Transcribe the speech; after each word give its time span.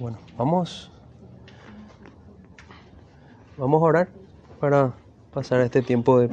Bueno, 0.00 0.16
vamos. 0.38 0.90
Vamos 3.58 3.82
a 3.82 3.84
orar 3.84 4.08
para 4.58 4.94
pasar 5.30 5.60
este 5.60 5.82
tiempo 5.82 6.18
de 6.18 6.30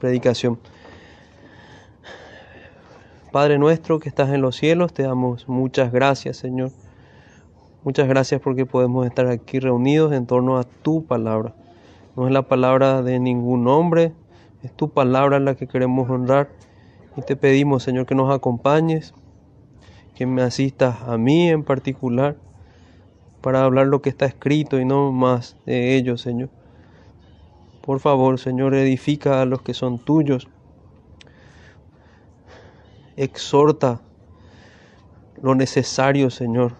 predicación. 0.00 0.58
Padre 3.30 3.58
nuestro 3.58 4.00
que 4.00 4.08
estás 4.08 4.30
en 4.30 4.40
los 4.40 4.56
cielos, 4.56 4.94
te 4.94 5.02
damos 5.02 5.46
muchas 5.46 5.92
gracias, 5.92 6.38
Señor. 6.38 6.70
Muchas 7.84 8.08
gracias 8.08 8.40
porque 8.40 8.64
podemos 8.64 9.04
estar 9.04 9.26
aquí 9.26 9.60
reunidos 9.60 10.14
en 10.14 10.26
torno 10.26 10.56
a 10.56 10.64
tu 10.64 11.04
palabra. 11.04 11.54
No 12.16 12.26
es 12.26 12.32
la 12.32 12.48
palabra 12.48 13.02
de 13.02 13.20
ningún 13.20 13.68
hombre, 13.68 14.14
es 14.62 14.72
tu 14.72 14.88
palabra 14.88 15.38
la 15.38 15.54
que 15.54 15.66
queremos 15.66 16.08
honrar. 16.08 16.48
Y 17.18 17.20
te 17.20 17.36
pedimos, 17.36 17.82
Señor, 17.82 18.06
que 18.06 18.14
nos 18.14 18.34
acompañes, 18.34 19.12
que 20.14 20.24
me 20.24 20.40
asistas 20.40 21.02
a 21.02 21.18
mí 21.18 21.50
en 21.50 21.62
particular 21.62 22.36
para 23.42 23.64
hablar 23.64 23.88
lo 23.88 24.00
que 24.00 24.08
está 24.08 24.24
escrito 24.24 24.78
y 24.78 24.84
no 24.84 25.12
más 25.12 25.56
de 25.66 25.96
ello, 25.96 26.16
Señor. 26.16 26.48
Por 27.82 27.98
favor, 27.98 28.38
Señor, 28.38 28.74
edifica 28.74 29.42
a 29.42 29.44
los 29.44 29.60
que 29.62 29.74
son 29.74 29.98
tuyos. 29.98 30.48
Exhorta 33.16 34.00
lo 35.42 35.56
necesario, 35.56 36.30
Señor. 36.30 36.74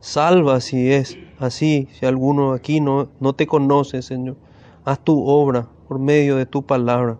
Salva 0.00 0.60
si 0.60 0.92
es 0.92 1.16
así, 1.38 1.88
si 1.92 2.04
alguno 2.04 2.52
aquí 2.52 2.80
no, 2.80 3.08
no 3.20 3.32
te 3.32 3.46
conoce, 3.46 4.02
Señor. 4.02 4.36
Haz 4.84 5.00
tu 5.00 5.26
obra 5.26 5.68
por 5.88 5.98
medio 5.98 6.36
de 6.36 6.44
tu 6.44 6.62
palabra 6.62 7.16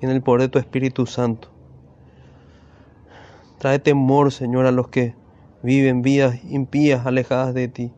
y 0.00 0.06
en 0.06 0.10
el 0.10 0.22
poder 0.22 0.42
de 0.42 0.48
tu 0.48 0.58
Espíritu 0.58 1.04
Santo. 1.04 1.48
Trae 3.58 3.78
temor, 3.78 4.32
Señor, 4.32 4.64
a 4.64 4.72
los 4.72 4.88
que 4.88 5.14
viven 5.62 6.02
vidas 6.02 6.42
impías, 6.44 7.06
alejadas 7.06 7.54
de 7.54 7.68
ti. 7.68 7.92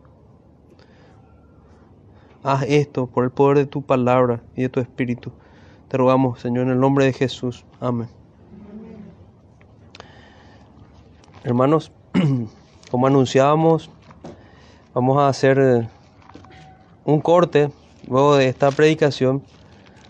Haz 2.42 2.64
esto 2.64 3.06
por 3.06 3.24
el 3.24 3.30
poder 3.30 3.58
de 3.58 3.66
tu 3.66 3.82
palabra 3.82 4.42
y 4.56 4.62
de 4.62 4.68
tu 4.68 4.80
Espíritu. 4.80 5.32
Te 5.88 5.96
rogamos, 5.96 6.40
Señor, 6.40 6.64
en 6.64 6.72
el 6.72 6.80
nombre 6.80 7.04
de 7.04 7.12
Jesús. 7.12 7.64
Amén. 7.80 8.08
Hermanos, 11.44 11.92
como 12.90 13.06
anunciábamos, 13.06 13.90
vamos 14.94 15.18
a 15.18 15.28
hacer 15.28 15.58
eh, 15.58 15.88
un 17.04 17.20
corte 17.20 17.70
luego 18.08 18.36
de 18.36 18.48
esta 18.48 18.70
predicación 18.70 19.42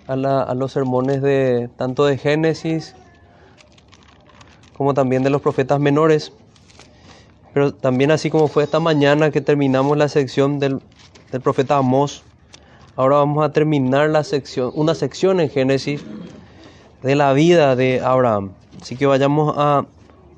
a, 0.07 0.15
a 0.15 0.55
los 0.55 0.73
sermones 0.73 1.21
de 1.23 1.69
tanto 1.77 2.05
de 2.07 2.17
Génesis 2.17 2.95
como 4.77 4.95
también 4.95 5.23
de 5.23 5.31
los 5.31 5.43
profetas 5.43 5.79
menores. 5.81 6.33
Pero 7.55 7.75
también 7.75 8.11
así 8.11 8.31
como 8.31 8.49
fue 8.49 8.65
esta 8.65 8.81
mañana 8.81 9.31
que 9.31 9.41
terminamos 9.41 9.97
la 9.97 10.09
sección 10.09 10.59
del, 10.59 10.81
del 11.31 11.41
profeta 11.41 11.77
Amós, 11.77 12.23
ahora 12.97 13.17
vamos 13.17 13.45
a 13.45 13.53
terminar 13.53 14.11
la 14.11 14.25
sección, 14.25 14.73
una 14.75 14.95
sección 14.95 15.41
en 15.41 15.51
Génesis 15.51 16.03
de 17.03 17.15
la 17.17 17.33
vida 17.33 17.77
de 17.77 18.01
Abraham. 18.01 18.53
Así 18.81 18.97
que 18.97 19.07
vayamos 19.07 19.55
a, 19.57 19.85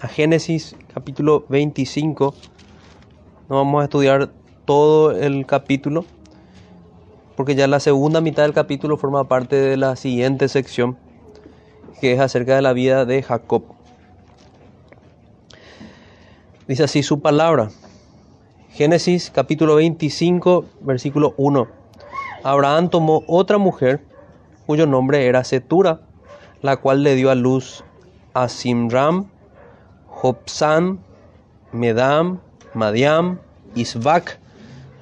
a 0.00 0.08
Génesis 0.08 0.76
capítulo 0.92 1.44
25. 1.48 2.34
No 3.48 3.56
vamos 3.56 3.82
a 3.82 3.84
estudiar 3.84 4.30
todo 4.64 5.12
el 5.12 5.46
capítulo, 5.46 6.04
porque 7.36 7.54
ya 7.54 7.66
la 7.66 7.80
segunda 7.80 8.20
mitad 8.20 8.44
del 8.44 8.54
capítulo 8.54 8.96
forma 8.96 9.28
parte 9.28 9.56
de 9.56 9.76
la 9.76 9.96
siguiente 9.96 10.48
sección, 10.48 10.96
que 12.00 12.12
es 12.12 12.20
acerca 12.20 12.56
de 12.56 12.62
la 12.62 12.72
vida 12.72 13.04
de 13.04 13.22
Jacob. 13.22 13.73
Dice 16.66 16.84
así 16.84 17.02
su 17.02 17.20
palabra. 17.20 17.68
Génesis 18.70 19.30
capítulo 19.30 19.74
25, 19.74 20.64
versículo 20.80 21.34
1. 21.36 21.68
Abraham 22.42 22.88
tomó 22.88 23.22
otra 23.26 23.58
mujer 23.58 24.00
cuyo 24.64 24.86
nombre 24.86 25.26
era 25.26 25.44
Setura, 25.44 26.00
la 26.62 26.78
cual 26.78 27.02
le 27.02 27.16
dio 27.16 27.30
a 27.30 27.34
luz 27.34 27.84
a 28.32 28.48
Simram, 28.48 29.28
Jobsan, 30.08 31.00
Medam, 31.72 32.40
Madiam, 32.72 33.40
Isbac, 33.74 34.38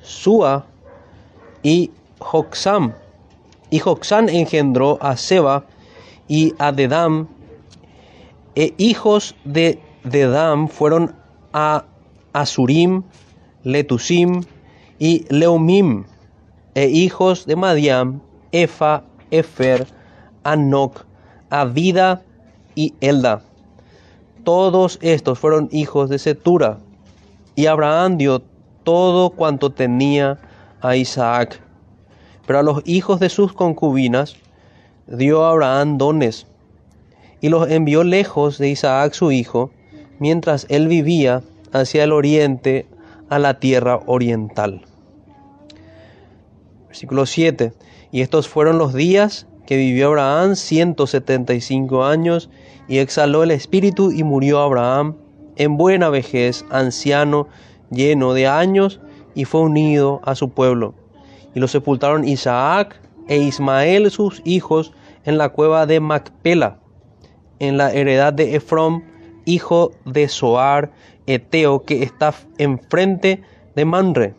Sua 0.02 0.66
y 1.62 1.92
Joxam. 2.18 2.92
Y 3.70 3.78
Joxam 3.78 4.28
engendró 4.28 4.98
a 5.00 5.16
Seba 5.16 5.66
y 6.26 6.54
a 6.58 6.72
Dedam, 6.72 7.28
e 8.56 8.74
hijos 8.78 9.36
de 9.44 9.80
Dedam 10.02 10.66
fueron 10.66 11.21
a 11.52 11.84
Asurim, 12.32 13.02
Letusim 13.64 14.42
y 14.98 15.24
Leumim, 15.28 16.04
e 16.74 16.86
hijos 16.86 17.46
de 17.46 17.56
Madiam, 17.56 18.20
Efa, 18.52 19.04
Efer, 19.30 19.86
Anok, 20.44 21.04
Avida 21.50 22.22
y 22.74 22.94
Elda. 23.00 23.42
Todos 24.44 24.98
estos 25.02 25.38
fueron 25.38 25.68
hijos 25.70 26.08
de 26.08 26.18
Setura, 26.18 26.78
y 27.54 27.66
Abraham 27.66 28.16
dio 28.16 28.42
todo 28.82 29.30
cuanto 29.30 29.70
tenía 29.70 30.38
a 30.80 30.96
Isaac. 30.96 31.60
Pero 32.46 32.58
a 32.58 32.62
los 32.62 32.82
hijos 32.84 33.20
de 33.20 33.28
sus 33.28 33.52
concubinas 33.52 34.36
dio 35.06 35.44
Abraham 35.44 35.98
dones, 35.98 36.46
y 37.40 37.48
los 37.48 37.70
envió 37.70 38.04
lejos 38.04 38.58
de 38.58 38.70
Isaac 38.70 39.12
su 39.12 39.30
hijo, 39.30 39.70
mientras 40.22 40.66
él 40.68 40.86
vivía 40.86 41.42
hacia 41.72 42.04
el 42.04 42.12
oriente 42.12 42.86
a 43.28 43.40
la 43.40 43.58
tierra 43.58 43.98
oriental. 44.06 44.82
Versículo 46.86 47.26
7. 47.26 47.72
Y 48.12 48.20
estos 48.20 48.46
fueron 48.46 48.78
los 48.78 48.94
días 48.94 49.48
que 49.66 49.76
vivió 49.76 50.06
Abraham 50.06 50.54
175 50.54 52.04
años 52.04 52.50
y 52.86 52.98
exhaló 52.98 53.42
el 53.42 53.50
espíritu 53.50 54.12
y 54.12 54.22
murió 54.22 54.60
Abraham 54.60 55.16
en 55.56 55.76
buena 55.76 56.08
vejez, 56.08 56.64
anciano, 56.70 57.48
lleno 57.90 58.32
de 58.32 58.46
años, 58.46 59.00
y 59.34 59.44
fue 59.44 59.62
unido 59.62 60.20
a 60.22 60.36
su 60.36 60.50
pueblo. 60.50 60.94
Y 61.52 61.58
lo 61.58 61.66
sepultaron 61.66 62.28
Isaac 62.28 63.00
e 63.26 63.38
Ismael 63.38 64.08
sus 64.12 64.40
hijos 64.44 64.92
en 65.24 65.36
la 65.36 65.48
cueva 65.48 65.86
de 65.86 65.98
Macpela, 65.98 66.78
en 67.58 67.76
la 67.76 67.92
heredad 67.92 68.32
de 68.32 68.54
Efrón, 68.54 69.10
hijo 69.44 69.92
de 70.04 70.28
Soar, 70.28 70.90
Eteo, 71.26 71.84
que 71.84 72.02
está 72.02 72.34
enfrente 72.58 73.42
de 73.74 73.84
Manre. 73.84 74.34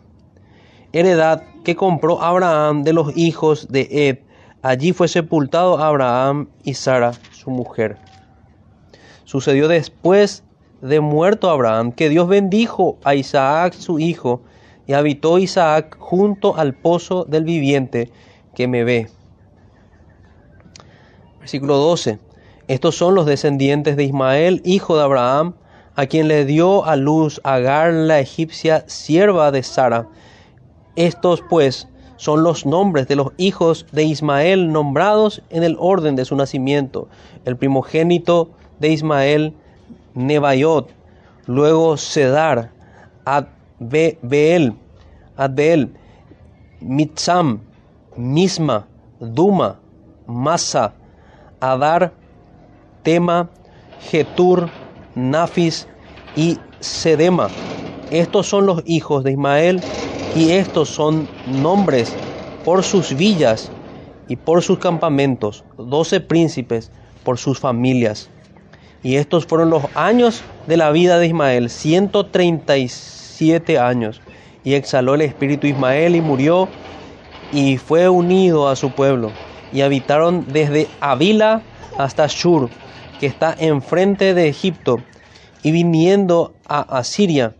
Heredad 0.92 1.42
que 1.64 1.76
compró 1.76 2.22
Abraham 2.22 2.82
de 2.84 2.92
los 2.92 3.16
hijos 3.16 3.68
de 3.68 3.88
Ed. 3.90 4.18
Allí 4.62 4.92
fue 4.92 5.08
sepultado 5.08 5.78
Abraham 5.78 6.48
y 6.62 6.74
Sara, 6.74 7.12
su 7.32 7.50
mujer. 7.50 7.98
Sucedió 9.24 9.68
después 9.68 10.44
de 10.80 11.00
muerto 11.00 11.50
Abraham 11.50 11.92
que 11.92 12.08
Dios 12.08 12.28
bendijo 12.28 12.98
a 13.04 13.14
Isaac 13.14 13.72
su 13.72 13.98
hijo 13.98 14.42
y 14.86 14.92
habitó 14.92 15.38
Isaac 15.38 15.96
junto 15.98 16.56
al 16.56 16.74
pozo 16.74 17.24
del 17.24 17.44
viviente 17.44 18.10
que 18.54 18.68
me 18.68 18.84
ve. 18.84 19.08
Versículo 21.40 21.76
12. 21.76 22.18
Estos 22.66 22.96
son 22.96 23.14
los 23.14 23.26
descendientes 23.26 23.96
de 23.96 24.04
Ismael, 24.04 24.62
hijo 24.64 24.96
de 24.96 25.02
Abraham, 25.02 25.54
a 25.96 26.06
quien 26.06 26.28
le 26.28 26.46
dio 26.46 26.86
a 26.86 26.96
luz 26.96 27.40
Agar 27.44 27.92
la 27.92 28.20
egipcia, 28.20 28.84
sierva 28.86 29.50
de 29.50 29.62
Sara. 29.62 30.08
Estos 30.96 31.42
pues 31.42 31.88
son 32.16 32.42
los 32.42 32.64
nombres 32.64 33.06
de 33.06 33.16
los 33.16 33.32
hijos 33.36 33.84
de 33.92 34.04
Ismael 34.04 34.72
nombrados 34.72 35.42
en 35.50 35.62
el 35.62 35.76
orden 35.78 36.16
de 36.16 36.24
su 36.24 36.36
nacimiento. 36.36 37.08
El 37.44 37.58
primogénito 37.58 38.50
de 38.78 38.88
Ismael, 38.88 39.54
Nebaiot, 40.14 40.88
luego 41.46 41.98
Sedar, 41.98 42.70
Adbeel, 43.26 44.74
Adbeel, 45.36 45.92
Mitzam, 46.80 47.60
Misma, 48.16 48.86
Duma, 49.20 49.80
Masa, 50.26 50.94
Adar, 51.60 52.14
Tema, 53.04 53.50
Getur, 54.00 54.70
Nafis 55.14 55.86
y 56.34 56.58
Sedema. 56.80 57.52
Estos 58.10 58.48
son 58.48 58.66
los 58.66 58.82
hijos 58.86 59.22
de 59.22 59.30
Ismael 59.32 59.82
y 60.34 60.50
estos 60.50 60.88
son 60.88 61.28
nombres 61.44 62.18
por 62.64 62.82
sus 62.82 63.16
villas 63.16 63.70
y 64.26 64.36
por 64.36 64.62
sus 64.62 64.78
campamentos, 64.78 65.64
doce 65.78 66.20
príncipes 66.20 66.90
por 67.22 67.38
sus 67.38 67.60
familias. 67.60 68.30
Y 69.02 69.16
estos 69.16 69.46
fueron 69.46 69.70
los 69.70 69.84
años 69.94 70.44
de 70.66 70.78
la 70.78 70.90
vida 70.90 71.18
de 71.18 71.26
Ismael, 71.26 71.68
137 71.68 73.78
años. 73.78 74.22
Y 74.64 74.72
exhaló 74.74 75.14
el 75.14 75.20
espíritu 75.20 75.66
Ismael 75.66 76.16
y 76.16 76.22
murió 76.22 76.70
y 77.52 77.76
fue 77.76 78.08
unido 78.08 78.68
a 78.68 78.76
su 78.76 78.92
pueblo. 78.92 79.32
Y 79.70 79.82
habitaron 79.82 80.46
desde 80.48 80.88
Avila 81.00 81.62
hasta 81.98 82.26
Shur, 82.28 82.70
que 83.24 83.28
está 83.28 83.56
enfrente 83.58 84.34
de 84.34 84.48
Egipto, 84.48 84.98
y 85.62 85.72
viniendo 85.72 86.52
a 86.68 86.98
Asiria, 86.98 87.54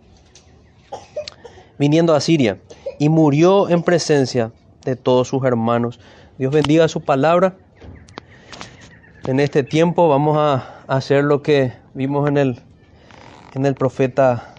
viniendo 1.79 2.15
a 2.15 2.21
Siria, 2.21 2.59
y 2.99 3.09
murió 3.09 3.71
en 3.71 3.83
presencia 3.83 4.53
de 4.85 4.95
todos 4.95 5.29
sus 5.29 5.43
hermanos. 5.43 6.01
Dios 6.37 6.53
bendiga 6.53 6.87
su 6.89 7.01
palabra. 7.01 7.57
En 9.27 9.41
este 9.41 9.63
tiempo 9.63 10.07
vamos 10.07 10.37
a 10.37 10.83
hacer 10.87 11.25
lo 11.25 11.41
que 11.41 11.73
vimos 11.95 12.29
en 12.29 12.37
el, 12.37 12.61
en 13.55 13.65
el 13.65 13.75
profeta 13.75 14.55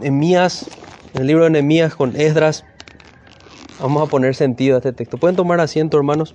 Emías, 0.00 0.70
en 1.12 1.20
el 1.20 1.26
libro 1.26 1.44
de 1.44 1.50
Nehemías 1.50 1.94
con 1.94 2.16
Esdras. 2.16 2.64
Vamos 3.78 4.08
a 4.08 4.10
poner 4.10 4.34
sentido 4.34 4.76
a 4.76 4.78
este 4.78 4.94
texto. 4.94 5.18
Pueden 5.18 5.36
tomar 5.36 5.60
asiento, 5.60 5.98
hermanos. 5.98 6.34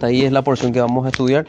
Hasta 0.00 0.06
ahí 0.06 0.22
es 0.22 0.32
la 0.32 0.40
porción 0.40 0.72
que 0.72 0.80
vamos 0.80 1.04
a 1.04 1.10
estudiar. 1.10 1.46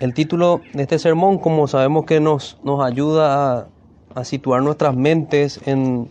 El 0.00 0.12
título 0.12 0.60
de 0.74 0.82
este 0.82 0.98
sermón, 0.98 1.38
como 1.38 1.66
sabemos 1.66 2.04
que 2.04 2.20
nos, 2.20 2.58
nos 2.62 2.84
ayuda 2.84 3.68
a, 4.14 4.24
situar 4.24 4.60
nuestras 4.60 4.94
mentes 4.94 5.60
en, 5.64 6.10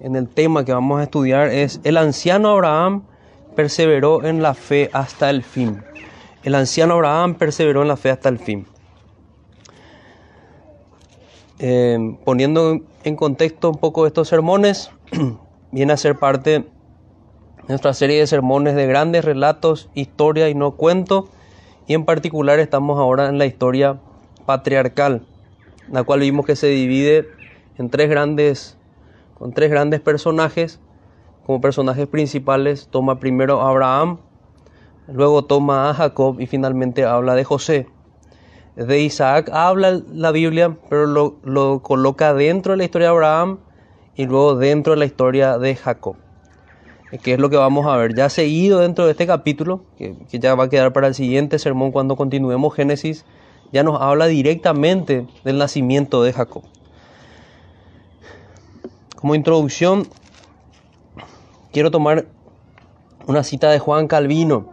en 0.00 0.16
el 0.16 0.28
tema 0.28 0.64
que 0.64 0.72
vamos 0.72 1.00
a 1.00 1.04
estudiar, 1.04 1.48
es 1.48 1.80
El 1.84 1.96
anciano 1.96 2.50
Abraham 2.50 3.04
perseveró 3.54 4.24
en 4.24 4.42
la 4.42 4.54
fe 4.54 4.90
hasta 4.92 5.30
el 5.30 5.42
fin. 5.42 5.82
El 6.42 6.54
anciano 6.54 6.94
Abraham 6.94 7.34
perseveró 7.34 7.82
en 7.82 7.88
la 7.88 7.96
fe 7.96 8.10
hasta 8.10 8.28
el 8.28 8.38
fin. 8.38 8.66
Eh, 11.58 12.16
poniendo 12.24 12.80
en 13.04 13.16
contexto 13.16 13.70
un 13.70 13.76
poco 13.76 14.06
estos 14.06 14.28
sermones, 14.28 14.90
viene 15.72 15.92
a 15.92 15.96
ser 15.96 16.18
parte 16.18 16.50
de 16.50 16.64
nuestra 17.68 17.92
serie 17.92 18.18
de 18.18 18.26
sermones 18.26 18.74
de 18.74 18.86
grandes 18.86 19.24
relatos, 19.24 19.90
historia 19.94 20.48
y 20.48 20.54
no 20.54 20.72
cuento 20.72 21.28
y 21.90 21.94
en 21.94 22.04
particular 22.04 22.60
estamos 22.60 23.00
ahora 23.00 23.28
en 23.28 23.36
la 23.36 23.46
historia 23.46 23.98
patriarcal, 24.46 25.22
la 25.90 26.04
cual 26.04 26.20
vimos 26.20 26.46
que 26.46 26.54
se 26.54 26.68
divide 26.68 27.26
en 27.78 27.90
tres 27.90 28.08
grandes, 28.08 28.78
con 29.40 29.52
tres 29.52 29.70
grandes 29.70 30.00
personajes. 30.00 30.78
Como 31.44 31.60
personajes 31.60 32.06
principales 32.06 32.86
toma 32.92 33.18
primero 33.18 33.60
a 33.60 33.70
Abraham, 33.70 34.18
luego 35.08 35.44
toma 35.44 35.90
a 35.90 35.94
Jacob 35.94 36.40
y 36.40 36.46
finalmente 36.46 37.04
habla 37.04 37.34
de 37.34 37.42
José. 37.42 37.88
De 38.76 39.00
Isaac 39.00 39.50
habla 39.52 40.00
la 40.12 40.30
Biblia, 40.30 40.76
pero 40.88 41.06
lo, 41.06 41.38
lo 41.42 41.82
coloca 41.82 42.34
dentro 42.34 42.74
de 42.74 42.76
la 42.76 42.84
historia 42.84 43.08
de 43.08 43.14
Abraham 43.14 43.58
y 44.14 44.26
luego 44.26 44.54
dentro 44.54 44.92
de 44.92 45.00
la 45.00 45.06
historia 45.06 45.58
de 45.58 45.74
Jacob 45.74 46.14
que 47.18 47.34
es 47.34 47.40
lo 47.40 47.50
que 47.50 47.56
vamos 47.56 47.86
a 47.86 47.96
ver. 47.96 48.14
Ya 48.14 48.28
seguido 48.28 48.80
dentro 48.80 49.04
de 49.04 49.12
este 49.12 49.26
capítulo, 49.26 49.82
que, 49.98 50.14
ya 50.30 50.54
va 50.54 50.64
a 50.64 50.68
quedar 50.68 50.92
para 50.92 51.08
el 51.08 51.14
siguiente 51.14 51.58
sermón 51.58 51.90
cuando 51.90 52.16
continuemos 52.16 52.74
Génesis, 52.74 53.24
ya 53.72 53.82
nos 53.82 54.00
habla 54.00 54.26
directamente 54.26 55.26
del 55.44 55.58
nacimiento 55.58 56.22
de 56.22 56.32
Jacob. 56.32 56.62
Como 59.20 59.34
introducción, 59.34 60.08
quiero 61.72 61.90
tomar 61.90 62.24
una 63.26 63.44
cita 63.44 63.70
de 63.70 63.78
Juan 63.78 64.08
Calvino, 64.08 64.70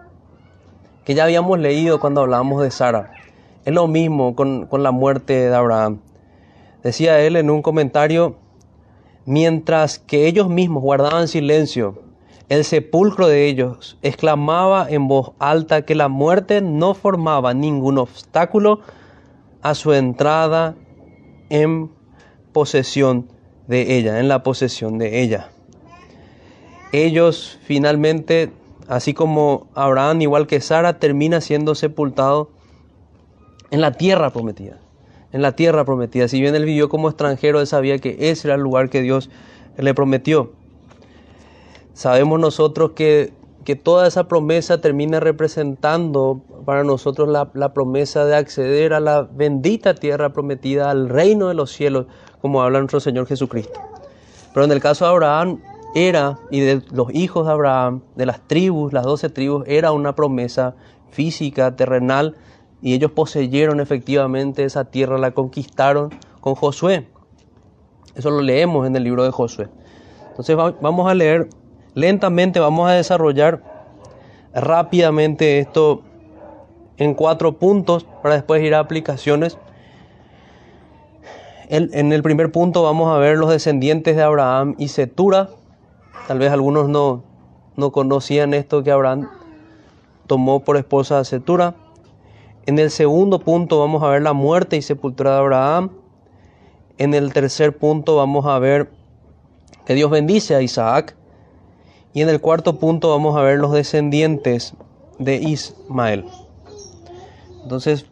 que 1.04 1.16
ya 1.16 1.26
habíamos 1.26 1.60
leído 1.60 2.00
cuando 2.00 2.22
hablábamos 2.22 2.64
de 2.64 2.72
Sara. 2.72 3.12
Es 3.66 3.74
lo 3.74 3.88
mismo 3.88 4.38
con, 4.38 4.66
con 4.68 4.84
la 4.84 4.92
muerte 4.92 5.34
de 5.50 5.54
Abraham. 5.54 6.00
Decía 6.82 7.20
él 7.20 7.36
en 7.36 7.50
un 7.50 7.62
comentario, 7.62 8.38
mientras 9.26 10.00
que 10.00 10.28
ellos 10.28 10.48
mismos 10.48 10.82
guardaban 10.82 11.28
silencio, 11.28 12.02
el 12.48 12.64
sepulcro 12.64 13.28
de 13.28 13.48
ellos 13.50 13.98
exclamaba 14.02 14.90
en 14.90 15.10
voz 15.10 15.34
alta 15.40 15.82
que 15.82 15.94
la 15.94 16.08
muerte 16.08 16.62
no 16.62 16.94
formaba 16.94 17.54
ningún 17.54 17.98
obstáculo 17.98 18.80
a 19.62 19.76
su 19.76 19.92
entrada 19.92 20.76
en 21.50 21.92
posesión 22.54 23.36
de 23.68 23.98
ella, 23.98 24.20
en 24.20 24.28
la 24.28 24.44
posesión 24.44 24.98
de 24.98 25.22
ella. 25.22 25.50
Ellos 26.92 27.60
finalmente, 27.64 28.52
así 28.88 29.14
como 29.14 29.68
Abraham, 29.76 30.22
igual 30.22 30.48
que 30.48 30.62
Sara, 30.62 31.00
termina 31.00 31.42
siendo 31.42 31.76
sepultado 31.76 32.50
en 33.72 33.82
la 33.82 33.92
tierra 33.92 34.32
prometida. 34.32 34.80
En 35.34 35.42
la 35.42 35.56
tierra 35.56 35.84
prometida. 35.84 36.28
Si 36.30 36.40
bien 36.40 36.56
él 36.56 36.66
vivió 36.66 36.88
como 36.88 37.10
extranjero, 37.10 37.60
él 37.60 37.68
sabía 37.68 38.00
que 38.00 38.32
ese 38.32 38.48
era 38.48 38.56
el 38.56 38.62
lugar 38.62 38.90
que 38.90 39.02
Dios 39.02 39.30
le 39.78 39.94
prometió. 39.94 40.54
Sabemos 41.94 42.40
nosotros 42.40 42.92
que, 42.92 43.34
toda 43.84 44.08
esa 44.08 44.30
promesa 44.30 44.80
termina 44.80 45.20
representando 45.20 46.42
para 46.64 46.86
nosotros 46.86 47.28
la, 47.28 47.52
la, 47.54 47.74
promesa 47.74 48.24
de 48.24 48.34
acceder 48.34 48.94
a 48.94 49.02
la 49.02 49.24
bendita 49.24 49.94
tierra 49.94 50.32
prometida, 50.32 50.90
al 50.90 51.10
reino 51.10 51.50
de 51.50 51.54
los 51.54 51.74
cielos, 51.74 52.06
como 52.42 52.62
habla 52.62 52.80
nuestro 52.80 53.00
Señor 53.00 53.28
Jesucristo. 53.28 53.80
Pero 54.54 54.66
en 54.66 54.72
el 54.72 54.80
caso 54.80 55.06
de 55.06 55.12
Abraham 55.12 55.62
era, 55.96 56.40
y 56.52 56.60
de 56.60 56.82
los 56.92 57.14
hijos 57.14 57.46
de 57.46 57.54
Abraham, 57.54 58.02
de 58.16 58.26
las 58.26 58.42
tribus, 58.48 58.94
las 58.94 59.04
doce 59.04 59.30
tribus, 59.30 59.64
era 59.68 59.92
una 59.92 60.16
promesa 60.16 60.76
física, 61.12 61.76
terrenal, 61.76 62.36
y 62.82 62.94
ellos 62.94 63.12
poseyeron 63.12 63.80
efectivamente 63.80 64.64
esa 64.64 64.86
tierra, 64.86 65.18
la 65.18 65.32
conquistaron 65.32 66.14
con 66.42 66.56
Josué. 66.56 67.08
Eso 68.16 68.30
lo 68.30 68.42
leemos 68.42 68.86
en 68.88 68.96
el 68.96 69.04
libro 69.04 69.24
de 69.24 69.32
Josué. 69.32 69.70
Entonces 70.30 70.56
vamos 70.56 71.10
a 71.10 71.16
leer 71.16 71.50
Lentamente 71.98 72.60
vamos 72.60 72.88
a 72.88 72.94
desarrollar 72.94 73.64
rápidamente 74.54 75.58
esto 75.58 76.04
en 76.98 77.16
cuatro 77.16 77.58
puntos 77.58 78.06
para 78.22 78.36
después 78.36 78.62
ir 78.62 78.76
a 78.76 78.80
aplicaciones. 78.82 79.58
En 81.70 82.14
el 82.14 82.24
primer 82.24 82.52
punto 82.52 82.84
vamos 82.84 83.14
a 83.14 83.18
ver 83.18 83.38
los 83.38 83.50
descendientes 83.50 84.16
de 84.16 84.24
Abraham 84.24 84.76
y 84.78 84.88
Setura. 84.88 85.50
Tal 86.28 86.40
vez 86.40 86.52
algunos 86.52 86.88
no, 86.88 87.24
no 87.76 87.92
conocían 87.92 88.54
esto 88.54 88.84
que 88.84 88.92
Abraham 88.92 89.30
tomó 90.28 90.62
por 90.62 90.78
esposa 90.78 91.20
a 91.20 91.24
Setura. 91.24 91.76
En 92.66 92.80
el 92.80 92.92
segundo 92.92 93.40
punto 93.40 93.80
vamos 93.80 94.04
a 94.04 94.10
ver 94.10 94.22
la 94.22 94.34
muerte 94.34 94.78
y 94.78 94.82
sepultura 94.82 95.32
de 95.32 95.38
Abraham. 95.38 95.92
En 96.98 97.14
el 97.14 97.34
tercer 97.34 97.78
punto 97.78 98.16
vamos 98.16 98.46
a 98.46 98.60
ver 98.60 98.90
que 99.86 99.94
Dios 99.94 100.10
bendice 100.10 100.56
a 100.56 100.62
Isaac. 100.62 101.16
Y 102.14 102.22
en 102.22 102.30
el 102.30 102.42
cuarto 102.42 102.80
punto 102.80 103.10
vamos 103.10 103.38
a 103.38 103.42
ver 103.42 103.60
los 103.60 103.72
descendientes 103.72 104.74
de 105.20 105.36
Ismael. 105.36 106.26
Entonces, 107.64 108.06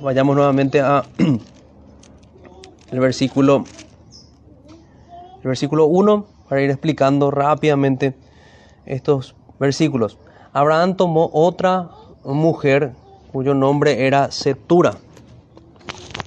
vayamos 0.00 0.36
nuevamente 0.36 0.80
a 0.80 1.04
el 2.90 3.00
versículo 3.00 3.64
el 5.42 5.48
versículo 5.48 5.86
1 5.86 6.26
para 6.48 6.60
ir 6.60 6.70
explicando 6.70 7.30
rápidamente 7.30 8.14
estos 8.84 9.34
versículos. 9.58 10.18
Abraham 10.52 10.96
tomó 10.96 11.30
otra 11.32 11.90
mujer 12.24 12.92
cuyo 13.32 13.54
nombre 13.54 14.06
era 14.06 14.30
Setura. 14.30 14.96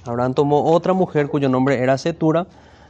Abraham 0.04 0.34
tomó 0.34 0.64
otra 0.64 0.92
mujer 0.92 1.28
cuyo 1.28 1.48
nombre 1.48 1.82
era 1.82 1.96
Setura, 1.98 2.46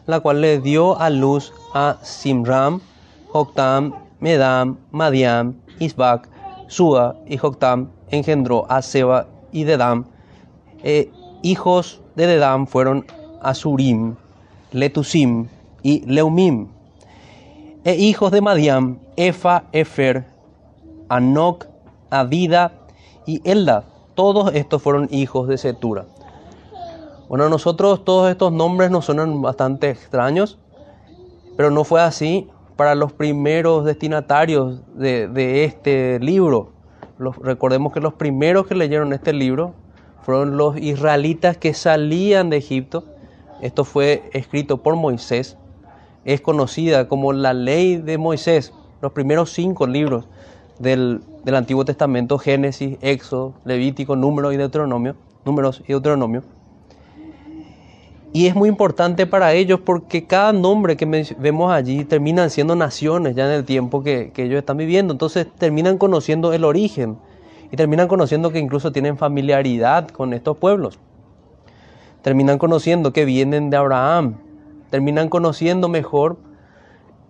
la 0.06 0.20
cual 0.20 0.40
le 0.40 0.60
dio 0.60 0.98
a 0.98 1.10
luz 1.10 1.52
a 1.74 1.98
Simram, 2.02 2.80
Joctam, 3.28 3.94
Medam, 4.20 4.78
Madiam, 4.90 5.56
Isbac, 5.78 6.28
Sua 6.68 7.16
y 7.26 7.36
Joctam 7.36 7.90
engendró 8.10 8.70
a 8.70 8.80
Seba 8.80 9.26
y 9.52 9.64
Dedam. 9.64 10.06
Eh, 10.82 11.10
hijos 11.42 12.00
de 12.14 12.26
Dedam 12.26 12.66
fueron 12.66 13.04
Asurim, 13.44 14.16
Letusim 14.72 15.48
y 15.82 16.00
Leumim. 16.06 16.68
E 17.84 17.94
hijos 17.94 18.32
de 18.32 18.40
Madiam, 18.40 18.98
Efa, 19.16 19.64
Efer, 19.72 20.24
Anok, 21.08 21.66
Adida 22.10 22.72
y 23.26 23.40
Elda. 23.48 23.84
Todos 24.14 24.54
estos 24.54 24.82
fueron 24.82 25.08
hijos 25.10 25.48
de 25.48 25.58
Setura. 25.58 26.06
Bueno, 27.28 27.46
a 27.46 27.48
nosotros 27.48 28.04
todos 28.04 28.30
estos 28.30 28.52
nombres 28.52 28.90
nos 28.90 29.06
suenan 29.06 29.42
bastante 29.42 29.90
extraños, 29.90 30.58
pero 31.56 31.70
no 31.70 31.84
fue 31.84 32.00
así 32.02 32.48
para 32.76 32.94
los 32.94 33.12
primeros 33.12 33.84
destinatarios 33.84 34.80
de, 34.94 35.64
este 35.64 36.18
libro. 36.20 36.72
recordemos 37.18 37.92
que 37.92 38.00
los 38.00 38.14
primeros 38.14 38.66
que 38.66 38.74
leyeron 38.74 39.12
este 39.12 39.32
libro 39.32 39.74
fueron 40.22 40.56
los 40.56 40.76
israelitas 40.76 41.56
que 41.56 41.74
salían 41.74 42.50
de 42.50 42.56
Egipto. 42.58 43.04
Esto 43.64 43.86
fue 43.86 44.24
escrito 44.34 44.82
por 44.82 44.94
Moisés. 44.94 45.56
Es 46.26 46.42
conocida 46.42 47.08
como 47.08 47.32
la 47.32 47.54
ley 47.54 47.96
de 47.96 48.18
Moisés, 48.18 48.74
los 49.00 49.12
primeros 49.12 49.54
cinco 49.54 49.86
libros 49.86 50.26
del, 50.78 51.22
del 51.44 51.54
Antiguo 51.54 51.82
Testamento, 51.86 52.38
Génesis, 52.38 52.98
Éxodo, 53.00 53.54
Levítico, 53.64 54.16
Números 54.16 54.52
y 54.52 54.58
Deuteronomio, 54.58 55.16
Números 55.46 55.82
y 55.86 55.94
Deuteronomio. 55.94 56.42
Y 58.34 58.48
es 58.48 58.54
muy 58.54 58.68
importante 58.68 59.26
para 59.26 59.54
ellos 59.54 59.80
porque 59.80 60.26
cada 60.26 60.52
nombre 60.52 60.98
que 60.98 61.06
vemos 61.38 61.72
allí 61.72 62.04
terminan 62.04 62.50
siendo 62.50 62.76
naciones 62.76 63.34
ya 63.34 63.46
en 63.46 63.52
el 63.52 63.64
tiempo 63.64 64.02
que, 64.02 64.30
que, 64.34 64.42
ellos 64.42 64.58
están 64.58 64.76
viviendo. 64.76 65.14
Entonces 65.14 65.46
terminan 65.56 65.96
conociendo 65.96 66.52
el 66.52 66.64
origen 66.64 67.16
y 67.72 67.76
terminan 67.76 68.08
conociendo 68.08 68.50
que 68.50 68.58
incluso 68.58 68.92
tienen 68.92 69.16
familiaridad 69.16 70.08
con 70.08 70.34
estos 70.34 70.58
pueblos. 70.58 70.98
Terminan 72.24 72.58
conociendo 72.58 73.12
que 73.12 73.24
vienen 73.24 73.70
de 73.70 73.76
Abraham. 73.76 74.38
Terminan 74.90 75.28
conociendo 75.28 75.88
mejor 75.88 76.38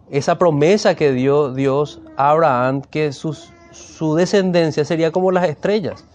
esa 0.08 0.38
promesa 0.38 0.94
que 0.94 1.12
dio 1.12 1.52
Dios 1.52 2.00
a 2.16 2.30
Abraham, 2.30 2.80
que 2.80 3.12
su 3.12 4.14
descendencia 4.14 4.84
sería 4.84 5.10
como 5.10 5.32
las 5.32 5.48
estrellas. 5.48 6.06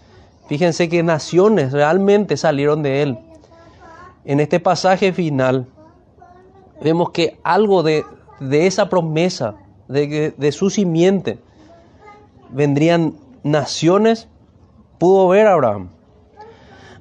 Fíjense 0.48 0.88
que 0.88 1.04
naciones 1.04 1.72
realmente 1.72 2.36
salieron 2.36 2.82
de 2.82 3.02
él. 3.02 3.18
En 4.24 4.40
este 4.40 4.58
pasaje 4.58 5.12
final 5.12 5.66
vemos 6.82 7.10
que 7.10 7.38
algo 7.44 7.82
de, 7.82 8.04
esa 8.50 8.88
promesa, 8.88 9.54
de, 9.88 10.34
de 10.36 10.52
su 10.52 10.70
simiente, 10.70 11.38
vendrían 12.48 13.14
naciones, 13.42 14.26
pudo 14.98 15.28
ver 15.28 15.46
Abraham. 15.46 15.90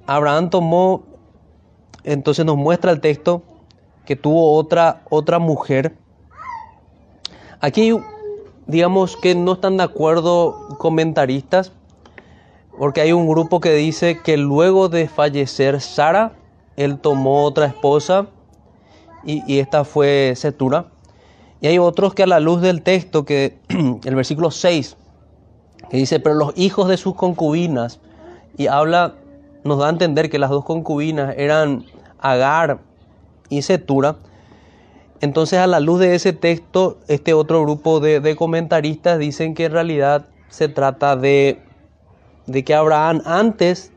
Abraham 0.05 0.49
tomó, 0.49 1.03
entonces 2.03 2.45
nos 2.45 2.57
muestra 2.57 2.91
el 2.91 3.01
texto 3.01 3.43
que 4.05 4.15
tuvo 4.15 4.53
otra, 4.53 5.03
otra 5.09 5.39
mujer. 5.39 5.95
Aquí 7.59 7.93
digamos 8.69 9.17
que 9.17 9.33
no 9.33 9.53
están 9.53 9.77
de 9.77 9.83
acuerdo 9.83 10.55
comentaristas, 10.77 11.71
porque 12.77 13.01
hay 13.01 13.11
un 13.11 13.27
grupo 13.27 13.59
que 13.59 13.73
dice 13.73 14.21
que 14.21 14.37
luego 14.37 14.89
de 14.89 15.07
fallecer 15.07 15.81
Sara, 15.81 16.33
él 16.77 16.99
tomó 16.99 17.43
otra 17.43 17.65
esposa 17.65 18.27
y, 19.23 19.59
esta 19.59 19.83
fue 19.83 20.33
Setura. 20.35 20.85
Y 21.61 21.67
hay 21.67 21.79
otros 21.79 22.13
que 22.13 22.23
a 22.23 22.27
la 22.27 22.39
luz 22.39 22.61
del 22.61 22.83
texto, 22.83 23.25
que 23.25 23.57
el 24.05 24.15
versículo 24.15 24.51
6, 24.51 24.95
que 25.89 25.97
dice, 25.97 26.19
pero 26.19 26.35
los 26.35 26.53
hijos 26.55 26.87
de 26.87 26.97
sus 26.97 27.15
concubinas, 27.15 27.99
y 28.55 28.67
habla, 28.67 29.15
nos 29.63 29.79
da 29.79 29.87
a 29.87 29.89
entender 29.89 30.29
que 30.29 30.39
las 30.39 30.49
dos 30.49 30.65
concubinas 30.65 31.35
eran 31.37 31.85
Agar 32.19 32.79
y 33.49 33.61
Setura, 33.61 34.17
entonces, 35.21 35.59
a 35.59 35.67
la 35.67 35.79
luz 35.79 35.99
de 35.99 36.15
ese 36.15 36.31
texto, 36.31 36.97
este 37.07 37.33
otro 37.33 37.61
grupo 37.61 37.99
de, 37.99 38.35
comentaristas 38.35 39.19
dicen 39.19 39.53
que 39.53 39.65
en 39.65 39.73
realidad 39.73 40.27
se 40.47 40.69
trata 40.69 41.15
de, 41.17 41.59
de 42.45 42.63
que 42.63 42.73
Abraham 42.73 43.21
antes 43.25 43.91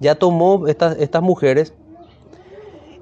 ya 0.00 0.16
tomó 0.16 0.66
estas, 0.68 0.98
estas 0.98 1.22
mujeres 1.22 1.72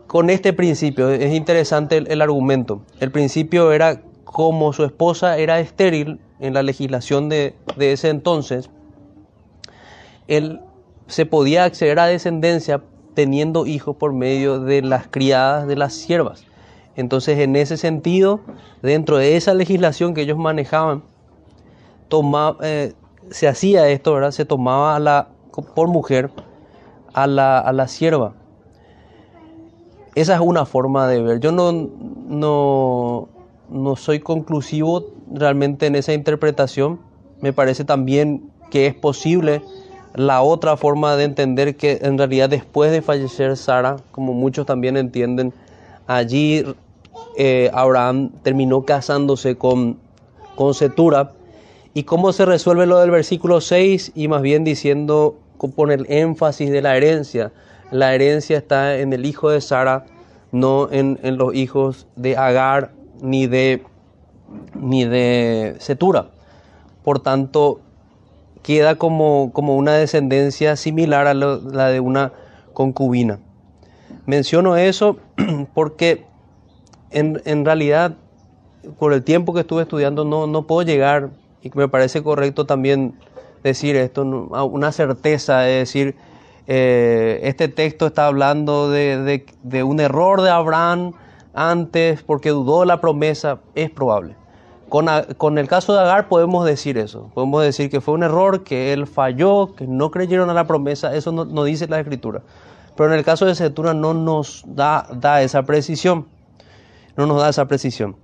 con 0.07 0.31
este 0.31 0.53
principio. 0.53 1.11
Es 1.11 1.35
interesante 1.35 1.97
el, 1.97 2.23
argumento. 2.23 2.81
El 3.01 3.11
principio 3.11 3.73
era 3.73 4.03
como 4.25 4.73
su 4.73 4.85
esposa 4.85 5.37
era 5.39 5.59
estéril 5.59 6.21
en 6.39 6.55
la 6.55 6.63
legislación 6.63 7.29
de, 7.29 7.55
de 7.77 7.93
ese 7.93 8.11
entonces, 8.11 8.71
él 10.29 10.61
se 11.09 11.27
podía 11.27 11.65
acceder 11.65 11.99
a 11.99 12.07
descendencia 12.07 12.83
teniendo 13.15 13.67
hijos 13.67 13.97
por 13.97 14.13
medio 14.13 14.61
de 14.61 14.83
las 14.83 15.09
criadas 15.09 15.67
de 15.67 15.75
las 15.75 15.95
siervas. 15.95 16.45
Entonces, 16.95 17.39
en 17.39 17.57
ese 17.57 17.77
sentido, 17.77 18.41
dentro 18.83 19.17
de 19.17 19.37
esa 19.37 19.55
legislación 19.55 20.15
que 20.15 20.23
ellos 20.23 20.39
manejaban, 20.39 21.03
eh, 22.63 22.93
se 23.31 23.49
hacía 23.49 23.89
esto, 23.89 24.15
¿verdad? 24.15 24.31
Se 24.31 24.45
tomaba 24.45 24.97
a 24.97 25.01
la, 25.01 25.29
por 25.75 25.89
mujer 25.89 26.31
a 27.13 27.27
la, 27.27 27.59
a 27.59 27.73
la 27.73 27.89
sierva. 27.89 28.35
Esa 30.15 30.35
es 30.35 30.41
una 30.41 30.67
forma 30.67 31.07
de 31.09 31.23
ver. 31.23 31.41
Yo 31.41 31.53
no, 31.53 31.73
no, 31.73 33.29
no 33.69 33.97
soy 33.97 34.21
conclusivo 34.21 35.07
realmente 35.33 35.87
en 35.87 35.95
esa 35.95 36.13
interpretación. 36.13 37.01
Me 37.41 37.53
parece 37.53 37.85
también 37.85 38.51
que 38.71 38.87
es 38.87 38.95
posible 38.95 39.63
la 40.15 40.43
otra 40.43 40.77
forma 40.77 41.17
de 41.17 41.25
entender 41.25 41.77
que 41.77 41.99
en 42.03 42.19
realidad 42.19 42.49
después 42.49 42.91
de 42.91 43.03
fallecer 43.03 43.57
Sara, 43.57 43.97
como 44.11 44.33
muchos 44.33 44.67
también 44.67 44.97
entienden, 44.97 45.53
allí 46.07 46.65
eh, 47.37 47.71
Abraham 47.73 48.31
terminó 48.43 48.83
casándose 48.83 49.57
con, 49.57 49.99
con 50.57 50.75
Setura. 50.75 51.33
¿Y 51.95 52.05
cómo 52.05 52.33
se 52.33 52.45
resuelve 52.45 52.87
lo 52.87 52.99
del 52.99 53.11
versículo 53.11 53.61
6? 53.61 54.13
Y 54.15 54.29
más 54.29 54.43
bien 54.43 54.65
diciendo, 54.65 55.37
con 55.59 55.91
el 55.91 56.07
énfasis 56.09 56.71
de 56.71 56.83
la 56.83 56.97
herencia. 56.97 57.53
La 57.91 58.15
herencia 58.15 58.59
está 58.59 58.99
en 58.99 59.13
el 59.13 59.27
hijo 59.27 59.51
de 59.51 59.61
Sara, 59.61 60.07
no 60.53 60.89
en, 60.91 61.19
los 61.37 61.55
hijos 61.55 62.07
de 62.17 62.37
Agar 62.37 62.93
ni 63.21 63.47
de, 63.47 63.83
ni 64.75 65.05
de 65.05 65.77
Setura. 65.79 66.29
Por 67.03 67.21
tanto, 67.21 67.81
queda 68.69 68.97
como, 68.97 69.51
como 69.55 69.79
una 69.79 69.95
descendencia 69.95 70.77
similar 70.77 71.27
a 71.27 71.33
la 71.33 71.89
de 71.89 72.01
una 72.01 72.35
concubina. 72.75 73.39
Menciono 74.27 74.77
eso 74.77 75.17
porque 75.75 76.27
en, 77.11 77.65
realidad, 77.65 78.17
por 78.99 79.15
el 79.15 79.25
tiempo 79.25 79.55
que 79.55 79.61
estuve 79.61 79.85
estudiando, 79.85 80.27
no, 80.27 80.47
no 80.47 80.67
puedo 80.67 80.83
llegar, 80.83 81.31
y 81.63 81.71
me 81.73 81.89
parece 81.89 82.23
correcto 82.23 82.67
también 82.67 83.15
decir 83.65 83.97
esto, 83.97 84.23
una 84.23 84.93
certeza 84.93 85.61
de 85.61 85.73
decir, 85.73 86.15
eh, 86.67 87.41
este 87.45 87.69
texto 87.69 88.09
está 88.09 88.27
hablando 88.27 88.91
de, 88.91 89.47
de, 89.63 89.83
un 89.83 89.99
error 89.99 90.43
de 90.43 90.51
Abraham 90.51 91.15
antes 91.55 92.23
porque 92.23 92.51
dudó 92.51 92.85
la 92.85 93.01
promesa, 93.01 93.61
es 93.75 93.91
probable. 93.91 94.37
Con, 94.89 95.59
el 95.59 95.69
caso 95.69 95.93
de 95.93 96.01
Agar 96.01 96.29
podemos 96.29 96.65
decir 96.65 96.97
eso, 96.97 97.31
podemos 97.35 97.63
decir 97.63 97.91
que 97.91 98.01
fue 98.01 98.15
un 98.15 98.23
error, 98.23 98.65
que 98.65 98.95
él 98.95 99.07
falló, 99.07 99.75
que 99.75 99.87
no 99.87 100.11
creyeron 100.11 100.49
a 100.49 100.55
la 100.55 100.67
promesa, 100.67 101.15
eso 101.15 101.31
no, 101.31 101.65
dice 101.65 101.87
la 101.89 102.01
escritura. 102.01 102.43
Pero 102.97 103.13
en 103.13 103.19
el 103.19 103.25
caso 103.25 103.45
de 103.45 103.55
Setura 103.55 103.93
no 103.93 104.15
nos 104.15 104.65
da, 104.67 105.43
esa 105.43 105.63
precisión. 105.65 106.27
No 107.17 107.27
nos 107.27 107.41
da 107.41 107.51
esa 107.51 107.67
precisión. 107.67 108.17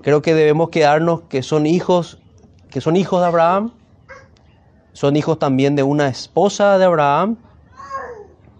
Creo 0.00 0.22
que 0.22 0.34
debemos 0.34 0.70
quedarnos 0.70 1.22
que 1.22 1.42
son 1.42 1.66
hijos, 1.66 2.18
que 2.70 2.80
son 2.80 2.96
hijos 2.96 3.20
de 3.20 3.26
Abraham, 3.26 3.72
son 4.94 5.14
hijos 5.14 5.38
también 5.38 5.76
de 5.76 5.82
una 5.82 6.08
esposa 6.08 6.78
de 6.78 6.86
Abraham, 6.86 7.36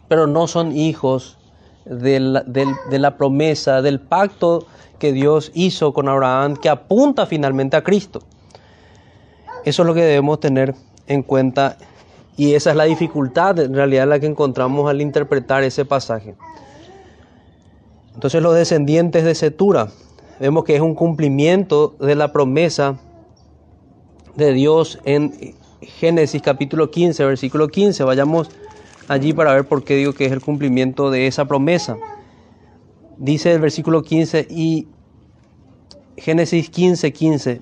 pero 0.06 0.26
no 0.26 0.46
son 0.48 0.72
hijos 0.72 1.38
de 1.86 2.20
la 2.20 3.16
promesa, 3.16 3.80
del 3.80 4.00
pacto 4.00 4.66
que 4.98 5.12
Dios 5.12 5.50
hizo 5.54 5.92
con 5.92 6.08
Abraham, 6.08 6.56
que 6.56 6.68
apunta 6.68 7.26
finalmente 7.26 7.76
a 7.76 7.82
Cristo. 7.82 8.22
Eso 9.64 9.82
es 9.82 9.86
lo 9.86 9.94
que 9.94 10.02
debemos 10.02 10.40
tener 10.40 10.74
en 11.06 11.22
cuenta 11.22 11.76
y 12.36 12.54
esa 12.54 12.70
es 12.70 12.76
la 12.76 12.84
dificultad 12.84 13.58
en 13.58 13.74
realidad 13.74 14.06
la 14.06 14.20
que 14.20 14.26
encontramos 14.26 14.88
al 14.88 15.00
interpretar 15.00 15.64
ese 15.64 15.84
pasaje. 15.84 16.36
Entonces 18.14 18.42
los 18.42 18.54
descendientes 18.54 19.24
de 19.24 19.34
Setura, 19.34 19.88
vemos 20.38 20.64
que 20.64 20.76
es 20.76 20.80
un 20.80 20.94
cumplimiento 20.94 21.96
de 22.00 22.14
la 22.14 22.32
promesa 22.32 22.98
de 24.36 24.52
Dios 24.52 25.00
en 25.04 25.54
Génesis 25.80 26.42
capítulo 26.42 26.90
15, 26.90 27.24
versículo 27.24 27.68
15. 27.68 28.04
Vayamos 28.04 28.50
allí 29.08 29.32
para 29.32 29.54
ver 29.54 29.66
por 29.66 29.82
qué 29.84 29.96
digo 29.96 30.12
que 30.12 30.26
es 30.26 30.32
el 30.32 30.40
cumplimiento 30.40 31.10
de 31.10 31.26
esa 31.26 31.46
promesa. 31.46 31.96
Dice 33.18 33.52
el 33.52 33.60
versículo 33.60 34.02
15 34.02 34.46
y 34.48 34.88
Génesis 36.16 36.70
15, 36.70 37.12
15. 37.12 37.60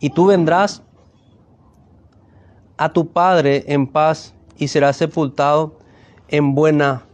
Y 0.00 0.10
tú 0.10 0.26
vendrás 0.26 0.82
a 2.76 2.92
tu 2.92 3.08
padre 3.08 3.64
en 3.68 3.86
paz 3.86 4.34
y 4.56 4.68
serás 4.68 4.96
sepultado 4.96 5.78
en 6.28 6.54
buena 6.54 7.04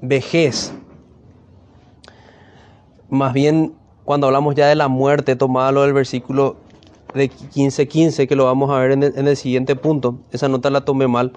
vejez 0.00 0.72
más 3.10 3.32
bien 3.32 3.74
cuando 4.04 4.28
hablamos 4.28 4.54
ya 4.54 4.68
de 4.68 4.76
la 4.76 4.88
muerte, 4.88 5.36
tomada 5.36 5.72
lo 5.72 5.82
del 5.82 5.92
versículo 5.92 6.56
de 7.12 7.28
15:15, 7.28 8.26
que 8.28 8.36
lo 8.36 8.44
vamos 8.44 8.70
a 8.70 8.78
ver 8.78 8.92
en 8.92 9.02
el, 9.02 9.36
siguiente 9.36 9.76
punto, 9.76 10.18
esa 10.30 10.48
nota 10.48 10.70
la 10.70 10.84
tomé 10.84 11.08
mal. 11.08 11.32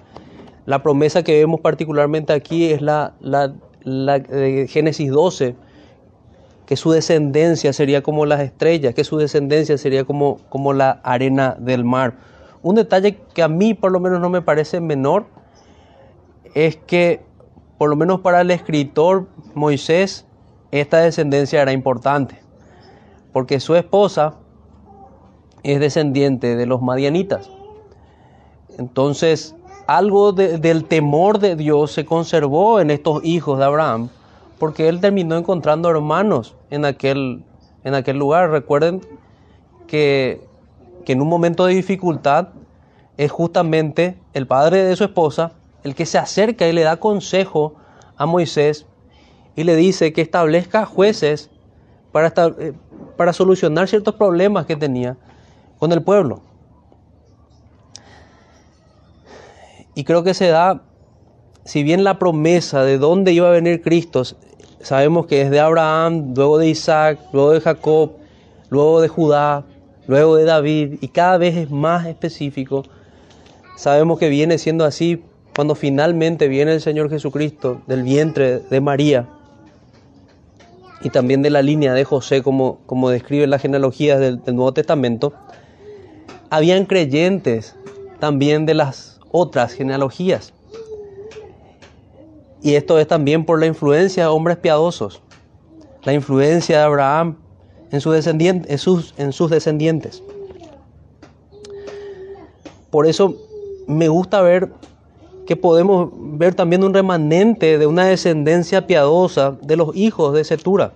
La 0.65 0.81
promesa 0.81 1.23
que 1.23 1.37
vemos 1.37 1.59
particularmente 1.59 2.31
aquí 2.31 2.71
es 2.71 2.81
la, 2.81 3.15
la, 3.19 3.53
de 3.85 4.67
Génesis 4.69 5.11
12, 5.11 5.55
que 6.65 6.77
su 6.77 6.91
descendencia 6.91 7.73
sería 7.73 8.01
como 8.01 8.25
las 8.25 8.41
estrellas, 8.41 8.93
que 8.95 9.03
su 9.03 9.17
descendencia 9.17 9.77
sería 9.77 10.05
como, 10.05 10.37
como 10.49 10.73
la 10.73 11.01
arena 11.03 11.55
del 11.59 11.83
mar. 11.83 12.15
Un 12.61 12.75
detalle 12.75 13.17
que 13.33 13.43
a 13.43 13.47
mí 13.47 13.73
por 13.73 13.91
lo 13.91 13.99
menos 13.99 14.21
no 14.21 14.29
me 14.29 14.41
parece 14.41 14.79
menor 14.79 15.25
es 16.53 16.77
que 16.77 17.21
por 17.77 17.89
lo 17.89 17.95
menos 17.95 18.21
para 18.21 18.41
el 18.41 18.51
escritor 18.51 19.27
Moisés 19.53 20.25
esta 20.71 20.99
descendencia 20.99 21.61
era 21.61 21.73
importante, 21.73 22.39
porque 23.31 23.59
su 23.59 23.75
esposa 23.75 24.35
es 25.63 25.79
descendiente 25.79 26.55
de 26.55 26.65
los 26.65 26.81
madianitas. 26.81 27.49
Entonces, 28.77 29.55
algo 29.87 30.31
del 30.31 30.85
temor 30.85 31.39
de 31.39 31.55
Dios 31.55 31.91
se 31.91 32.05
conservó 32.05 32.79
en 32.79 32.89
estos 32.91 33.23
hijos 33.23 33.59
de 33.59 33.65
Abraham, 33.65 34.09
porque 34.59 34.87
él 34.87 35.01
terminó 35.01 35.37
encontrando 35.37 35.89
hermanos 35.89 36.55
en 36.69 36.85
aquel, 36.85 37.43
en 37.83 37.95
aquel 37.95 38.17
lugar. 38.17 38.49
Recuerden 38.51 39.01
que, 39.87 40.41
que 41.05 41.13
en 41.13 41.21
un 41.21 41.27
momento 41.27 41.65
de 41.65 41.75
dificultad 41.75 42.49
es 43.17 43.31
justamente 43.31 44.17
el 44.33 44.47
padre 44.47 44.83
de 44.83 44.95
su 44.95 45.03
esposa 45.03 45.53
el 45.83 45.95
que 45.95 46.05
se 46.05 46.17
acerca 46.17 46.67
y 46.67 46.73
le 46.73 46.81
da 46.81 46.97
consejo 46.97 47.75
a 48.15 48.25
Moisés 48.25 48.85
y 49.55 49.63
le 49.63 49.75
dice 49.75 50.13
que 50.13 50.21
establezca 50.21 50.85
jueces 50.85 51.49
para, 52.11 52.33
eh, 52.59 52.73
para 53.17 53.33
solucionar 53.33 53.87
ciertos 53.87 54.15
problemas 54.15 54.65
que 54.65 54.75
tenía 54.75 55.17
con 55.77 55.91
el 55.91 56.01
pueblo. 56.01 56.41
Y 59.95 60.03
creo 60.03 60.23
que 60.23 60.33
se 60.33 60.47
da, 60.47 60.81
si 61.65 61.83
bien 61.83 62.03
la 62.03 62.19
promesa 62.19 62.83
de 62.83 62.97
dónde 62.97 63.31
iba 63.31 63.47
a 63.47 63.51
venir 63.51 63.81
Cristo, 63.81 64.23
sabemos 64.81 65.27
que 65.27 65.41
es 65.41 65.51
de 65.51 65.59
Abraham, 65.59 66.33
luego 66.35 66.57
de 66.57 66.67
Isaac, 66.67 67.19
luego 67.31 67.51
de 67.51 67.61
Jacob, 67.61 68.13
luego 68.69 69.01
de 69.01 69.07
Judá, 69.07 69.65
luego 70.07 70.35
de 70.35 70.45
David, 70.45 70.97
y 71.01 71.07
cada 71.09 71.37
vez 71.37 71.55
es 71.55 71.69
más 71.69 72.05
específico, 72.07 72.83
sabemos 73.77 74.19
que 74.19 74.29
viene 74.29 74.57
siendo 74.57 74.83
así 74.85 75.23
cuando 75.55 75.75
finalmente 75.75 76.47
viene 76.47 76.73
el 76.73 76.81
Señor 76.81 77.09
Jesucristo 77.09 77.81
del 77.87 78.03
vientre 78.03 78.59
de 78.59 78.81
María 78.81 79.29
y 81.01 81.09
también 81.09 81.41
de 81.41 81.49
la 81.49 81.61
línea 81.61 81.93
de 81.93 82.03
José, 82.03 82.41
como, 82.41 82.79
como 82.85 83.09
describe 83.09 83.45
las 83.45 83.61
genealogías 83.61 84.19
del, 84.19 84.41
del 84.41 84.55
Nuevo 84.55 84.73
Testamento, 84.73 85.33
habían 86.49 86.85
creyentes 86.85 87.75
también 88.19 88.65
de 88.65 88.73
las 88.73 89.12
otras 89.33 89.73
genealogías. 89.73 90.53
Y 92.61 92.75
esto 92.75 92.97
es 92.97 93.07
también 93.07 93.45
por 93.45 93.59
la 93.59 93.65
influencia 93.65 94.23
de 94.23 94.29
hombres 94.29 94.55
piadosos, 94.55 95.21
la 96.03 96.13
influencia 96.13 96.77
de 96.77 96.83
Abraham 96.83 97.37
en, 97.91 97.99
en, 97.99 98.77
sus, 98.77 99.13
en 99.17 99.33
sus 99.33 99.49
descendientes. 99.49 100.23
Por 102.89 103.07
eso 103.07 103.35
me 103.87 104.07
gusta 104.07 104.41
ver 104.41 104.71
que 105.45 105.55
podemos 105.55 106.09
ver 106.13 106.55
también 106.55 106.83
un 106.83 106.93
remanente 106.93 107.77
de 107.77 107.85
una 107.87 108.05
descendencia 108.05 108.87
piadosa 108.87 109.57
de 109.61 109.75
los 109.75 109.95
hijos 109.95 110.33
de 110.33 110.43
Setura. 110.43 110.93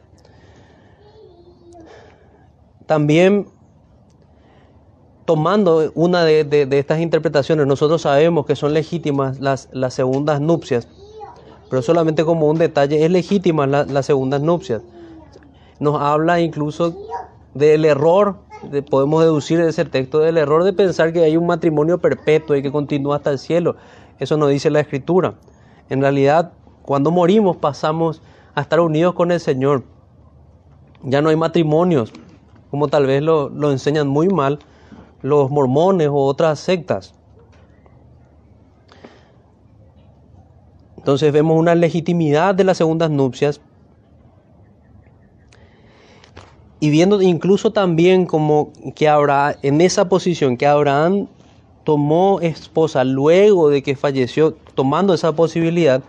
También 2.86 3.48
tomando 5.27 5.91
una 5.93 6.24
de, 6.24 6.67
estas 6.72 7.01
interpretaciones, 7.01 7.67
nosotros 7.67 8.03
sabemos 8.03 8.46
que 8.46 8.55
son 8.55 8.74
legítimas 8.74 9.41
las, 9.41 9.67
las, 9.74 9.93
segundas 9.93 10.39
nupcias, 10.39 10.88
pero 11.69 11.81
solamente 11.81 12.24
como 12.24 12.48
un 12.48 12.57
detalle, 12.57 13.03
es 13.03 13.12
legítima 13.12 13.67
las 13.67 14.05
segundas 14.05 14.39
nupcias. 14.41 14.84
Nos 15.81 16.01
habla 16.01 16.39
incluso 16.39 16.96
del 17.53 17.84
error, 17.84 18.38
podemos 18.89 19.22
deducir 19.22 19.60
de 19.60 19.67
ese 19.67 19.84
texto, 19.84 20.19
del 20.19 20.38
error 20.38 20.63
de 20.63 20.72
pensar 20.72 21.12
que 21.12 21.25
hay 21.25 21.36
un 21.36 21.46
matrimonio 21.46 21.98
perpetuo 21.98 22.55
y 22.55 22.62
que 22.62 22.72
continúa 22.72 23.17
hasta 23.17 23.31
el 23.31 23.38
cielo. 23.38 23.75
Eso 24.19 24.38
nos 24.38 24.50
dice 24.50 24.69
la 24.69 24.79
Escritura. 24.79 25.34
En 25.89 26.00
realidad, 26.00 26.53
cuando 26.84 27.12
morimos 27.12 27.57
pasamos 27.57 28.22
a 28.55 28.62
estar 28.62 28.79
unidos 28.79 29.13
con 29.13 29.34
el 29.34 29.41
Señor. 29.41 29.84
Ya 31.03 31.22
no 31.22 31.27
hay 31.27 31.36
matrimonios, 31.36 32.13
como 32.72 32.88
tal 32.88 33.05
vez 33.05 33.22
lo, 33.22 33.50
lo 33.50 33.74
enseñan 33.74 34.07
muy 34.07 34.29
mal 34.29 34.60
los 35.21 35.50
mormones 35.50 36.07
o 36.07 36.15
otras 36.15 36.59
sectas. 36.59 37.13
Entonces 40.97 41.31
vemos 41.31 41.57
una 41.57 41.74
legitimidad 41.74 42.53
de 42.53 42.65
las 42.65 42.77
segundas 42.77 43.09
nupcias 43.09 43.62
y 46.80 46.89
viendo 46.89 47.21
incluso 47.21 47.71
también 47.71 48.25
como 48.25 48.71
que 48.95 49.08
habrá 49.08 49.58
en 49.63 49.82
esa 49.82 50.10
posición 50.10 50.58
que 50.58 50.67
Abraham 50.67 51.27
tomó 51.84 52.39
esposa 52.41 53.03
luego 53.03 53.69
de 53.69 53.82
que 53.82 53.95
falleció, 53.95 54.58
tomando 54.75 55.13
esa 55.13 55.34
posibilidad, 55.34 56.03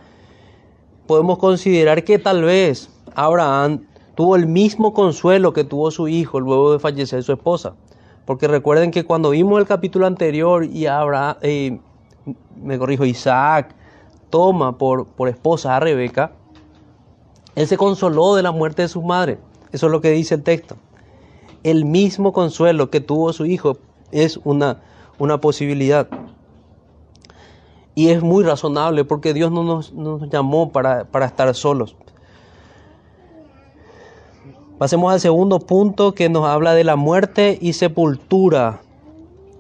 podemos 1.07 1.39
considerar 1.39 2.05
que 2.05 2.19
tal 2.19 2.43
vez 2.43 2.91
Abraham 3.15 3.87
tuvo 4.15 4.35
el 4.35 4.47
mismo 4.47 4.93
consuelo 4.93 5.53
que 5.53 5.65
tuvo 5.65 5.91
su 5.91 6.09
hijo 6.09 6.41
luego 6.41 6.73
de 6.73 6.81
fallecer 6.81 7.23
su 7.23 7.33
esposa. 7.33 7.75
Porque 8.29 8.47
recuerden 8.47 8.91
que 8.91 9.07
cuando 9.07 9.31
vimos 9.31 9.59
el 9.59 9.67
capítulo 9.67 10.07
anterior 10.07 10.63
y 10.63 10.85
Abraham, 10.85 11.37
eh, 11.41 11.81
me 12.63 12.79
corrijo, 12.79 13.07
Isaac 13.07 13.75
toma 14.29 14.77
por, 14.77 15.07
por 15.07 15.31
esposa 15.31 15.75
a 15.75 15.81
Rebeca, 15.81 16.33
él 17.55 17.67
se 17.67 17.79
consoló 17.79 18.35
de 18.35 18.43
la 18.43 18.53
muerte 18.53 18.83
de 18.83 18.89
su 18.89 19.01
madre. 19.01 19.39
Eso 19.73 19.87
es 19.87 19.93
lo 19.93 20.03
que 20.03 20.11
dice 20.11 20.35
el 20.35 20.43
texto. 20.43 20.77
El 21.63 21.87
mismo 21.87 22.35
consuelo 22.35 22.91
que 22.91 23.01
tuvo 23.01 23.33
su 23.33 23.47
hijo 23.47 23.79
es 24.13 24.39
una, 24.45 24.83
una 25.19 25.41
posibilidad. 25.41 26.07
Y 27.95 28.11
es 28.11 28.23
muy 28.23 28.45
razonable 28.45 29.07
porque 29.07 29.33
Dios 29.33 29.51
no 29.51 29.63
nos, 29.63 29.95
nos 29.95 30.29
llamó 30.29 30.71
para, 30.71 31.07
para 31.07 31.25
estar 31.25 31.55
solos. 31.55 31.97
Pasemos 34.79 35.13
al 35.13 35.19
segundo 35.19 35.59
punto 35.59 36.15
que 36.15 36.29
nos 36.29 36.47
habla 36.47 36.73
de 36.73 36.85
la 36.85 36.95
muerte 36.95 37.59
y 37.61 37.73
sepultura 37.73 38.81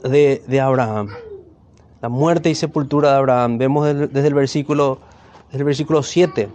de, 0.04 0.60
Abraham. 0.60 1.08
La 2.00 2.08
muerte 2.08 2.50
y 2.50 2.54
sepultura 2.54 3.10
de 3.10 3.16
Abraham. 3.16 3.58
Vemos 3.58 3.84
desde 3.84 4.28
el 4.28 4.34
versículo, 4.34 5.00
desde 5.48 5.58
el 5.58 5.64
versículo 5.64 6.04
7. 6.04 6.48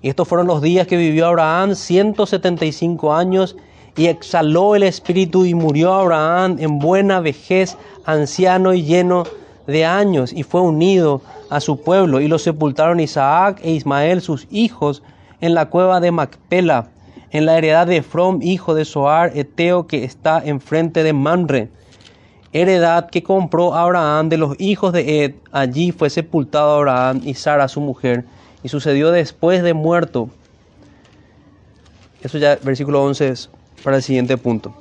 Y 0.00 0.08
estos 0.08 0.28
fueron 0.28 0.46
los 0.46 0.62
días 0.62 0.86
que 0.86 0.96
vivió 0.96 1.26
Abraham, 1.26 1.74
175 1.74 3.12
años, 3.12 3.56
y 3.96 4.06
exhaló 4.06 4.76
el 4.76 4.84
espíritu 4.84 5.44
y 5.44 5.54
murió 5.54 5.92
Abraham 5.92 6.58
en 6.60 6.78
buena 6.78 7.18
vejez, 7.18 7.76
anciano 8.04 8.74
y 8.74 8.84
lleno 8.84 9.24
de 9.66 9.86
años, 9.86 10.32
y 10.32 10.44
fue 10.44 10.60
unido 10.60 11.20
a 11.50 11.58
su 11.58 11.80
pueblo, 11.80 12.20
y 12.20 12.28
lo 12.28 12.38
sepultaron 12.38 13.00
Isaac 13.00 13.58
e 13.64 13.72
Ismael, 13.72 14.20
sus 14.20 14.46
hijos, 14.52 15.02
en 15.40 15.54
la 15.54 15.68
cueva 15.68 15.98
de 15.98 16.12
Macpela 16.12 16.90
en 17.34 17.46
la 17.46 17.58
heredad 17.58 17.88
de 17.88 18.00
From, 18.02 18.38
hijo 18.42 18.76
de 18.76 18.84
Soar, 18.84 19.32
Eteo, 19.36 19.88
que 19.88 20.04
está 20.04 20.40
enfrente 20.44 21.02
de 21.02 21.12
Manre. 21.12 21.68
Heredad 22.52 23.10
que 23.10 23.24
compró 23.24 23.74
Abraham 23.74 24.28
de 24.28 24.36
los 24.36 24.54
hijos 24.60 24.92
de 24.92 25.24
Ed. 25.24 25.34
Allí 25.50 25.90
fue 25.90 26.10
sepultado 26.10 26.76
Abraham 26.76 27.22
y 27.24 27.34
Sara, 27.34 27.66
su 27.66 27.80
mujer. 27.80 28.24
Y 28.62 28.68
sucedió 28.68 29.10
después 29.10 29.64
de 29.64 29.74
muerto. 29.74 30.28
Eso 32.22 32.38
ya, 32.38 32.56
versículo 32.62 33.02
11 33.02 33.28
es 33.28 33.50
para 33.82 33.96
el 33.96 34.02
siguiente 34.04 34.38
punto. 34.38 34.72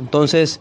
Entonces, 0.00 0.60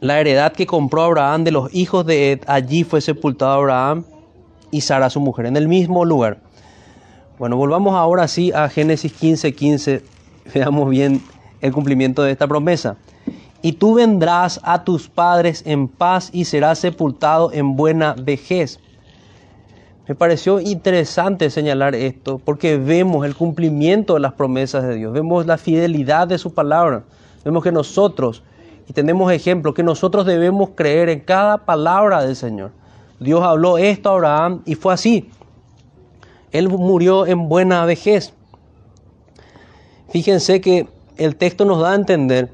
la 0.00 0.20
heredad 0.20 0.52
que 0.52 0.66
compró 0.66 1.04
Abraham 1.04 1.44
de 1.44 1.52
los 1.52 1.74
hijos 1.74 2.04
de 2.04 2.32
Ed, 2.32 2.40
allí 2.46 2.84
fue 2.84 3.00
sepultado 3.00 3.52
Abraham 3.52 4.04
y 4.70 4.82
Sara, 4.82 5.08
su 5.08 5.20
mujer, 5.20 5.46
en 5.46 5.56
el 5.56 5.68
mismo 5.68 6.04
lugar. 6.04 6.45
Bueno, 7.38 7.58
volvamos 7.58 7.94
ahora 7.94 8.28
sí 8.28 8.50
a 8.52 8.66
Génesis 8.70 9.12
15, 9.12 9.54
15. 9.54 10.02
Veamos 10.54 10.88
bien 10.88 11.20
el 11.60 11.70
cumplimiento 11.70 12.22
de 12.22 12.32
esta 12.32 12.46
promesa. 12.46 12.96
Y 13.60 13.72
tú 13.72 13.94
vendrás 13.94 14.58
a 14.62 14.84
tus 14.84 15.10
padres 15.10 15.62
en 15.66 15.86
paz 15.86 16.30
y 16.32 16.46
serás 16.46 16.78
sepultado 16.78 17.52
en 17.52 17.76
buena 17.76 18.14
vejez. 18.14 18.80
Me 20.08 20.14
pareció 20.14 20.60
interesante 20.60 21.50
señalar 21.50 21.94
esto 21.94 22.40
porque 22.42 22.78
vemos 22.78 23.26
el 23.26 23.34
cumplimiento 23.34 24.14
de 24.14 24.20
las 24.20 24.32
promesas 24.32 24.84
de 24.84 24.94
Dios, 24.94 25.12
vemos 25.12 25.44
la 25.44 25.58
fidelidad 25.58 26.28
de 26.28 26.38
su 26.38 26.54
palabra, 26.54 27.02
vemos 27.44 27.64
que 27.64 27.72
nosotros, 27.72 28.44
y 28.88 28.92
tenemos 28.92 29.32
ejemplos, 29.32 29.74
que 29.74 29.82
nosotros 29.82 30.24
debemos 30.24 30.70
creer 30.76 31.08
en 31.08 31.20
cada 31.20 31.58
palabra 31.58 32.24
del 32.24 32.36
Señor. 32.36 32.70
Dios 33.18 33.42
habló 33.42 33.78
esto 33.78 34.10
a 34.10 34.12
Abraham 34.12 34.62
y 34.64 34.76
fue 34.76 34.94
así. 34.94 35.28
Él 36.52 36.68
murió 36.68 37.26
en 37.26 37.48
buena 37.48 37.84
vejez. 37.84 38.32
Fíjense 40.08 40.60
que 40.60 40.88
el 41.16 41.36
texto 41.36 41.64
nos 41.64 41.80
da 41.80 41.92
a 41.92 41.94
entender 41.94 42.50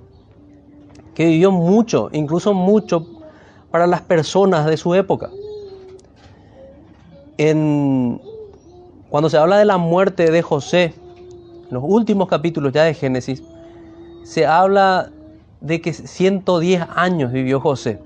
que 1.15 1.27
vivió 1.27 1.51
mucho, 1.51 2.09
incluso 2.13 2.55
mucho 2.55 3.07
para 3.71 3.87
las 3.87 4.03
personas 4.03 4.67
de 4.67 4.77
su 4.77 4.95
época. 4.95 5.31
En, 7.39 8.21
cuando 9.09 9.29
se 9.29 9.37
habla 9.37 9.59
de 9.59 9.65
la 9.65 9.79
muerte 9.79 10.31
de 10.31 10.43
José, 10.43 10.95
en 11.69 11.75
los 11.75 11.83
últimos 11.87 12.29
capítulos 12.29 12.73
ya 12.73 12.85
de 12.85 12.95
Génesis, 12.95 13.43
se 14.23 14.47
habla 14.47 15.11
de 15.61 15.81
que 15.81 15.93
110 15.93 16.83
años 16.95 17.33
vivió 17.33 17.61
José. 17.61 17.99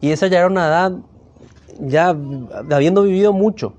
Y 0.00 0.10
esa 0.10 0.26
ya 0.26 0.38
era 0.38 0.46
una 0.46 0.66
edad, 0.66 0.92
ya 1.80 2.08
habiendo 2.70 3.02
vivido 3.02 3.32
mucho. 3.32 3.74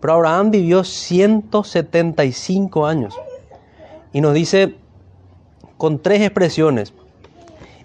Pero 0.00 0.14
Abraham 0.14 0.50
vivió 0.50 0.82
175 0.82 2.86
años. 2.86 3.14
Y 4.12 4.20
nos 4.20 4.34
dice 4.34 4.74
con 5.76 5.98
tres 5.98 6.22
expresiones. 6.22 6.92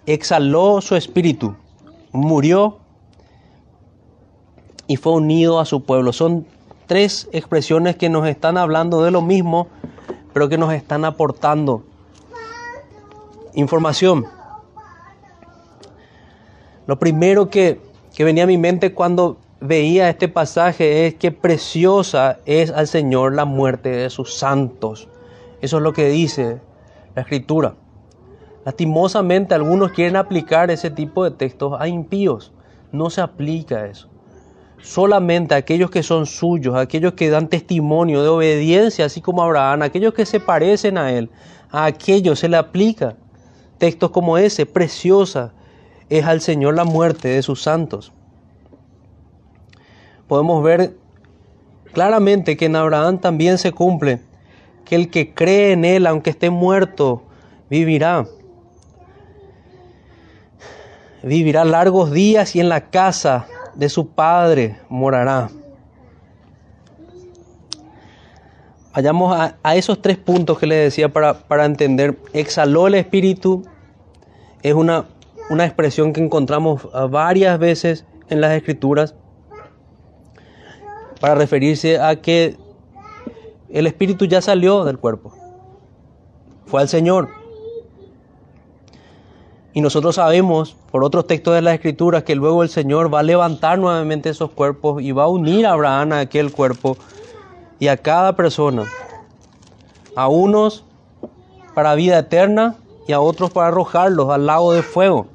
exhaló 0.06 0.82
su 0.82 0.96
espíritu, 0.96 1.56
murió 2.12 2.78
y 4.88 4.98
fue 4.98 5.14
unido 5.14 5.60
a 5.60 5.66
su 5.66 5.84
pueblo. 5.84 6.14
Son 6.14 6.46
tres 6.88 7.28
expresiones 7.32 7.96
que 7.96 8.10
nos 8.10 8.28
están 8.28 8.58
hablando 8.58 9.04
de 9.04 9.12
lo 9.12 9.22
mismo, 9.22 9.68
pero 10.34 10.50
que 10.50 10.58
nos 10.58 10.74
están 10.74 11.06
aportando 11.06 11.84
información. 13.56 14.26
Lo 16.86 17.00
primero 17.00 17.50
que, 17.50 17.82
que 18.14 18.24
venía 18.24 18.44
a 18.44 18.48
mi 18.48 18.58
mente 18.58 18.94
cuando 18.94 19.38
veía 19.60 20.10
este 20.10 20.28
pasaje 20.28 21.08
es 21.08 21.16
que 21.16 21.32
preciosa 21.32 22.40
es 22.46 22.72
al 22.72 22.88
Señor 22.88 23.34
la 23.34 23.46
muerte 23.46 23.90
de 23.90 24.10
sus 24.10 24.34
santos. 24.34 25.08
Eso 25.62 25.78
es 25.78 25.84
lo 25.84 25.94
que 25.94 26.10
dice 26.10 26.60
la 27.16 27.22
escritura. 27.22 27.76
Lastimosamente 28.66 29.54
algunos 29.54 29.92
quieren 29.92 30.16
aplicar 30.16 30.72
ese 30.72 30.90
tipo 30.90 31.24
de 31.24 31.32
textos 31.32 31.74
a 31.80 31.88
impíos. 31.88 32.52
No 32.92 33.10
se 33.10 33.22
aplica 33.22 33.86
eso. 33.86 34.10
Solamente 34.82 35.56
a 35.56 35.58
aquellos 35.58 35.90
que 35.90 36.04
son 36.04 36.26
suyos, 36.26 36.76
aquellos 36.76 37.14
que 37.14 37.30
dan 37.30 37.48
testimonio 37.48 38.22
de 38.22 38.30
obediencia, 38.30 39.06
así 39.06 39.22
como 39.22 39.44
Abraham, 39.44 39.84
aquellos 39.84 40.14
que 40.14 40.26
se 40.26 40.40
parecen 40.40 40.98
a 40.98 41.12
él, 41.12 41.30
a 41.72 41.86
aquellos 41.86 42.40
se 42.40 42.50
le 42.50 42.58
aplica 42.58 43.16
textos 43.78 44.12
como 44.12 44.38
ese. 44.38 44.66
Preciosa 44.66 45.54
es 46.10 46.26
al 46.26 46.42
Señor 46.42 46.76
la 46.76 46.86
muerte 46.86 47.30
de 47.30 47.42
sus 47.42 47.62
santos. 47.62 48.12
Podemos 50.28 50.64
ver 50.64 50.96
claramente 51.94 52.58
que 52.58 52.66
en 52.66 52.76
Abraham 52.76 53.20
también 53.20 53.58
se 53.58 53.72
cumple 53.72 54.20
que 54.86 54.96
el 54.96 55.10
que 55.10 55.34
cree 55.34 55.74
en 55.74 55.84
Él, 55.84 56.08
aunque 56.08 56.30
esté 56.30 56.50
muerto, 56.50 57.24
vivirá. 57.70 58.26
Vivirá 61.24 61.66
largos 61.66 62.12
días 62.12 62.56
y 62.56 62.60
en 62.60 62.70
la 62.70 62.90
casa 62.92 63.48
de 63.74 63.90
su 63.90 64.10
Padre 64.10 64.80
morará. 64.90 65.50
Vayamos 68.94 69.36
a, 69.62 69.76
esos 69.76 70.02
tres 70.02 70.18
puntos 70.18 70.58
que 70.58 70.68
le 70.68 70.76
decía 70.76 71.12
para, 71.12 71.34
para, 71.34 71.66
entender. 71.66 72.18
Exhaló 72.32 72.88
el 72.88 72.96
Espíritu 72.96 73.64
es 74.62 74.74
una, 74.74 75.06
una 75.50 75.66
expresión 75.66 76.14
que 76.14 76.24
encontramos 76.24 76.88
varias 77.10 77.60
veces 77.60 78.06
en 78.30 78.40
las 78.40 78.54
Escrituras 78.54 79.16
para 81.26 81.34
referirse 81.34 82.00
a 82.00 82.18
que 82.18 82.56
el 83.70 83.88
espíritu 83.88 84.26
ya 84.26 84.44
salió 84.44 84.84
del 84.84 85.00
cuerpo. 85.00 85.34
Fue 86.68 86.80
al 86.82 86.88
Señor. 86.88 87.30
Y 89.74 89.82
nosotros 89.82 90.14
sabemos 90.14 90.76
por 90.92 91.04
otros 91.04 91.26
textos 91.26 91.56
de 91.56 91.64
las 91.64 91.74
Escrituras 91.74 92.22
que 92.22 92.36
luego 92.36 92.62
el 92.62 92.70
Señor 92.70 93.12
va 93.12 93.22
a 93.22 93.24
levantar 93.24 93.80
nuevamente 93.80 94.30
esos 94.30 94.52
cuerpos 94.52 95.02
y 95.02 95.14
va 95.14 95.24
a 95.24 95.28
unir 95.28 95.66
a 95.66 95.72
Abraham 95.72 96.12
a 96.12 96.20
aquel 96.20 96.52
cuerpo 96.52 96.96
y 97.80 97.88
a 97.88 97.98
cada 97.98 98.36
persona. 98.36 98.84
A 100.16 100.28
unos 100.28 100.86
para 101.74 101.96
vida 101.96 102.20
eterna 102.20 102.76
y 103.08 103.14
a 103.14 103.20
otros 103.20 103.50
para 103.50 103.70
arrojarlos 103.70 104.30
al 104.30 104.46
lago 104.46 104.74
de 104.74 104.84
fuego. 104.84 105.26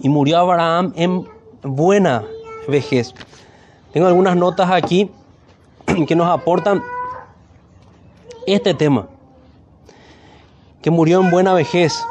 Y 0.00 0.08
murió 0.08 0.38
Abraham 0.38 0.94
en 0.96 1.28
buena 1.60 2.24
vejez. 2.68 3.14
Tengo 3.92 4.06
algunas 4.06 4.36
notas 4.36 4.70
aquí 4.70 5.10
que 6.06 6.14
nos 6.14 6.28
aportan 6.28 6.82
este 8.46 8.74
tema, 8.74 9.08
que 10.82 10.90
murió 10.90 11.20
en 11.20 11.30
buena 11.30 11.54
vejez. 11.54 12.04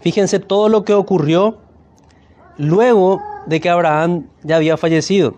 Fíjense 0.00 0.40
todo 0.40 0.68
lo 0.68 0.84
que 0.84 0.94
ocurrió 0.94 1.58
luego 2.58 3.22
de 3.46 3.60
que 3.60 3.70
Abraham 3.70 4.26
ya 4.42 4.56
había 4.56 4.76
fallecido. 4.76 5.34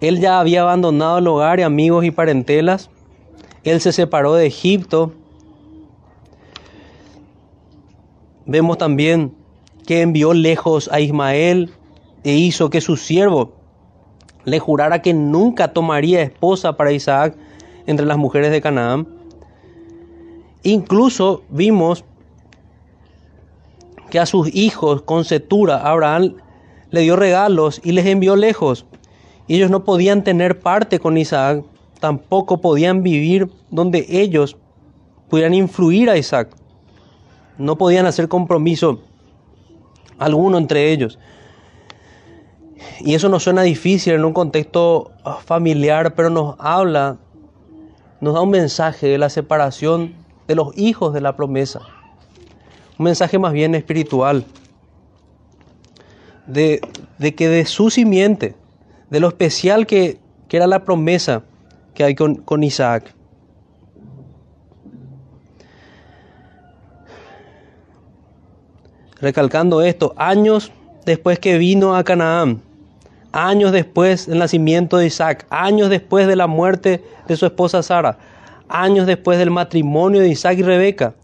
Él 0.00 0.20
ya 0.20 0.38
había 0.38 0.62
abandonado 0.62 1.18
el 1.18 1.26
hogar 1.26 1.58
y 1.58 1.62
amigos 1.62 2.04
y 2.04 2.10
parentelas. 2.10 2.90
Él 3.64 3.80
se 3.80 3.92
separó 3.92 4.34
de 4.34 4.46
Egipto. 4.46 5.12
Vemos 8.46 8.78
también 8.78 9.34
que 9.86 10.02
envió 10.02 10.32
lejos 10.32 10.88
a 10.92 11.00
Ismael 11.00 11.70
e 12.22 12.34
hizo 12.34 12.70
que 12.70 12.80
su 12.80 12.96
siervo 12.96 13.54
le 14.44 14.60
jurara 14.60 15.02
que 15.02 15.12
nunca 15.12 15.72
tomaría 15.72 16.22
esposa 16.22 16.76
para 16.76 16.92
Isaac 16.92 17.36
entre 17.86 18.06
las 18.06 18.16
mujeres 18.16 18.52
de 18.52 18.60
Canaán. 18.60 19.08
Incluso 20.62 21.42
vimos 21.48 22.04
que 24.10 24.20
a 24.20 24.26
sus 24.26 24.54
hijos 24.54 25.02
con 25.02 25.24
setura 25.24 25.78
Abraham 25.78 26.36
le 26.90 27.00
dio 27.00 27.16
regalos 27.16 27.80
y 27.82 27.92
les 27.92 28.06
envió 28.06 28.36
lejos. 28.36 28.86
Y 29.48 29.56
ellos 29.56 29.70
no 29.70 29.84
podían 29.84 30.22
tener 30.22 30.60
parte 30.60 31.00
con 31.00 31.18
Isaac, 31.18 31.64
tampoco 32.00 32.60
podían 32.60 33.02
vivir 33.02 33.50
donde 33.70 34.06
ellos 34.08 34.56
pudieran 35.28 35.54
influir 35.54 36.10
a 36.10 36.16
Isaac. 36.16 36.56
No 37.58 37.76
podían 37.76 38.06
hacer 38.06 38.28
compromiso 38.28 39.00
alguno 40.18 40.58
entre 40.58 40.92
ellos. 40.92 41.18
Y 43.00 43.14
eso 43.14 43.28
nos 43.28 43.42
suena 43.42 43.62
difícil 43.62 44.14
en 44.14 44.24
un 44.24 44.32
contexto 44.32 45.12
familiar, 45.44 46.14
pero 46.14 46.30
nos 46.30 46.56
habla, 46.58 47.18
nos 48.20 48.34
da 48.34 48.40
un 48.40 48.50
mensaje 48.50 49.06
de 49.06 49.18
la 49.18 49.28
separación 49.28 50.14
de 50.46 50.54
los 50.54 50.76
hijos 50.76 51.12
de 51.12 51.20
la 51.20 51.36
promesa. 51.36 51.80
Un 52.98 53.04
mensaje 53.04 53.38
más 53.38 53.52
bien 53.52 53.74
espiritual. 53.74 54.44
De, 56.46 56.80
que 57.36 57.48
de 57.48 57.66
su 57.66 57.90
simiente, 57.90 58.54
de 59.10 59.20
lo 59.20 59.28
especial 59.28 59.86
que, 59.86 60.18
que 60.48 60.56
era 60.56 60.68
la 60.68 60.84
promesa 60.84 61.42
que 61.92 62.04
hay 62.04 62.14
con, 62.14 62.36
con 62.36 62.62
Isaac. 62.62 63.14
Recalcando 69.20 69.82
esto, 69.82 70.14
años 70.16 70.72
después 71.04 71.38
que 71.38 71.58
vino 71.58 71.96
a 71.96 72.04
Canaán, 72.04 72.62
años 73.32 73.72
después 73.72 74.26
del 74.26 74.38
nacimiento 74.38 74.96
de 74.96 75.06
Isaac, 75.06 75.46
años 75.50 75.90
después 75.90 76.26
de 76.26 76.36
la 76.36 76.46
muerte 76.46 77.04
de 77.28 77.36
su 77.36 77.46
esposa 77.46 77.82
Sara, 77.82 78.18
años 78.68 79.06
después 79.06 79.38
del 79.38 79.50
matrimonio 79.50 80.20
de 80.20 80.28
Isaac 80.28 80.58
y 80.58 80.62
Rebeca, 80.62 81.14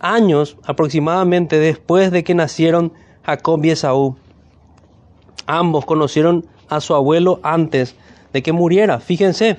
años 0.00 0.56
aproximadamente 0.64 1.58
después 1.58 2.10
de 2.10 2.24
que 2.24 2.34
nacieron 2.34 2.92
Jacob 3.24 3.64
y 3.64 3.70
Esaú. 3.70 4.16
Ambos 5.46 5.84
conocieron 5.84 6.46
a 6.68 6.80
su 6.80 6.94
abuelo 6.94 7.40
antes 7.42 7.94
de 8.32 8.42
que 8.42 8.52
muriera, 8.52 9.00
fíjense. 9.00 9.58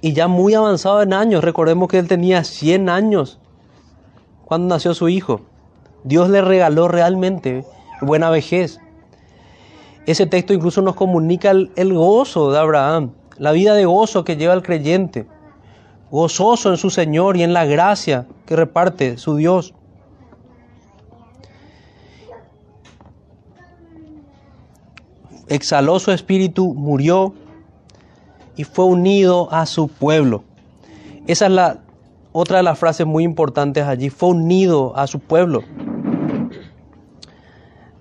Y 0.00 0.14
ya 0.14 0.26
muy 0.26 0.54
avanzado 0.54 1.02
en 1.02 1.12
años, 1.12 1.44
recordemos 1.44 1.88
que 1.88 1.98
él 1.98 2.08
tenía 2.08 2.42
100 2.42 2.88
años 2.88 3.38
cuando 4.44 4.74
nació 4.74 4.94
su 4.94 5.08
hijo. 5.08 5.42
Dios 6.04 6.28
le 6.28 6.40
regaló 6.40 6.88
realmente 6.88 7.64
buena 8.00 8.30
vejez. 8.30 8.80
Ese 10.06 10.26
texto 10.26 10.52
incluso 10.52 10.82
nos 10.82 10.96
comunica 10.96 11.50
el, 11.50 11.94
gozo 11.94 12.50
de 12.50 12.58
Abraham, 12.58 13.12
la 13.38 13.52
vida 13.52 13.74
de 13.74 13.84
gozo 13.84 14.24
que 14.24 14.36
lleva 14.36 14.54
el 14.54 14.62
creyente, 14.62 15.26
gozoso 16.10 16.70
en 16.70 16.76
su 16.76 16.90
Señor 16.90 17.36
y 17.36 17.44
en 17.44 17.52
la 17.52 17.64
gracia 17.64 18.26
que 18.46 18.56
reparte 18.56 19.16
su 19.16 19.36
Dios. 19.36 19.74
Exhaló 25.46 26.00
su 26.00 26.10
espíritu, 26.10 26.74
murió 26.74 27.34
y 28.56 28.64
fue 28.64 28.86
unido 28.86 29.52
a 29.52 29.66
su 29.66 29.86
pueblo. 29.86 30.42
Esa 31.26 31.46
es 31.46 31.52
la 31.52 31.80
otra 32.32 32.56
de 32.56 32.62
las 32.64 32.78
frases 32.78 33.06
muy 33.06 33.22
importantes 33.22 33.84
allí, 33.84 34.10
fue 34.10 34.30
unido 34.30 34.96
a 34.96 35.06
su 35.06 35.20
pueblo. 35.20 35.62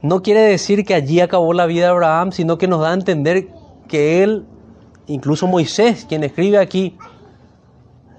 No 0.02 0.24
quiere 0.24 0.42
decir 0.42 0.84
que 0.84 0.96
allí 0.96 1.20
acabó 1.20 1.54
la 1.54 1.68
vida 1.68 1.86
de 1.86 1.92
Abraham, 1.92 2.32
sino 2.32 2.58
que 2.58 2.68
nos 2.68 2.82
da 2.82 2.90
a 2.90 2.94
entender 2.94 3.50
que 3.88 4.24
él, 4.24 4.46
incluso 5.06 5.46
Moisés, 5.46 6.06
quien 6.10 6.24
escribe 6.24 6.58
aquí, 6.58 6.98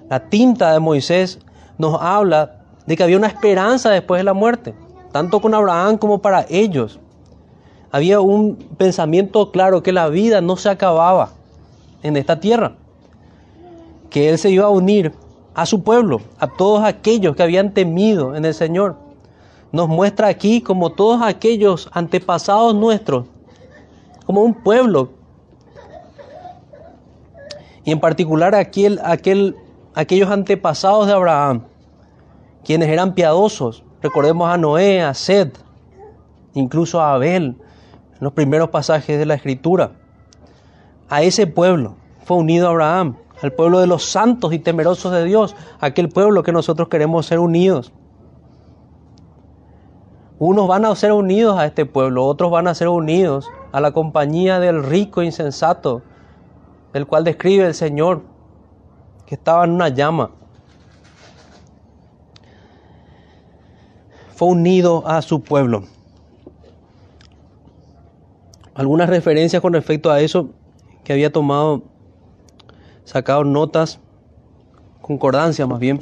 la 0.09 0.29
tinta 0.29 0.71
de 0.71 0.79
Moisés, 0.79 1.39
nos 1.77 2.01
habla 2.01 2.61
de 2.85 2.95
que 2.95 3.03
había 3.03 3.17
una 3.17 3.27
esperanza 3.27 3.89
después 3.89 4.19
de 4.19 4.23
la 4.23 4.33
muerte, 4.33 4.73
tanto 5.11 5.41
con 5.41 5.53
Abraham 5.53 5.97
como 5.97 6.21
para 6.21 6.45
ellos. 6.49 6.99
Había 7.91 8.21
un 8.21 8.55
pensamiento 8.77 9.51
claro 9.51 9.83
que 9.83 9.91
la 9.91 10.07
vida 10.07 10.39
no 10.39 10.55
se 10.55 10.69
acababa 10.69 11.31
en 12.01 12.15
esta 12.15 12.39
tierra, 12.39 12.75
que 14.09 14.29
Él 14.29 14.37
se 14.37 14.49
iba 14.49 14.65
a 14.65 14.69
unir 14.69 15.13
a 15.53 15.65
su 15.65 15.83
pueblo, 15.83 16.21
a 16.39 16.47
todos 16.47 16.83
aquellos 16.83 17.35
que 17.35 17.43
habían 17.43 17.73
temido 17.73 18.35
en 18.35 18.45
el 18.45 18.53
Señor 18.53 19.02
nos 19.73 19.89
muestra 19.89 20.27
aquí 20.27 20.61
como 20.61 20.91
todos 20.91 21.23
aquellos 21.23 21.89
antepasados 21.93 22.75
nuestros, 22.75 23.25
como 24.23 24.43
un 24.43 24.53
pueblo. 24.53 25.09
Y 27.83 27.91
en 27.91 27.99
particular 27.99 28.53
aquel, 28.53 28.99
aquel, 29.03 29.57
aquellos 29.95 30.29
antepasados 30.29 31.07
de 31.07 31.13
Abraham, 31.13 31.63
quienes 32.63 32.87
eran 32.87 33.15
piadosos. 33.15 33.83
Recordemos 34.03 34.47
a 34.47 34.57
Noé, 34.57 35.01
a 35.01 35.15
Sed, 35.15 35.51
incluso 36.53 37.01
a 37.01 37.15
Abel, 37.15 37.43
en 37.43 38.19
los 38.19 38.33
primeros 38.33 38.69
pasajes 38.69 39.17
de 39.17 39.25
la 39.25 39.33
Escritura. 39.33 39.93
A 41.09 41.23
ese 41.23 41.47
pueblo 41.47 41.95
fue 42.25 42.37
unido 42.37 42.69
Abraham, 42.69 43.17
al 43.41 43.51
pueblo 43.51 43.79
de 43.79 43.87
los 43.87 44.03
santos 44.03 44.53
y 44.53 44.59
temerosos 44.59 45.11
de 45.11 45.25
Dios, 45.25 45.55
aquel 45.79 46.09
pueblo 46.09 46.43
que 46.43 46.51
nosotros 46.51 46.89
queremos 46.89 47.25
ser 47.25 47.39
unidos. 47.39 47.91
Unos 50.39 50.67
van 50.67 50.85
a 50.85 50.95
ser 50.95 51.11
unidos 51.11 51.57
a 51.57 51.65
este 51.65 51.85
pueblo, 51.85 52.25
otros 52.25 52.51
van 52.51 52.67
a 52.67 52.73
ser 52.73 52.87
unidos 52.87 53.49
a 53.71 53.79
la 53.79 53.91
compañía 53.91 54.59
del 54.59 54.83
rico 54.83 55.21
insensato, 55.21 56.01
del 56.91 57.07
cual 57.07 57.23
describe 57.23 57.65
el 57.65 57.73
Señor, 57.73 58.23
que 59.25 59.35
estaba 59.35 59.63
en 59.63 59.71
una 59.71 59.89
llama. 59.89 60.31
Fue 64.35 64.47
unido 64.47 65.07
a 65.07 65.21
su 65.21 65.41
pueblo. 65.41 65.83
Algunas 68.73 69.07
referencias 69.07 69.61
con 69.61 69.73
respecto 69.73 70.11
a 70.11 70.19
eso 70.19 70.49
que 71.03 71.13
había 71.13 71.31
tomado, 71.31 71.83
sacado 73.03 73.43
notas, 73.43 73.99
concordancia 75.01 75.67
más 75.67 75.79
bien. 75.79 75.99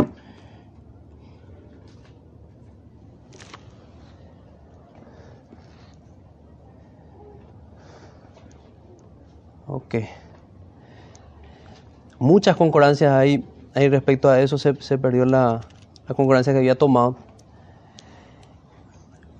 Muchas 12.20 12.56
concordancias 12.56 13.12
hay, 13.14 13.44
respecto 13.74 14.30
a 14.30 14.42
eso, 14.42 14.58
se, 14.58 14.74
perdió 14.98 15.26
la, 15.26 15.62
la 16.08 16.16
concordancia 16.16 16.54
que 16.54 16.60
había 16.60 16.78
tomado. 16.78 17.16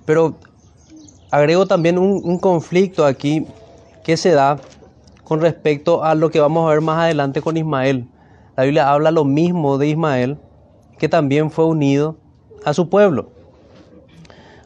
Pero 0.04 0.34
agrego 1.30 1.66
también 1.66 1.98
un, 1.98 2.38
conflicto 2.38 3.06
aquí 3.06 3.46
que 4.04 4.16
se 4.16 4.32
da 4.32 4.58
con 5.24 5.40
respecto 5.40 6.04
a 6.04 6.14
lo 6.14 6.30
que 6.30 6.40
vamos 6.40 6.66
a 6.66 6.70
ver 6.70 6.80
más 6.80 6.98
adelante 6.98 7.40
con 7.40 7.56
Ismael. 7.56 8.08
La 8.56 8.64
Biblia 8.64 8.90
habla 8.90 9.10
lo 9.10 9.24
mismo 9.24 9.78
de 9.78 9.88
Ismael, 9.88 10.38
que 10.98 11.08
también 11.08 11.50
fue 11.50 11.64
unido 11.64 12.16
a 12.64 12.74
su 12.74 12.88
pueblo. 12.88 13.30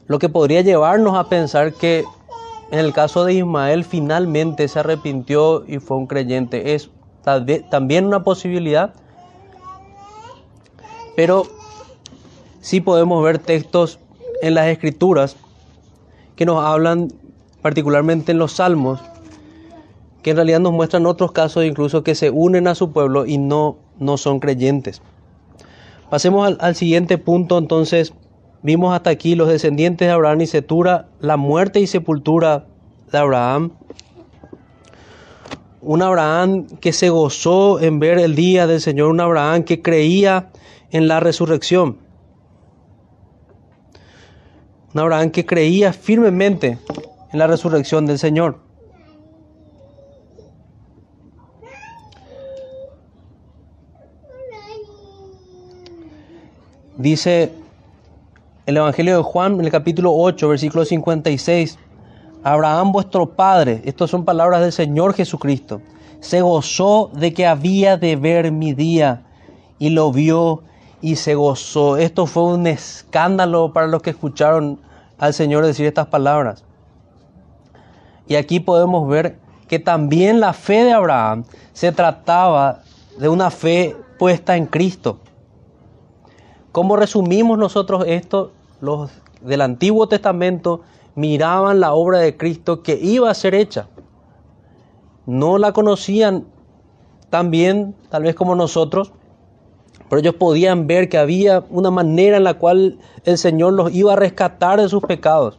Lo 0.07 0.18
que 0.18 0.29
podría 0.29 0.62
llevarnos 0.62 1.16
a 1.16 1.29
pensar 1.29 1.72
que 1.72 2.05
en 2.71 2.79
el 2.81 2.93
caso 2.93 3.25
de 3.25 3.35
Ismael 3.35 3.85
finalmente 3.85 4.67
se 4.69 4.81
arrepintió 4.81 5.65
y 5.67 5.79
fue 5.79 5.97
un 5.97 6.07
creyente. 6.07 6.75
Es 6.75 6.91
también 7.71 8.07
una 8.07 8.23
posibilidad, 8.23 8.95
pero 11.15 11.45
sí 12.61 12.81
podemos 12.81 13.23
ver 13.23 13.39
textos 13.39 13.99
en 14.43 14.55
las 14.55 14.67
escrituras 14.67 15.37
que 16.35 16.45
nos 16.45 16.65
hablan 16.65 17.13
particularmente 17.63 18.33
en 18.33 18.39
los 18.39 18.53
salmos, 18.53 19.01
que 20.23 20.31
en 20.31 20.37
realidad 20.37 20.61
nos 20.61 20.73
muestran 20.73 21.07
otros 21.07 21.33
casos 21.33 21.65
incluso 21.65 22.03
que 22.03 22.15
se 22.15 22.31
unen 22.31 22.69
a 22.69 22.75
su 22.75 22.93
pueblo 22.93 23.27
y 23.27 23.39
no, 23.39 23.79
no 23.99 24.17
son 24.17 24.41
creyentes. 24.41 25.03
Pasemos 26.11 26.47
al, 26.47 26.59
al 26.61 26.75
siguiente 26.75 27.19
punto, 27.19 27.59
entonces 27.59 28.13
vimos 28.67 28.93
hasta 28.93 29.11
aquí 29.11 29.37
los 29.37 29.49
descendientes 29.49 30.09
de 30.09 30.13
Abraham 30.13 30.41
y 30.41 30.49
Setura, 30.49 31.07
la 31.21 31.37
muerte 31.37 31.79
y 31.79 31.87
sepultura 31.87 32.67
de 33.13 33.19
Abraham. 33.19 33.71
Un 35.81 36.03
Abraham 36.03 36.67
que 36.81 36.93
se 36.93 37.09
gozó 37.09 37.79
en 37.79 38.01
ver 38.01 38.19
el 38.19 38.35
día 38.35 38.67
del 38.67 38.81
Señor, 38.81 39.11
un 39.11 39.21
Abraham 39.21 39.63
que 39.63 39.83
creía 39.83 40.51
en 40.91 41.07
la 41.07 41.21
resurrección. 41.21 41.99
Un 44.93 45.01
Abraham 45.01 45.31
que 45.31 45.47
creía 45.47 45.93
firmemente 45.93 46.81
en 47.33 47.39
la 47.39 47.47
resurrección 47.47 48.05
del 48.05 48.19
Señor. 48.19 48.59
Dice 56.97 57.53
el 58.67 58.77
Evangelio 58.77 59.17
de 59.17 59.23
Juan, 59.23 59.55
en 59.55 59.65
el 59.65 59.71
capítulo 59.71 60.13
8, 60.13 60.49
versículo 60.49 60.85
56, 60.85 61.79
Abraham 62.43 62.91
vuestro 62.91 63.31
padre, 63.31 63.81
estas 63.85 64.11
son 64.11 64.25
palabras 64.25 64.61
del 64.61 64.73
Señor 64.73 65.15
Jesucristo, 65.15 65.81
se 66.19 66.41
gozó 66.41 67.13
de 67.15 67.33
que 67.33 67.47
había 67.47 67.97
de 67.97 68.17
ver 68.17 68.51
mi 68.51 68.73
día 68.73 69.23
y 69.79 69.91
lo 69.91 70.11
vio 70.11 70.65
y 71.01 71.15
se 71.15 71.37
gozó. 71.37 71.97
Esto 71.97 72.27
fue 72.27 72.43
un 72.43 72.67
escándalo 72.67 73.73
para 73.73 73.87
los 73.87 74.03
que 74.03 74.11
escucharon 74.11 74.81
al 75.19 75.33
Señor 75.33 75.65
decir 75.65 75.87
estas 75.87 76.09
palabras. 76.09 76.65
Y 78.27 78.35
aquí 78.35 78.59
podemos 78.59 79.09
ver 79.09 79.39
que 79.69 79.79
también 79.79 80.41
la 80.41 80.53
fe 80.53 80.83
de 80.83 80.93
Abraham 80.93 81.45
se 81.73 81.93
trataba 81.93 82.81
de 83.17 83.29
una 83.29 83.51
fe 83.51 83.95
puesta 84.19 84.57
en 84.57 84.67
Cristo. 84.67 85.21
¿Cómo 86.73 86.97
resumimos 86.97 87.59
nosotros 87.59 88.05
esto? 88.07 88.53
Los 88.81 89.11
del 89.41 89.61
Antiguo 89.61 90.09
Testamento 90.09 90.83
miraban 91.15 91.81
la 91.81 91.95
obra 91.95 92.19
de 92.19 92.37
Cristo 92.37 92.83
que 92.83 92.99
iba 93.01 93.31
a 93.31 93.35
ser 93.35 93.55
hecha. 93.55 93.89
No 95.25 95.59
la 95.59 95.73
conocían 95.73 96.47
tan 97.31 97.51
bien, 97.51 97.95
tal 98.11 98.23
vez 98.23 98.35
como 98.35 98.55
nosotros, 98.55 99.12
pero 100.09 100.21
ellos 100.21 100.35
podían 100.35 100.87
ver 100.87 101.09
que 101.09 101.19
había 101.19 101.65
una 101.71 101.91
manera 101.91 102.37
en 102.37 102.45
la 102.45 102.55
cual 102.55 102.99
el 103.25 103.39
Señor 103.39 103.73
los 103.73 103.93
iba 103.95 104.12
a 104.12 104.17
rescatar 104.17 104.81
de 104.81 104.89
sus 104.89 105.03
pecados. 105.03 105.59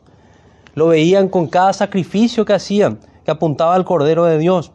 Lo 0.76 0.88
veían 0.88 1.28
con 1.28 1.48
cada 1.48 1.74
sacrificio 1.74 2.46
que 2.46 2.54
hacían, 2.54 3.00
que 3.26 3.32
apuntaba 3.32 3.76
al 3.76 3.84
Cordero 3.84 4.26
de 4.26 4.38
Dios. 4.38 4.72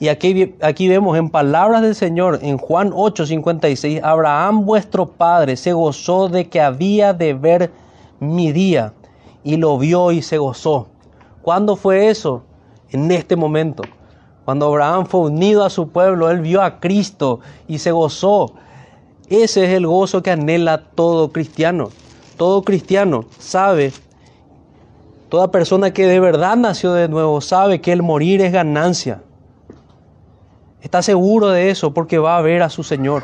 Y 0.00 0.08
aquí, 0.08 0.54
aquí 0.62 0.88
vemos 0.88 1.18
en 1.18 1.28
palabras 1.28 1.82
del 1.82 1.94
Señor, 1.94 2.38
en 2.40 2.56
Juan 2.56 2.90
8:56, 2.90 4.00
Abraham 4.02 4.64
vuestro 4.64 5.06
padre 5.06 5.58
se 5.58 5.74
gozó 5.74 6.30
de 6.30 6.48
que 6.48 6.62
había 6.62 7.12
de 7.12 7.34
ver 7.34 7.70
mi 8.18 8.50
día 8.50 8.94
y 9.44 9.58
lo 9.58 9.76
vio 9.76 10.10
y 10.10 10.22
se 10.22 10.38
gozó. 10.38 10.88
¿Cuándo 11.42 11.76
fue 11.76 12.08
eso? 12.08 12.42
En 12.90 13.10
este 13.10 13.36
momento. 13.36 13.82
Cuando 14.46 14.68
Abraham 14.68 15.04
fue 15.04 15.20
unido 15.20 15.64
a 15.64 15.70
su 15.70 15.90
pueblo, 15.90 16.30
él 16.30 16.40
vio 16.40 16.62
a 16.62 16.80
Cristo 16.80 17.40
y 17.68 17.76
se 17.78 17.92
gozó. 17.92 18.54
Ese 19.28 19.66
es 19.66 19.70
el 19.70 19.86
gozo 19.86 20.22
que 20.22 20.30
anhela 20.30 20.82
todo 20.94 21.30
cristiano. 21.30 21.90
Todo 22.38 22.62
cristiano 22.62 23.26
sabe, 23.38 23.92
toda 25.28 25.50
persona 25.50 25.92
que 25.92 26.06
de 26.06 26.20
verdad 26.20 26.56
nació 26.56 26.94
de 26.94 27.06
nuevo 27.06 27.42
sabe 27.42 27.82
que 27.82 27.92
el 27.92 28.02
morir 28.02 28.40
es 28.40 28.50
ganancia. 28.50 29.20
Está 30.82 31.02
seguro 31.02 31.48
de 31.48 31.70
eso 31.70 31.92
porque 31.92 32.18
va 32.18 32.38
a 32.38 32.42
ver 32.42 32.62
a 32.62 32.70
su 32.70 32.82
Señor. 32.82 33.22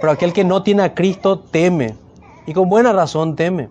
Pero 0.00 0.12
aquel 0.12 0.32
que 0.32 0.44
no 0.44 0.62
tiene 0.62 0.82
a 0.82 0.94
Cristo 0.94 1.38
teme. 1.38 1.94
Y 2.46 2.54
con 2.54 2.68
buena 2.68 2.92
razón 2.92 3.36
teme. 3.36 3.68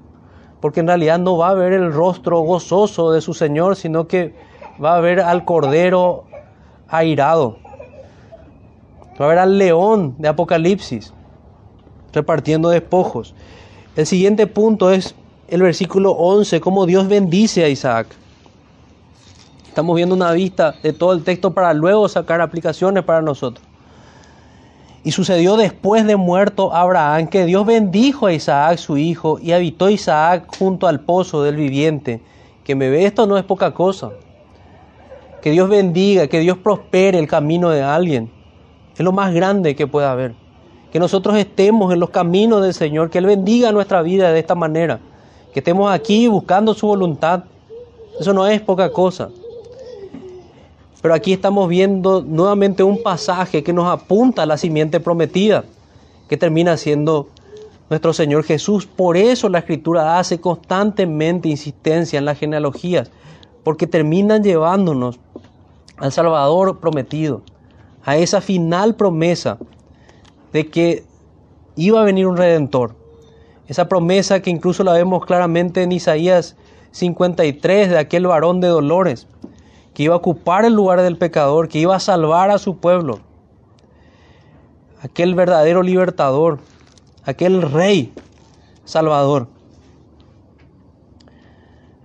Porque 0.62 0.80
en 0.80 0.88
realidad 0.88 1.20
no 1.20 1.38
va 1.38 1.50
a 1.50 1.54
ver 1.54 1.74
el 1.74 1.92
rostro 1.92 2.40
gozoso 2.40 3.12
de 3.12 3.22
su 3.22 3.34
Señor, 3.34 3.76
sino 3.76 4.08
que 4.08 4.34
va 4.84 4.96
a 4.96 5.02
ver 5.02 5.20
al 5.20 5.44
Cordero 5.44 6.24
airado. 6.88 7.58
Va 9.20 9.26
a 9.26 9.30
ver 9.30 9.40
al 9.40 9.58
león 9.58 10.16
de 10.18 10.30
Apocalipsis 10.30 11.14
repartiendo 12.14 12.70
despojos. 12.70 13.34
El 13.96 14.06
siguiente 14.06 14.48
punto 14.48 14.92
es 14.92 15.16
el 15.48 15.62
versículo 15.62 16.12
11, 16.12 16.62
cómo 16.62 16.86
Dios 16.86 17.08
bendice 17.08 17.64
a 17.64 17.70
Isaac. 17.70 18.08
Estamos 19.72 19.96
viendo 19.96 20.14
una 20.14 20.34
vista 20.34 20.76
de 20.84 20.92
todo 20.92 21.14
el 21.14 21.24
texto 21.24 21.54
para 21.54 21.74
luego 21.74 22.10
sacar 22.10 22.42
aplicaciones 22.42 23.06
para 23.06 23.22
nosotros. 23.22 23.66
Y 25.02 25.12
sucedió 25.12 25.56
después 25.56 26.06
de 26.06 26.18
muerto 26.18 26.76
Abraham 26.76 27.28
que 27.28 27.46
Dios 27.46 27.66
bendijo 27.66 28.26
a 28.26 28.34
Isaac 28.34 28.80
su 28.80 28.98
hijo 28.98 29.40
y 29.42 29.54
habitó 29.54 29.90
Isaac 29.90 30.54
junto 30.60 30.88
al 30.88 31.00
pozo 31.00 31.42
del 31.44 31.56
viviente. 31.56 32.22
Que 32.66 32.76
me 32.76 32.90
ve 32.90 33.06
esto 33.06 33.26
no 33.28 33.38
es 33.38 33.46
poca 33.46 33.74
cosa. 33.74 34.12
Que 35.42 35.52
Dios 35.52 35.70
bendiga, 35.70 36.28
que 36.28 36.42
Dios 36.42 36.58
prospere 36.58 37.18
el 37.18 37.30
camino 37.30 37.70
de 37.70 37.82
alguien. 37.82 38.30
Es 38.94 39.00
lo 39.06 39.14
más 39.14 39.34
grande 39.34 39.74
que 39.74 39.88
pueda 39.88 40.12
haber. 40.12 40.34
Que 40.92 41.00
nosotros 41.00 41.38
estemos 41.38 41.94
en 41.94 42.02
los 42.02 42.10
caminos 42.10 42.62
del 42.62 42.74
Señor, 42.74 43.10
que 43.10 43.20
Él 43.20 43.26
bendiga 43.26 43.72
nuestra 43.72 44.02
vida 44.02 44.34
de 44.34 44.40
esta 44.40 44.54
manera. 44.54 45.00
Que 45.54 45.62
estemos 45.62 45.90
aquí 45.90 46.28
buscando 46.28 46.74
su 46.74 46.88
voluntad. 46.88 47.46
Eso 48.20 48.34
no 48.34 48.46
es 48.46 48.60
poca 48.60 48.92
cosa. 48.92 49.30
Pero 51.02 51.14
aquí 51.14 51.34
estamos 51.34 51.68
viendo 51.68 52.22
nuevamente 52.22 52.84
un 52.84 53.02
pasaje 53.02 53.64
que 53.64 53.74
nos 53.74 53.88
apunta 53.88 54.44
a 54.44 54.46
la 54.46 54.58
simiente 54.58 55.00
prometida, 55.00 55.64
que 56.30 56.38
termina 56.38 56.78
siendo 56.78 57.28
nuestro 57.90 58.14
Señor 58.14 58.44
Jesús. 58.44 58.86
Por 58.86 59.18
eso 59.18 59.50
la 59.50 59.60
Escritura 59.60 60.20
hace 60.20 60.40
constantemente 60.40 61.50
insistencia 61.50 62.20
en 62.20 62.26
las 62.26 62.38
genealogías, 62.38 63.12
porque 63.64 63.88
terminan 63.88 64.44
llevándonos 64.44 65.20
al 65.98 66.12
Salvador 66.12 66.80
prometido 66.80 67.42
a 68.04 68.18
esa 68.18 68.42
final 68.42 68.96
promesa 68.96 69.58
de 70.54 70.68
que 70.68 71.04
iba 71.76 72.02
a 72.02 72.04
venir 72.04 72.28
un 72.28 72.38
redentor. 72.38 72.96
Esa 73.68 73.88
promesa 73.88 74.42
que 74.42 74.50
incluso 74.50 74.84
la 74.84 74.94
vemos 74.94 75.26
claramente 75.26 75.84
en 75.84 75.92
Isaías 75.92 76.56
53 76.92 77.90
de 77.90 77.98
aquel 77.98 78.28
varón 78.28 78.60
de 78.60 78.68
dolores, 78.68 79.28
que 79.94 80.04
iba 80.04 80.14
a 80.14 80.18
ocupar 80.18 80.66
el 80.66 80.74
lugar 80.74 81.02
del 81.02 81.18
pecador, 81.18 81.68
que 81.68 81.80
iba 81.80 81.96
a 81.96 82.00
salvar 82.00 82.50
a 82.52 82.58
su 82.58 82.78
pueblo. 82.78 83.20
Aquel 85.02 85.36
verdadero 85.36 85.84
libertador, 85.84 86.60
aquel 87.26 87.62
rey 87.62 88.14
salvador. 88.86 89.48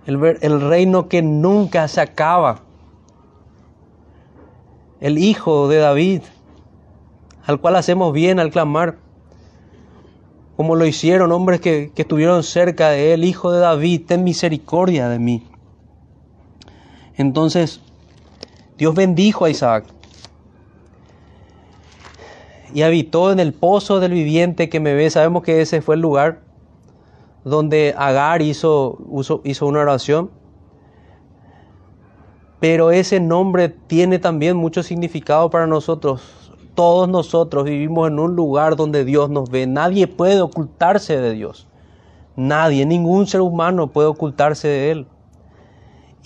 El, 0.05 0.61
reino 0.61 1.09
que 1.09 1.21
nunca 1.21 1.87
se 1.89 1.99
acaba. 1.99 2.61
El 5.01 5.17
hijo 5.17 5.67
de 5.67 5.77
David, 5.77 6.21
al 7.45 7.59
cual 7.59 7.75
hacemos 7.75 8.13
bien 8.13 8.39
al 8.39 8.49
clamar, 8.49 8.97
como 10.55 10.75
lo 10.75 10.85
hicieron 10.85 11.31
hombres 11.33 11.59
que, 11.59 11.91
que 11.93 12.01
estuvieron 12.03 12.41
cerca 12.43 12.89
de 12.89 13.13
él, 13.13 13.25
hijo 13.25 13.51
de 13.51 13.59
David, 13.59 14.05
ten 14.07 14.23
misericordia 14.23 15.09
de 15.09 15.19
mí. 15.19 15.43
Entonces, 17.17 17.81
Dios 18.77 18.93
bendijo 18.93 19.45
a 19.45 19.49
Isaac 19.49 19.85
y 22.73 22.83
habitó 22.83 23.31
en 23.31 23.39
el 23.39 23.53
pozo 23.53 23.99
del 23.99 24.11
viviente 24.11 24.69
que 24.69 24.79
me 24.79 24.93
ve. 24.93 25.09
Sabemos 25.09 25.43
que 25.43 25.61
ese 25.61 25.81
fue 25.81 25.95
el 25.95 26.01
lugar 26.01 26.41
donde 27.43 27.95
Agar 27.97 28.41
hizo, 28.41 28.97
hizo 29.43 29.67
una 29.67 29.79
oración. 29.79 30.29
Pero 32.59 32.91
ese 32.91 33.19
nombre 33.19 33.69
tiene 33.69 34.19
también 34.19 34.57
mucho 34.57 34.83
significado 34.83 35.49
para 35.49 35.67
nosotros. 35.67 36.51
Todos 36.75 37.09
nosotros 37.09 37.63
vivimos 37.65 38.07
en 38.09 38.19
un 38.19 38.35
lugar 38.35 38.75
donde 38.75 39.05
Dios 39.05 39.29
nos 39.29 39.49
ve. 39.49 39.65
Nadie 39.65 40.07
puede 40.07 40.41
ocultarse 40.41 41.17
de 41.17 41.33
Dios. 41.33 41.67
Nadie, 42.35 42.85
ningún 42.85 43.25
ser 43.25 43.41
humano 43.41 43.87
puede 43.87 44.07
ocultarse 44.07 44.67
de 44.67 44.91
Él. 44.91 45.07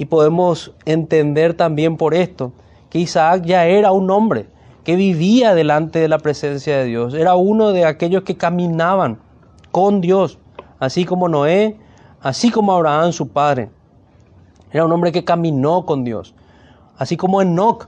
Y 0.02 0.06
podemos 0.06 0.74
entender 0.86 1.54
también 1.54 1.96
por 1.96 2.16
esto 2.16 2.54
que 2.90 2.98
Isaac 2.98 3.44
ya 3.46 3.68
era 3.68 3.92
un 3.92 4.10
hombre 4.10 4.48
que 4.84 4.96
vivía 4.96 5.54
delante 5.54 6.00
de 6.00 6.08
la 6.08 6.18
presencia 6.18 6.76
de 6.78 6.86
Dios. 6.86 7.14
Era 7.14 7.36
uno 7.36 7.72
de 7.72 7.86
aquellos 7.86 8.24
que 8.24 8.36
caminaban 8.36 9.20
con 9.70 10.02
Dios, 10.02 10.40
así 10.80 11.06
como 11.06 11.30
Noé, 11.30 11.78
así 12.20 12.50
como 12.50 12.74
Abraham 12.74 13.12
su 13.12 13.28
padre. 13.28 13.70
Era 14.72 14.86
un 14.86 14.92
hombre 14.92 15.12
que 15.12 15.24
caminó 15.24 15.86
con 15.86 16.04
Dios, 16.04 16.34
así 16.98 17.16
como 17.16 17.40
Enoch, 17.40 17.88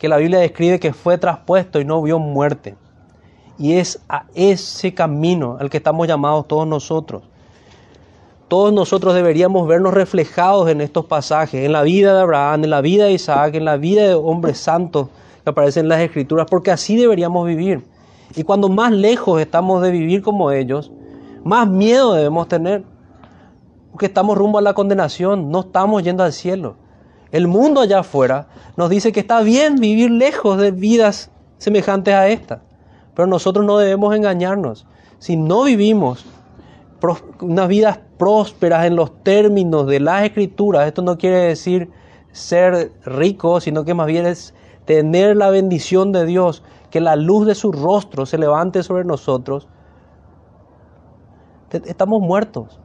que 0.00 0.08
la 0.08 0.16
Biblia 0.16 0.40
describe 0.40 0.80
que 0.80 0.92
fue 0.92 1.18
traspuesto 1.18 1.78
y 1.78 1.84
no 1.84 2.02
vio 2.02 2.18
muerte. 2.18 2.74
Y 3.58 3.74
es 3.74 4.02
a 4.08 4.24
ese 4.34 4.92
camino 4.92 5.56
al 5.60 5.70
que 5.70 5.76
estamos 5.76 6.08
llamados 6.08 6.48
todos 6.48 6.66
nosotros. 6.66 7.22
Todos 8.52 8.70
nosotros 8.70 9.14
deberíamos 9.14 9.66
vernos 9.66 9.94
reflejados 9.94 10.68
en 10.68 10.82
estos 10.82 11.06
pasajes, 11.06 11.64
en 11.64 11.72
la 11.72 11.80
vida 11.80 12.12
de 12.12 12.20
Abraham, 12.20 12.64
en 12.64 12.68
la 12.68 12.82
vida 12.82 13.06
de 13.06 13.12
Isaac, 13.12 13.54
en 13.54 13.64
la 13.64 13.78
vida 13.78 14.06
de 14.06 14.12
hombres 14.12 14.58
santos 14.58 15.08
que 15.42 15.48
aparecen 15.48 15.86
en 15.86 15.88
las 15.88 16.00
escrituras, 16.02 16.46
porque 16.50 16.70
así 16.70 16.94
deberíamos 16.94 17.46
vivir. 17.46 17.82
Y 18.36 18.42
cuando 18.42 18.68
más 18.68 18.92
lejos 18.92 19.40
estamos 19.40 19.80
de 19.80 19.90
vivir 19.90 20.20
como 20.20 20.50
ellos, 20.50 20.92
más 21.42 21.66
miedo 21.66 22.12
debemos 22.12 22.46
tener, 22.46 22.84
porque 23.90 24.04
estamos 24.04 24.36
rumbo 24.36 24.58
a 24.58 24.60
la 24.60 24.74
condenación, 24.74 25.50
no 25.50 25.60
estamos 25.60 26.02
yendo 26.02 26.22
al 26.22 26.34
cielo. 26.34 26.74
El 27.30 27.48
mundo 27.48 27.80
allá 27.80 28.00
afuera 28.00 28.48
nos 28.76 28.90
dice 28.90 29.12
que 29.12 29.20
está 29.20 29.40
bien 29.40 29.76
vivir 29.76 30.10
lejos 30.10 30.58
de 30.58 30.72
vidas 30.72 31.30
semejantes 31.56 32.12
a 32.12 32.28
esta, 32.28 32.60
pero 33.14 33.26
nosotros 33.26 33.64
no 33.64 33.78
debemos 33.78 34.14
engañarnos. 34.14 34.84
Si 35.20 35.38
no 35.38 35.64
vivimos 35.64 36.26
unas 37.40 37.68
vidas 37.68 37.98
prósperas 38.18 38.86
en 38.86 38.96
los 38.96 39.22
términos 39.22 39.86
de 39.86 40.00
las 40.00 40.24
escrituras, 40.24 40.86
esto 40.86 41.02
no 41.02 41.18
quiere 41.18 41.38
decir 41.38 41.90
ser 42.32 42.92
rico, 43.04 43.60
sino 43.60 43.84
que 43.84 43.94
más 43.94 44.06
bien 44.06 44.26
es 44.26 44.54
tener 44.84 45.36
la 45.36 45.50
bendición 45.50 46.12
de 46.12 46.24
Dios, 46.24 46.62
que 46.90 47.00
la 47.00 47.16
luz 47.16 47.46
de 47.46 47.54
su 47.54 47.72
rostro 47.72 48.26
se 48.26 48.38
levante 48.38 48.82
sobre 48.82 49.04
nosotros, 49.04 49.68
estamos 51.70 52.20
muertos, 52.20 52.78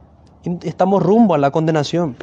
estamos 0.62 1.02
rumbo 1.02 1.34
a 1.34 1.38
la 1.38 1.50
condenación. 1.50 2.16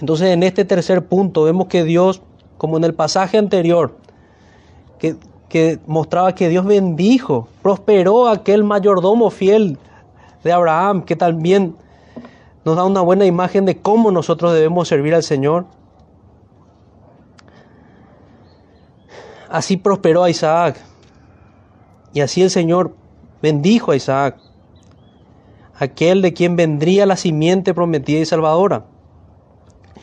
Entonces 0.00 0.28
en 0.28 0.42
este 0.42 0.64
tercer 0.64 1.06
punto 1.06 1.44
vemos 1.44 1.66
que 1.66 1.84
Dios, 1.84 2.22
como 2.56 2.76
en 2.76 2.84
el 2.84 2.94
pasaje 2.94 3.38
anterior, 3.38 3.96
que, 4.98 5.16
que 5.48 5.78
mostraba 5.86 6.34
que 6.34 6.48
Dios 6.48 6.64
bendijo, 6.66 7.48
prosperó 7.62 8.28
aquel 8.28 8.64
mayordomo 8.64 9.30
fiel 9.30 9.78
de 10.44 10.52
Abraham, 10.52 11.02
que 11.02 11.16
también 11.16 11.76
nos 12.64 12.76
da 12.76 12.84
una 12.84 13.00
buena 13.00 13.24
imagen 13.24 13.64
de 13.64 13.78
cómo 13.78 14.10
nosotros 14.10 14.52
debemos 14.52 14.88
servir 14.88 15.14
al 15.14 15.22
Señor. 15.22 15.66
Así 19.48 19.78
prosperó 19.78 20.24
a 20.24 20.30
Isaac. 20.30 20.78
Y 22.12 22.20
así 22.20 22.42
el 22.42 22.50
Señor 22.50 22.94
bendijo 23.40 23.92
a 23.92 23.96
Isaac, 23.96 24.38
aquel 25.78 26.20
de 26.22 26.32
quien 26.32 26.56
vendría 26.56 27.06
la 27.06 27.16
simiente 27.16 27.72
prometida 27.72 28.18
y 28.18 28.26
salvadora. 28.26 28.84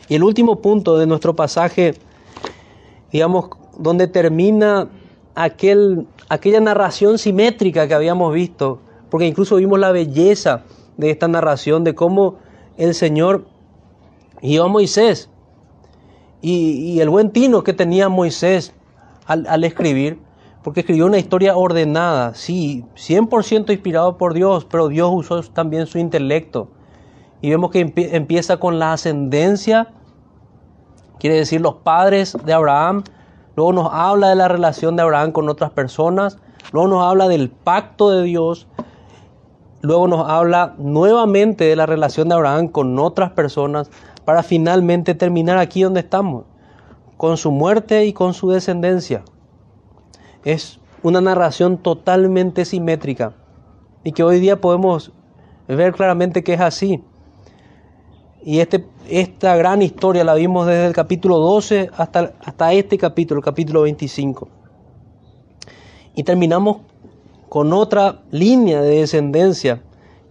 Y 0.08 0.14
el 0.14 0.22
último 0.22 0.60
punto 0.60 0.96
de 0.98 1.06
nuestro 1.06 1.36
pasaje, 1.36 1.94
digamos, 3.12 3.50
donde 3.78 4.06
termina 4.06 4.88
aquel, 5.36 6.08
aquella 6.28 6.60
narración 6.60 7.18
simétrica 7.18 7.86
que 7.86 7.94
habíamos 7.94 8.34
visto, 8.34 8.80
porque 9.10 9.26
incluso 9.26 9.56
vimos 9.56 9.78
la 9.78 9.92
belleza 9.92 10.64
de 10.96 11.10
esta 11.10 11.28
narración, 11.28 11.84
de 11.84 11.94
cómo 11.94 12.38
el 12.76 12.94
Señor 12.94 13.46
guió 14.42 14.64
a 14.64 14.68
Moisés 14.68 15.30
y, 16.40 17.00
el 17.00 17.08
buen 17.08 17.30
tino 17.30 17.62
que 17.64 17.72
tenía 17.72 18.08
Moisés 18.08 18.74
al, 19.26 19.64
escribir, 19.64 20.20
porque 20.62 20.80
escribió 20.80 21.06
una 21.06 21.18
historia 21.18 21.56
ordenada, 21.56 22.34
sí, 22.34 22.84
100% 22.94 23.70
inspirado 23.72 24.16
por 24.16 24.34
Dios, 24.34 24.64
pero 24.64 24.88
Dios 24.88 25.10
usó 25.12 25.42
también 25.42 25.86
su 25.86 25.98
intelecto. 25.98 26.68
Y 27.42 27.50
vemos 27.50 27.70
que 27.70 27.92
empieza 27.96 28.58
con 28.58 28.78
la 28.78 28.92
ascendencia, 28.92 29.88
quiere 31.18 31.36
decir 31.36 31.60
los 31.60 31.76
padres 31.76 32.36
de 32.44 32.52
Abraham, 32.52 33.04
luego 33.56 33.72
nos 33.72 33.88
habla 33.92 34.28
de 34.28 34.36
la 34.36 34.48
relación 34.48 34.94
de 34.94 35.02
Abraham 35.02 35.32
con 35.32 35.48
otras 35.48 35.70
personas, 35.70 36.38
luego 36.72 36.88
nos 36.88 37.04
habla 37.04 37.26
del 37.26 37.50
pacto 37.50 38.10
de 38.10 38.22
Dios, 38.22 38.68
luego 39.80 40.06
nos 40.06 40.28
habla 40.28 40.74
nuevamente 40.78 41.64
de 41.64 41.76
la 41.76 41.86
relación 41.86 42.28
de 42.28 42.34
Abraham 42.34 42.68
con 42.68 42.98
otras 42.98 43.32
personas, 43.32 43.90
para 44.24 44.42
finalmente 44.42 45.14
terminar 45.14 45.56
aquí 45.56 45.82
donde 45.82 46.00
estamos, 46.00 46.44
con 47.16 47.36
su 47.36 47.50
muerte 47.50 48.04
y 48.06 48.12
con 48.12 48.34
su 48.34 48.50
descendencia. 48.50 49.22
Es 50.44 50.80
una 51.02 51.20
narración 51.20 51.78
totalmente 51.78 52.64
simétrica 52.64 53.34
y 54.02 54.12
que 54.12 54.24
hoy 54.24 54.40
día 54.40 54.60
podemos 54.60 55.12
ver 55.68 55.92
claramente 55.94 56.44
que 56.44 56.54
es 56.54 56.60
así. 56.60 57.02
Y 58.46 58.60
este, 58.60 58.86
esta 59.10 59.56
gran 59.56 59.82
historia 59.82 60.22
la 60.22 60.34
vimos 60.34 60.68
desde 60.68 60.86
el 60.86 60.92
capítulo 60.92 61.38
12 61.38 61.90
hasta, 61.96 62.32
hasta 62.44 62.72
este 62.72 62.96
capítulo, 62.96 63.40
el 63.40 63.44
capítulo 63.44 63.82
25. 63.82 64.46
Y 66.14 66.22
terminamos 66.22 66.76
con 67.48 67.72
otra 67.72 68.22
línea 68.30 68.80
de 68.82 69.00
descendencia 69.00 69.82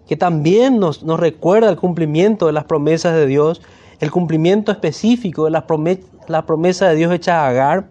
que 0.08 0.16
también 0.16 0.80
nos, 0.80 1.04
nos 1.04 1.20
recuerda 1.20 1.70
el 1.70 1.76
cumplimiento 1.76 2.46
de 2.46 2.54
las 2.54 2.64
promesas 2.64 3.16
de 3.16 3.28
Dios 3.28 3.62
el 4.00 4.12
cumplimiento 4.12 4.72
específico 4.72 5.44
de 5.44 5.52
la 5.52 5.68
promesa, 5.68 6.08
la 6.30 6.46
promesa 6.46 6.88
de 6.88 6.96
Dios 6.96 7.14
hecha 7.14 7.42
a 7.42 7.50
Agar 7.50 7.90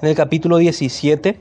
en 0.00 0.08
el 0.08 0.14
capítulo 0.14 0.56
17, 0.56 1.38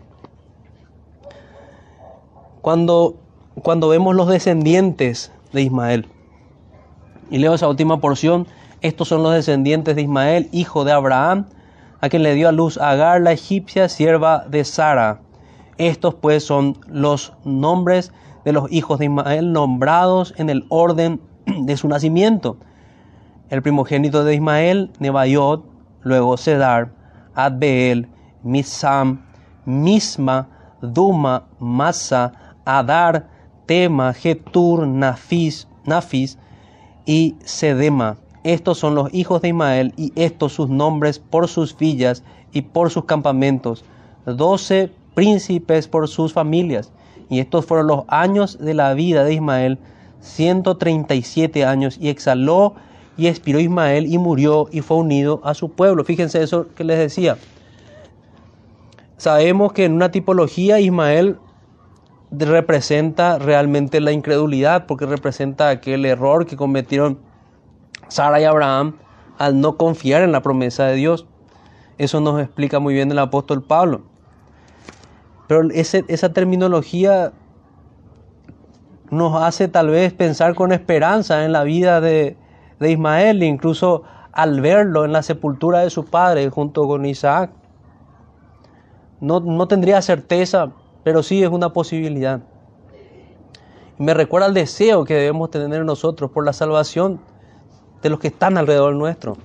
cuando, 2.60 3.16
cuando 3.64 3.88
vemos 3.88 4.14
los 4.16 4.28
descendientes 4.28 5.32
de 5.54 5.62
Ismael. 5.62 6.08
Y 7.30 7.38
leo 7.38 7.54
esa 7.54 7.68
última 7.68 8.00
porción, 8.00 8.48
estos 8.82 9.08
son 9.08 9.24
los 9.24 9.34
descendientes 9.34 9.96
de 9.96 10.04
Ismael, 10.04 10.50
hijo 10.52 10.84
de 10.86 10.92
Abraham, 10.92 11.46
a 12.00 12.10
quien 12.10 12.24
le 12.24 12.36
dio 12.36 12.48
a 12.48 12.52
luz 12.52 12.78
Agar 12.78 13.22
la 13.22 13.32
egipcia, 13.32 13.90
sierva 13.90 14.46
de 14.48 14.64
Sara. 14.64 15.22
Estos 15.78 16.16
pues 16.16 16.44
son 16.44 16.78
los 16.88 17.34
nombres 17.44 18.12
de 18.46 18.54
los 18.54 18.72
hijos 18.72 19.00
de 19.00 19.06
Ismael 19.06 19.52
nombrados 19.52 20.34
en 20.38 20.50
el 20.50 20.66
orden 20.70 21.22
de 21.46 21.78
su 21.78 21.88
nacimiento 21.88 22.58
el 23.50 23.62
primogénito 23.62 24.24
de 24.24 24.36
Ismael, 24.36 24.92
Nebaiot, 25.00 25.64
luego 26.02 26.38
Sedar, 26.38 26.92
Adbeel, 27.34 28.10
Misam, 28.44 29.26
Misma, 29.66 30.50
Duma, 30.82 31.48
Masa, 31.60 32.34
Adar, 32.66 33.28
Tema, 33.66 34.14
Getur, 34.14 34.88
Nafis, 34.88 35.68
Nafis 35.86 36.38
y 37.08 37.36
Sedema. 37.44 38.18
Estos 38.44 38.78
son 38.78 38.94
los 38.94 39.12
hijos 39.14 39.42
de 39.42 39.48
Ismael 39.48 39.94
y 39.98 40.14
estos 40.16 40.54
sus 40.54 40.70
nombres 40.70 41.18
por 41.18 41.48
sus 41.48 41.76
villas 41.76 42.22
y 42.54 42.62
por 42.62 42.92
sus 42.92 43.06
campamentos, 43.06 43.84
doce 44.26 44.92
príncipes 45.16 45.88
por 45.88 46.08
sus 46.08 46.34
familias. 46.34 46.92
Y 47.30 47.40
estos 47.40 47.66
fueron 47.66 47.88
los 47.88 48.04
años 48.08 48.60
de 48.60 48.74
la 48.74 48.94
vida 48.94 49.24
de 49.24 49.34
Ismael, 49.34 49.80
137 50.22 51.66
años, 51.66 51.98
y 52.00 52.10
exhaló 52.10 52.76
y 53.18 53.28
expiró 53.28 53.60
Ismael 53.60 54.06
y 54.06 54.18
murió 54.18 54.70
y 54.72 54.82
fue 54.82 54.98
unido 54.98 55.42
a 55.44 55.54
su 55.54 55.70
pueblo. 55.70 56.04
Fíjense 56.04 56.42
eso 56.42 56.68
que 56.76 56.84
les 56.84 57.00
decía. 57.00 57.38
Sabemos 59.18 59.74
que 59.74 59.86
en 59.86 59.94
una 59.94 60.12
tipología 60.12 60.80
Ismael 60.80 61.38
representa 62.32 63.40
realmente 63.40 64.02
la 64.02 64.12
incredulidad, 64.12 64.86
porque 64.86 65.06
representa 65.06 65.70
aquel 65.70 66.06
error 66.06 66.46
que 66.46 66.58
cometieron 66.58 67.20
Sara 68.08 68.42
y 68.42 68.44
Abraham 68.44 68.96
al 69.38 69.60
no 69.60 69.78
confiar 69.78 70.24
en 70.24 70.32
la 70.32 70.42
promesa 70.42 70.86
de 70.86 70.96
Dios. 70.96 71.26
Eso 71.98 72.20
nos 72.20 72.40
explica 72.42 72.80
muy 72.80 72.94
bien 72.94 73.12
el 73.12 73.20
apóstol 73.20 73.64
Pablo. 73.64 74.02
Pero 75.48 75.70
esa 75.72 76.34
terminología 76.34 77.32
nos 79.10 79.42
hace 79.42 79.68
tal 79.68 79.90
vez 79.90 80.14
pensar 80.14 80.54
con 80.54 80.74
esperanza 80.74 81.46
en 81.46 81.54
la 81.54 81.64
vida 81.64 82.02
de, 82.02 82.36
de 82.80 82.92
Ismael, 82.92 83.42
incluso 83.42 84.04
al 84.34 84.60
verlo 84.62 85.06
en 85.06 85.14
la 85.14 85.24
sepultura 85.24 85.80
de 85.80 85.90
su 85.90 86.06
padre 86.06 86.50
junto 86.50 86.86
con 86.88 87.06
Isaac. 87.06 87.52
No, 89.22 89.40
no 89.40 89.68
tendría 89.68 90.02
certeza, 90.02 90.72
pero 91.08 91.24
sí 91.24 91.42
es 91.42 91.50
una 91.50 91.72
posibilidad. 91.72 92.42
Me 93.98 94.14
recuerda 94.14 94.48
el 94.48 94.54
deseo 94.54 95.06
que 95.06 95.14
debemos 95.14 95.50
tener 95.50 95.86
nosotros 95.86 96.32
por 96.32 96.44
la 96.44 96.52
salvación 96.52 97.22
de 98.02 98.10
los 98.10 98.20
que 98.20 98.28
están 98.28 98.58
alrededor 98.58 98.94
nuestro. 98.94 99.38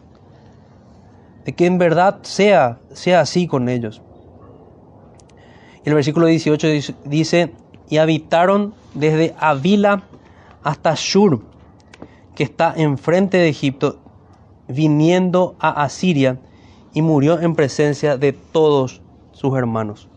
De 1.45 1.53
que 1.53 1.67
en 1.67 1.79
verdad 1.79 2.19
sea, 2.23 2.81
sea 2.95 3.21
así 3.21 3.47
con 3.47 3.69
ellos. 3.69 4.03
El 5.85 5.95
versículo 5.95 6.27
18 6.27 6.67
dice, 7.05 7.53
y 7.89 7.99
habitaron 7.99 8.75
desde 8.95 9.37
Avila 9.39 10.03
hasta 10.65 10.95
Shur, 10.97 11.43
que 12.35 12.43
está 12.43 12.75
enfrente 12.77 13.37
de 13.37 13.49
Egipto, 13.49 14.01
viniendo 14.67 15.55
a 15.61 15.85
Asiria, 15.85 16.41
y 16.93 17.03
murió 17.03 17.39
en 17.39 17.55
presencia 17.55 18.17
de 18.17 18.33
todos 18.33 19.01
sus 19.31 19.57
hermanos. 19.57 20.09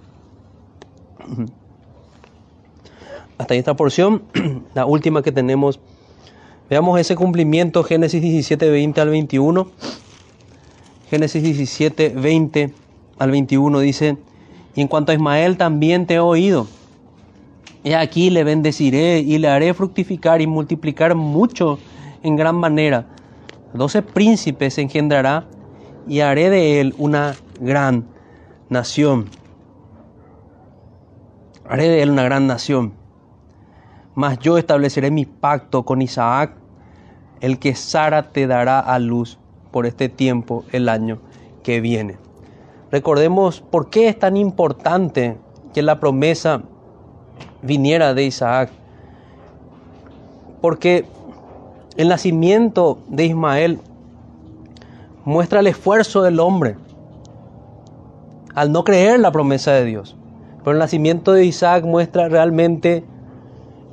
Hasta 3.37 3.55
esta 3.55 3.75
porción, 3.75 4.23
la 4.73 4.85
última 4.85 5.21
que 5.21 5.31
tenemos. 5.31 5.79
Veamos 6.69 6.99
ese 6.99 7.15
cumplimiento, 7.15 7.83
Génesis 7.83 8.21
17, 8.21 8.69
20 8.69 9.01
al 9.01 9.09
21. 9.09 9.67
Génesis 11.09 11.43
17, 11.43 12.09
20 12.09 12.73
al 13.19 13.31
21 13.31 13.79
dice, 13.79 14.17
y 14.73 14.81
en 14.81 14.87
cuanto 14.87 15.11
a 15.11 15.15
Ismael 15.15 15.57
también 15.57 16.07
te 16.07 16.15
he 16.15 16.19
oído. 16.19 16.67
Y 17.83 17.93
aquí 17.93 18.31
le 18.31 18.43
bendeciré 18.43 19.19
y 19.19 19.37
le 19.37 19.47
haré 19.47 19.73
fructificar 19.73 20.41
y 20.41 20.47
multiplicar 20.47 21.13
mucho 21.13 21.77
en 22.23 22.35
gran 22.35 22.55
manera. 22.55 23.05
Doce 23.73 24.01
príncipes 24.01 24.77
engendrará 24.77 25.45
y 26.07 26.21
haré 26.21 26.49
de 26.49 26.81
él 26.81 26.95
una 26.97 27.35
gran 27.59 28.05
nación 28.69 29.29
haré 31.67 31.89
de 31.89 32.01
él 32.01 32.11
una 32.11 32.23
gran 32.23 32.47
nación. 32.47 32.93
Mas 34.13 34.39
yo 34.39 34.57
estableceré 34.57 35.11
mi 35.11 35.25
pacto 35.25 35.83
con 35.83 36.01
Isaac, 36.01 36.53
el 37.41 37.59
que 37.59 37.75
Sara 37.75 38.31
te 38.31 38.47
dará 38.47 38.79
a 38.79 38.99
luz 38.99 39.37
por 39.71 39.85
este 39.85 40.07
tiempo, 40.09 40.63
el 40.71 40.87
año 40.87 41.19
que 41.63 41.81
viene. 41.81 42.17
Recordemos 42.91 43.61
por 43.61 43.89
qué 43.89 44.07
es 44.07 44.17
tan 44.17 44.37
importante 44.37 45.37
que 45.73 45.81
la 45.81 45.99
promesa 45.99 46.61
viniera 47.61 48.13
de 48.13 48.23
Isaac. 48.23 48.69
Porque 50.61 51.05
el 51.97 52.07
nacimiento 52.07 52.99
de 53.09 53.25
Ismael 53.25 53.79
muestra 55.25 55.59
el 55.59 55.67
esfuerzo 55.67 56.21
del 56.21 56.39
hombre 56.39 56.77
al 58.53 58.71
no 58.71 58.83
creer 58.83 59.19
la 59.19 59.31
promesa 59.31 59.71
de 59.73 59.85
Dios. 59.85 60.15
Pero 60.65 60.73
el 60.73 60.79
nacimiento 60.79 61.33
de 61.33 61.45
Isaac 61.45 61.85
muestra 61.85 62.27
realmente 62.27 63.03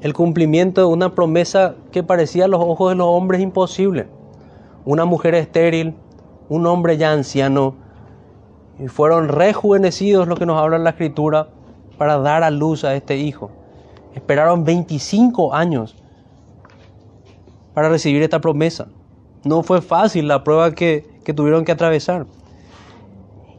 el 0.00 0.14
cumplimiento 0.14 0.80
de 0.80 0.86
una 0.86 1.14
promesa 1.14 1.74
que 1.90 2.02
parecía 2.02 2.46
a 2.46 2.48
los 2.48 2.62
ojos 2.62 2.92
de 2.92 2.96
los 2.96 3.08
hombres 3.08 3.42
imposible. 3.42 4.06
Una 4.86 5.04
mujer 5.04 5.34
estéril, 5.34 5.94
un 6.48 6.66
hombre 6.66 6.96
ya 6.96 7.12
anciano, 7.12 7.74
y 8.78 8.88
fueron 8.88 9.28
rejuvenecidos 9.28 10.26
lo 10.26 10.34
que 10.34 10.46
nos 10.46 10.58
habla 10.58 10.78
la 10.78 10.90
escritura 10.90 11.48
para 11.98 12.16
dar 12.16 12.42
a 12.42 12.50
luz 12.50 12.84
a 12.84 12.94
este 12.94 13.18
hijo. 13.18 13.50
Esperaron 14.14 14.64
25 14.64 15.52
años 15.52 15.94
para 17.74 17.90
recibir 17.90 18.22
esta 18.22 18.40
promesa. 18.40 18.88
No 19.44 19.62
fue 19.62 19.82
fácil 19.82 20.26
la 20.26 20.42
prueba 20.42 20.72
que, 20.72 21.20
que 21.22 21.34
tuvieron 21.34 21.66
que 21.66 21.72
atravesar. 21.72 22.24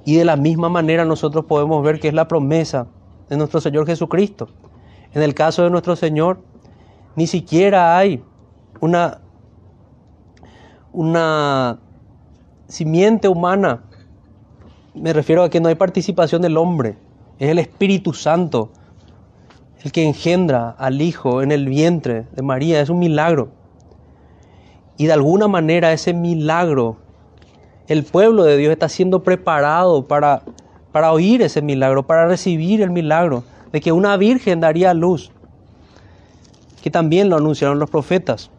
Y 0.04 0.16
de 0.16 0.26
la 0.26 0.36
misma 0.36 0.68
manera 0.68 1.06
nosotros 1.06 1.46
podemos 1.46 1.84
ver 1.84 2.00
que 2.00 2.08
es 2.08 2.16
la 2.16 2.28
promesa 2.28 2.88
de 3.30 3.38
nuestro 3.38 3.62
Señor 3.62 3.86
Jesucristo. 3.86 4.50
En 5.14 5.22
el 5.22 5.34
caso 5.34 5.64
de 5.64 5.70
nuestro 5.70 5.96
Señor, 5.96 6.40
ni 7.16 7.28
siquiera 7.28 7.98
hay 7.98 8.24
una, 8.82 9.20
una 10.92 11.80
simiente 12.68 13.28
humana. 13.28 13.84
Me 14.96 15.14
refiero 15.14 15.44
a 15.44 15.50
que 15.50 15.60
no 15.60 15.70
hay 15.70 15.76
participación 15.76 16.42
del 16.42 16.58
hombre. 16.58 16.98
Es 17.40 17.50
el 17.50 17.60
Espíritu 17.60 18.14
Santo 18.14 18.72
el 19.84 19.92
que 19.92 20.06
engendra 20.06 20.70
al 20.70 21.02
Hijo 21.02 21.42
en 21.42 21.52
el 21.52 21.68
vientre 21.68 22.26
de 22.32 22.42
María. 22.42 22.82
Es 22.82 22.90
un 22.90 23.00
milagro. 23.00 23.50
Y 24.98 25.08
de 25.08 25.14
alguna 25.14 25.48
manera 25.48 25.92
ese 25.92 26.14
milagro, 26.14 26.98
el 27.88 28.04
pueblo 28.04 28.44
de 28.44 28.56
Dios 28.58 28.72
está 28.72 28.88
siendo 28.88 29.24
preparado 29.24 30.08
para 30.08 30.44
para 30.94 31.12
oír 31.12 31.42
ese 31.42 31.62
milagro, 31.62 32.04
para 32.04 32.28
recibir 32.28 32.82
el 32.82 32.92
milagro 32.92 33.44
de 33.74 33.82
que 33.82 33.92
una 33.92 34.16
virgen 34.16 34.62
daría 34.62 34.94
luz, 34.94 35.32
que 36.82 36.92
también 36.92 37.30
lo 37.30 37.36
anunciaron 37.36 37.80
los 37.80 37.90
profetas. 37.90 38.52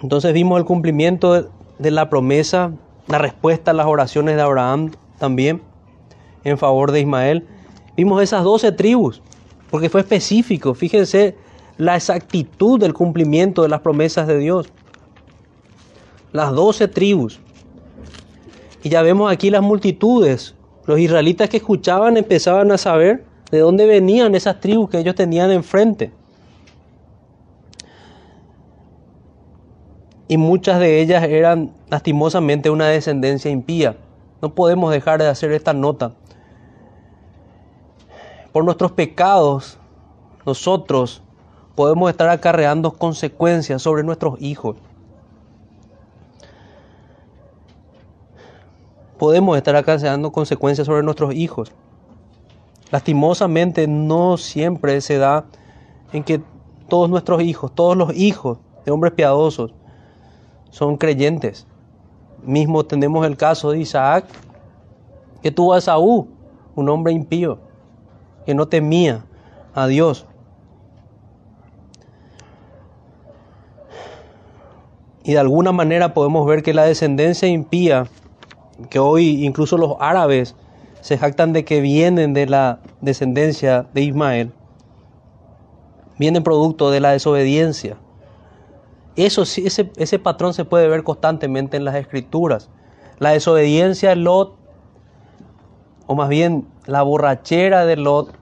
Entonces 0.00 0.32
vimos 0.32 0.58
el 0.58 0.64
cumplimiento 0.64 1.50
de 1.78 1.90
la 1.90 2.08
promesa, 2.08 2.70
la 3.08 3.18
respuesta 3.18 3.72
a 3.72 3.74
las 3.74 3.86
oraciones 3.86 4.36
de 4.36 4.42
Abraham 4.42 4.92
también 5.18 5.60
en 6.44 6.56
favor 6.56 6.92
de 6.92 7.00
Ismael. 7.00 7.46
Vimos 7.96 8.22
esas 8.22 8.44
doce 8.44 8.70
tribus, 8.70 9.22
porque 9.70 9.90
fue 9.90 10.02
específico. 10.02 10.74
Fíjense 10.74 11.36
la 11.78 11.96
exactitud 11.96 12.78
del 12.78 12.94
cumplimiento 12.94 13.62
de 13.62 13.68
las 13.68 13.80
promesas 13.80 14.28
de 14.28 14.38
Dios 14.38 14.72
las 16.32 16.52
doce 16.52 16.88
tribus. 16.88 17.40
Y 18.82 18.88
ya 18.88 19.02
vemos 19.02 19.30
aquí 19.30 19.50
las 19.50 19.62
multitudes. 19.62 20.54
Los 20.86 20.98
israelitas 20.98 21.48
que 21.48 21.58
escuchaban 21.58 22.16
empezaban 22.16 22.72
a 22.72 22.78
saber 22.78 23.24
de 23.50 23.60
dónde 23.60 23.86
venían 23.86 24.34
esas 24.34 24.60
tribus 24.60 24.90
que 24.90 24.98
ellos 24.98 25.14
tenían 25.14 25.50
enfrente. 25.50 26.12
Y 30.26 30.38
muchas 30.38 30.80
de 30.80 31.00
ellas 31.00 31.22
eran 31.24 31.72
lastimosamente 31.90 32.70
una 32.70 32.88
descendencia 32.88 33.50
impía. 33.50 33.96
No 34.40 34.54
podemos 34.54 34.90
dejar 34.90 35.20
de 35.20 35.28
hacer 35.28 35.52
esta 35.52 35.74
nota. 35.74 36.14
Por 38.50 38.64
nuestros 38.64 38.92
pecados, 38.92 39.78
nosotros 40.44 41.22
podemos 41.74 42.10
estar 42.10 42.28
acarreando 42.28 42.92
consecuencias 42.92 43.82
sobre 43.82 44.02
nuestros 44.02 44.40
hijos. 44.40 44.76
Podemos 49.22 49.56
estar 49.56 49.76
acarreando 49.76 50.32
consecuencias 50.32 50.84
sobre 50.84 51.04
nuestros 51.04 51.32
hijos. 51.32 51.70
Lastimosamente 52.90 53.86
no 53.86 54.36
siempre 54.36 55.00
se 55.00 55.16
da 55.16 55.44
en 56.12 56.24
que 56.24 56.42
todos 56.88 57.08
nuestros 57.08 57.40
hijos, 57.40 57.72
todos 57.72 57.96
los 57.96 58.16
hijos 58.16 58.58
de 58.84 58.90
hombres 58.90 59.12
piadosos 59.12 59.72
son 60.70 60.96
creyentes. 60.96 61.68
Mismo 62.42 62.84
tenemos 62.84 63.24
el 63.24 63.36
caso 63.36 63.70
de 63.70 63.78
Isaac, 63.78 64.24
que 65.40 65.52
tuvo 65.52 65.74
a 65.74 65.80
Saúl, 65.80 66.26
un 66.74 66.88
hombre 66.88 67.12
impío, 67.12 67.60
que 68.44 68.56
no 68.56 68.66
temía 68.66 69.24
a 69.72 69.86
Dios. 69.86 70.26
Y 75.22 75.34
de 75.34 75.38
alguna 75.38 75.70
manera 75.70 76.12
podemos 76.12 76.44
ver 76.44 76.64
que 76.64 76.74
la 76.74 76.82
descendencia 76.82 77.46
impía 77.46 78.08
que 78.88 78.98
hoy 78.98 79.44
incluso 79.44 79.76
los 79.76 79.96
árabes 80.00 80.54
se 81.00 81.18
jactan 81.18 81.52
de 81.52 81.64
que 81.64 81.80
vienen 81.80 82.34
de 82.34 82.46
la 82.46 82.80
descendencia 83.00 83.86
de 83.92 84.02
Ismael, 84.02 84.52
vienen 86.18 86.44
producto 86.44 86.90
de 86.90 87.00
la 87.00 87.10
desobediencia 87.10 87.96
Eso 89.16 89.42
ese, 89.42 89.90
ese 89.96 90.18
patrón 90.18 90.54
se 90.54 90.64
puede 90.64 90.88
ver 90.88 91.02
constantemente 91.02 91.76
en 91.76 91.84
las 91.84 91.96
escrituras. 91.96 92.70
La 93.18 93.30
desobediencia 93.30 94.10
de 94.10 94.16
Lot, 94.16 94.54
o 96.06 96.14
más 96.14 96.28
bien 96.28 96.66
la 96.86 97.02
borrachera 97.02 97.84
de 97.84 97.96
Lot, 97.96 98.32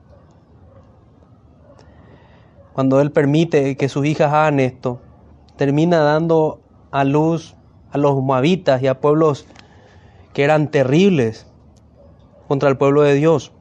cuando 2.73 3.01
él 3.01 3.11
permite 3.11 3.77
que 3.77 3.89
sus 3.89 4.07
hijas 4.07 4.33
hagan 4.33 4.61
esto, 4.61 5.01
termina 5.57 5.99
dando 5.99 6.61
a 6.91 7.05
luz 7.05 7.55
a 7.93 7.99
los 7.99 8.23
moabitas 8.23 8.83
y 8.83 8.87
a 8.87 9.01
pueblos 9.01 9.47
que 10.33 10.45
eran 10.45 10.71
terribles 10.71 11.47
contra 12.49 12.69
el 12.69 12.77
pueblo 12.77 13.03
de 13.03 13.15
Dios. 13.15 13.53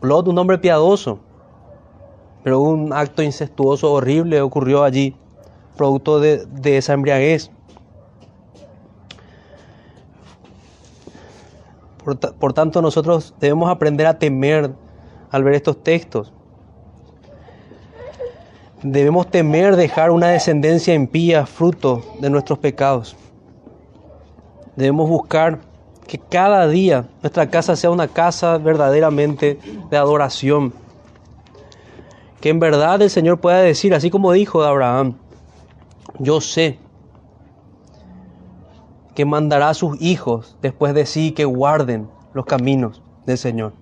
Lot, 0.00 0.28
un 0.28 0.38
hombre 0.38 0.58
piadoso, 0.58 1.20
pero 2.42 2.60
un 2.60 2.92
acto 2.92 3.22
incestuoso 3.22 3.92
horrible 3.92 4.40
ocurrió 4.40 4.84
allí, 4.84 5.16
producto 5.76 6.20
de, 6.20 6.46
esa 6.76 6.92
embriaguez. 6.92 7.50
Por, 12.04 12.18
por 12.18 12.52
tanto, 12.52 12.82
nosotros 12.82 13.34
debemos 13.40 13.70
aprender 13.70 14.06
a 14.06 14.18
temer 14.18 14.72
al 15.30 15.44
ver 15.44 15.54
estos 15.54 15.82
textos. 15.82 16.32
Debemos 18.82 19.28
temer 19.30 19.74
dejar 19.74 20.10
una 20.10 20.28
descendencia 20.28 20.94
impía 20.94 21.46
fruto 21.46 22.02
de 22.20 22.30
nuestros 22.30 22.58
pecados. 22.58 23.16
Debemos 24.76 25.08
buscar 25.08 25.60
que 26.06 26.18
cada 26.18 26.68
día 26.68 27.08
nuestra 27.22 27.50
casa 27.50 27.74
sea 27.74 27.90
una 27.90 28.08
casa 28.08 28.58
verdaderamente 28.58 29.58
de 29.90 29.96
adoración 29.96 30.72
que 32.40 32.50
en 32.50 32.60
verdad 32.60 33.00
el 33.02 33.10
Señor 33.10 33.40
pueda 33.40 33.58
decir, 33.58 33.94
así 33.94 34.10
como 34.10 34.32
dijo 34.32 34.62
Abraham, 34.62 35.14
yo 36.18 36.40
sé 36.40 36.78
que 39.14 39.24
mandará 39.24 39.70
a 39.70 39.74
sus 39.74 40.00
hijos 40.00 40.56
después 40.60 40.94
de 40.94 41.06
sí 41.06 41.32
que 41.32 41.44
guarden 41.44 42.08
los 42.34 42.44
caminos 42.44 43.02
del 43.24 43.38
Señor. 43.38 43.72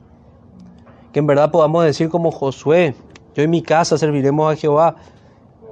Que 1.12 1.18
en 1.18 1.26
verdad 1.26 1.50
podamos 1.50 1.84
decir 1.84 2.08
como 2.08 2.30
Josué, 2.30 2.94
yo 3.34 3.42
y 3.42 3.48
mi 3.48 3.62
casa 3.62 3.98
serviremos 3.98 4.52
a 4.52 4.56
Jehová. 4.56 4.96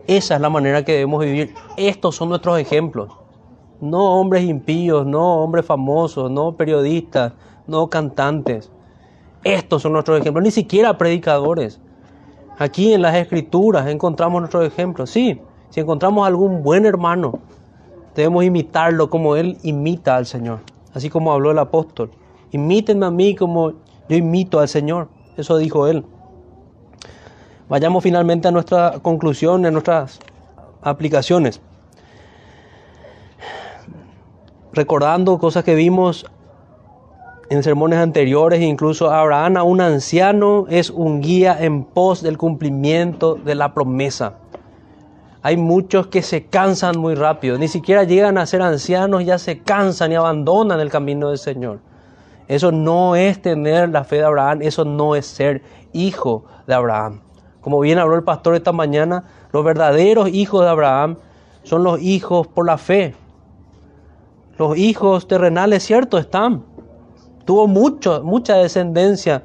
Esa 0.07 0.35
es 0.35 0.41
la 0.41 0.51
manera 0.51 0.85
que 0.85 0.93
debemos 0.93 1.25
vivir. 1.25 1.55
Estos 1.77 2.17
son 2.17 2.29
nuestros 2.29 2.59
ejemplos. 2.59 3.13
No 3.83 4.21
hombres 4.21 4.45
impíos, 4.45 5.05
no 5.05 5.43
hombres 5.43 5.67
famosos, 5.67 6.31
no 6.31 6.53
periodistas, 6.57 7.33
no 7.67 7.89
cantantes. 7.89 8.71
Estos 9.43 9.83
son 9.83 9.95
nuestros 9.95 10.21
ejemplos, 10.21 10.45
ni 10.45 10.53
siquiera 10.53 10.97
predicadores. 10.97 11.81
Aquí 12.59 12.93
en 12.93 13.03
las 13.03 13.17
escrituras 13.17 13.89
encontramos 13.89 14.41
nuestros 14.41 14.65
ejemplos. 14.65 15.11
Sí, 15.11 15.41
si 15.71 15.81
encontramos 15.81 16.25
algún 16.25 16.63
buen 16.63 16.87
hermano, 16.87 17.41
debemos 18.15 18.45
imitarlo 18.45 19.11
como 19.11 19.35
él 19.35 19.59
imita 19.65 20.15
al 20.15 20.27
Señor. 20.27 20.61
Así 20.95 21.11
como 21.11 21.33
habló 21.33 21.51
el 21.51 21.59
apóstol. 21.59 22.13
Imítenme 22.53 23.07
a 23.07 23.11
mí 23.11 23.35
como 23.35 23.73
yo 24.09 24.17
imito 24.17 24.61
al 24.61 24.69
Señor. 24.69 25.09
Eso 25.37 25.57
dijo 25.57 25.89
él. 25.89 26.05
Vayamos 27.69 28.05
finalmente 28.05 28.47
a 28.47 28.53
nuestra 28.53 29.01
conclusión, 29.03 29.67
a 29.67 29.73
nuestras 29.73 30.21
aplicaciones. 30.83 31.61
Recordando 34.73 35.39
cosas 35.39 35.65
que 35.65 35.75
vimos 35.75 36.25
en 37.51 37.63
sermones 37.63 37.99
anteriores, 37.99 38.63
incluso 38.63 39.11
Abraham, 39.11 39.59
a 39.59 39.63
un 39.65 39.83
anciano, 39.83 40.65
es 40.71 40.89
un 40.89 41.21
guía 41.21 41.55
en 41.61 41.85
pos 41.85 42.23
del 42.23 42.39
cumplimiento 42.39 43.35
de 43.35 43.55
la 43.55 43.75
promesa. 43.75 44.39
Hay 45.43 45.59
muchos 45.59 46.07
que 46.07 46.23
se 46.23 46.47
cansan 46.47 46.99
muy 46.99 47.15
rápido, 47.15 47.59
ni 47.59 47.69
siquiera 47.69 48.05
llegan 48.05 48.39
a 48.39 48.47
ser 48.47 48.63
ancianos, 48.63 49.27
ya 49.27 49.39
se 49.39 49.59
cansan 49.59 50.13
y 50.13 50.15
abandonan 50.15 50.81
el 50.81 50.89
camino 50.89 51.29
del 51.29 51.39
Señor. 51.39 51.81
Eso 52.49 52.73
no 52.73 53.15
es 53.15 53.43
tener 53.43 53.91
la 53.91 54.05
fe 54.05 54.17
de 54.17 54.25
Abraham, 54.25 54.63
eso 54.63 54.87
no 54.87 55.17
es 55.17 55.27
ser 55.27 55.63
hijo 55.93 56.45
de 56.67 56.73
Abraham. 56.73 57.21
Como 57.61 57.79
bien 57.81 57.99
habló 57.99 58.17
el 58.17 58.25
pastor 58.25 58.55
esta 58.55 58.73
mañana, 58.73 59.25
los 59.53 59.65
verdaderos 59.65 60.31
hijos 60.31 60.63
de 60.63 60.71
Abraham 60.71 61.17
son 61.63 61.85
los 61.85 62.01
hijos 62.01 62.47
por 62.47 62.65
la 62.65 62.79
fe. 62.79 63.15
Los 64.59 64.77
hijos 64.77 65.27
terrenales, 65.27 65.83
cierto, 65.83 66.19
están, 66.19 66.65
tuvo 67.45 67.67
mucho, 67.67 68.23
mucha 68.23 68.57
descendencia, 68.57 69.43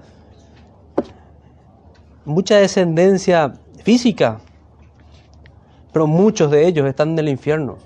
mucha 2.25 2.57
descendencia 2.57 3.53
física, 3.83 4.39
pero 5.93 6.07
muchos 6.07 6.51
de 6.51 6.67
ellos 6.67 6.85
están 6.87 7.11
en 7.11 7.19
el 7.19 7.29
infierno. 7.29 7.77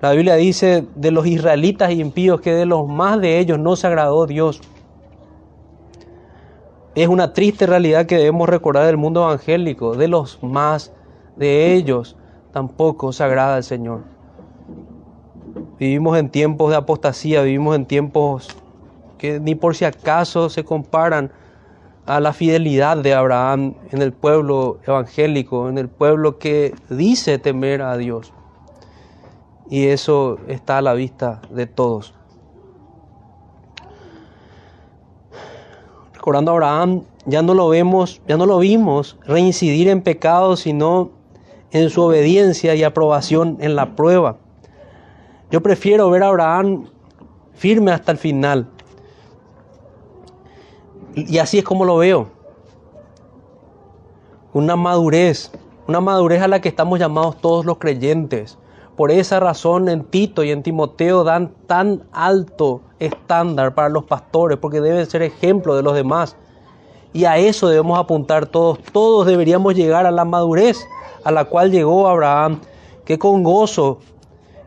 La 0.00 0.12
Biblia 0.12 0.34
dice 0.34 0.86
de 0.94 1.10
los 1.10 1.26
israelitas 1.26 1.90
impíos 1.90 2.40
que 2.40 2.52
de 2.52 2.66
los 2.66 2.86
más 2.86 3.20
de 3.20 3.38
ellos 3.38 3.58
no 3.58 3.76
se 3.76 3.86
agradó 3.86 4.26
Dios. 4.26 4.60
Es 6.94 7.08
una 7.08 7.32
triste 7.32 7.66
realidad 7.66 8.06
que 8.06 8.16
debemos 8.16 8.48
recordar 8.48 8.86
del 8.86 8.96
mundo 8.96 9.24
evangélico. 9.24 9.96
De 9.96 10.08
los 10.08 10.42
más 10.42 10.92
de 11.36 11.74
ellos 11.74 12.16
tampoco 12.52 13.12
se 13.12 13.24
agrada 13.24 13.58
el 13.58 13.64
Señor. 13.64 14.15
Vivimos 15.78 16.18
en 16.18 16.30
tiempos 16.30 16.70
de 16.70 16.76
apostasía, 16.76 17.42
vivimos 17.42 17.76
en 17.76 17.86
tiempos 17.86 18.48
que 19.18 19.40
ni 19.40 19.54
por 19.54 19.74
si 19.74 19.84
acaso 19.84 20.50
se 20.50 20.64
comparan 20.64 21.32
a 22.06 22.20
la 22.20 22.32
fidelidad 22.32 22.96
de 22.98 23.14
Abraham 23.14 23.74
en 23.90 24.00
el 24.00 24.12
pueblo 24.12 24.78
evangélico, 24.86 25.68
en 25.68 25.78
el 25.78 25.88
pueblo 25.88 26.38
que 26.38 26.74
dice 26.88 27.38
temer 27.38 27.82
a 27.82 27.96
Dios. 27.96 28.32
Y 29.68 29.86
eso 29.86 30.38
está 30.46 30.78
a 30.78 30.82
la 30.82 30.94
vista 30.94 31.42
de 31.50 31.66
todos. 31.66 32.14
Recordando 36.14 36.52
a 36.52 36.54
Abraham, 36.54 37.02
ya 37.24 37.42
no 37.42 37.54
lo 37.54 37.68
vemos, 37.68 38.20
ya 38.28 38.36
no 38.36 38.46
lo 38.46 38.58
vimos 38.58 39.18
reincidir 39.26 39.88
en 39.88 40.02
pecado, 40.02 40.56
sino 40.56 41.10
en 41.72 41.90
su 41.90 42.02
obediencia 42.02 42.74
y 42.74 42.84
aprobación 42.84 43.58
en 43.60 43.74
la 43.74 43.96
prueba. 43.96 44.36
Yo 45.50 45.62
prefiero 45.62 46.10
ver 46.10 46.22
a 46.22 46.28
Abraham 46.28 46.86
firme 47.54 47.92
hasta 47.92 48.12
el 48.12 48.18
final, 48.18 48.68
y 51.16 51.38
así 51.38 51.58
es 51.58 51.64
como 51.64 51.86
lo 51.86 51.96
veo. 51.96 52.28
Una 54.52 54.76
madurez, 54.76 55.50
una 55.88 56.00
madurez 56.00 56.42
a 56.42 56.48
la 56.48 56.60
que 56.60 56.68
estamos 56.68 56.98
llamados 56.98 57.38
todos 57.40 57.64
los 57.64 57.78
creyentes. 57.78 58.58
Por 58.96 59.10
esa 59.10 59.40
razón 59.40 59.88
en 59.88 60.04
Tito 60.04 60.42
y 60.42 60.50
en 60.50 60.62
Timoteo 60.62 61.24
dan 61.24 61.52
tan 61.66 62.04
alto 62.12 62.82
estándar 62.98 63.74
para 63.74 63.88
los 63.88 64.04
pastores, 64.04 64.58
porque 64.58 64.80
deben 64.80 65.06
ser 65.06 65.22
ejemplo 65.22 65.74
de 65.74 65.82
los 65.82 65.94
demás. 65.94 66.36
Y 67.12 67.24
a 67.24 67.38
eso 67.38 67.68
debemos 67.68 67.98
apuntar 67.98 68.46
todos. 68.46 68.78
Todos 68.92 69.26
deberíamos 69.26 69.74
llegar 69.74 70.06
a 70.06 70.10
la 70.10 70.24
madurez 70.24 70.86
a 71.24 71.30
la 71.30 71.46
cual 71.46 71.70
llegó 71.70 72.08
Abraham, 72.08 72.60
que 73.06 73.18
con 73.18 73.42
gozo 73.42 74.00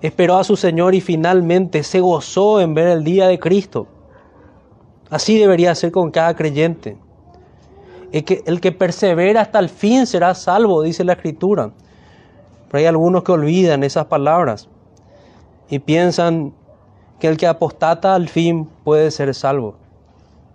esperó 0.01 0.37
a 0.37 0.43
su 0.43 0.55
Señor 0.55 0.95
y 0.95 1.01
finalmente 1.01 1.83
se 1.83 1.99
gozó 1.99 2.61
en 2.61 2.73
ver 2.73 2.87
el 2.87 3.03
día 3.03 3.27
de 3.27 3.39
Cristo. 3.39 3.87
Así 5.09 5.37
debería 5.37 5.73
ser 5.75 5.91
con 5.91 6.11
cada 6.11 6.35
creyente. 6.35 6.97
El 8.11 8.23
que, 8.23 8.43
el 8.45 8.61
que 8.61 8.71
persevera 8.71 9.41
hasta 9.41 9.59
el 9.59 9.69
fin 9.69 10.07
será 10.07 10.33
salvo, 10.35 10.81
dice 10.81 11.03
la 11.03 11.13
Escritura. 11.13 11.71
Pero 12.67 12.79
hay 12.79 12.85
algunos 12.85 13.23
que 13.23 13.31
olvidan 13.31 13.83
esas 13.83 14.05
palabras 14.05 14.69
y 15.69 15.79
piensan 15.79 16.53
que 17.19 17.27
el 17.27 17.37
que 17.37 17.47
apostata 17.47 18.15
al 18.15 18.29
fin 18.29 18.69
puede 18.83 19.11
ser 19.11 19.33
salvo. 19.35 19.75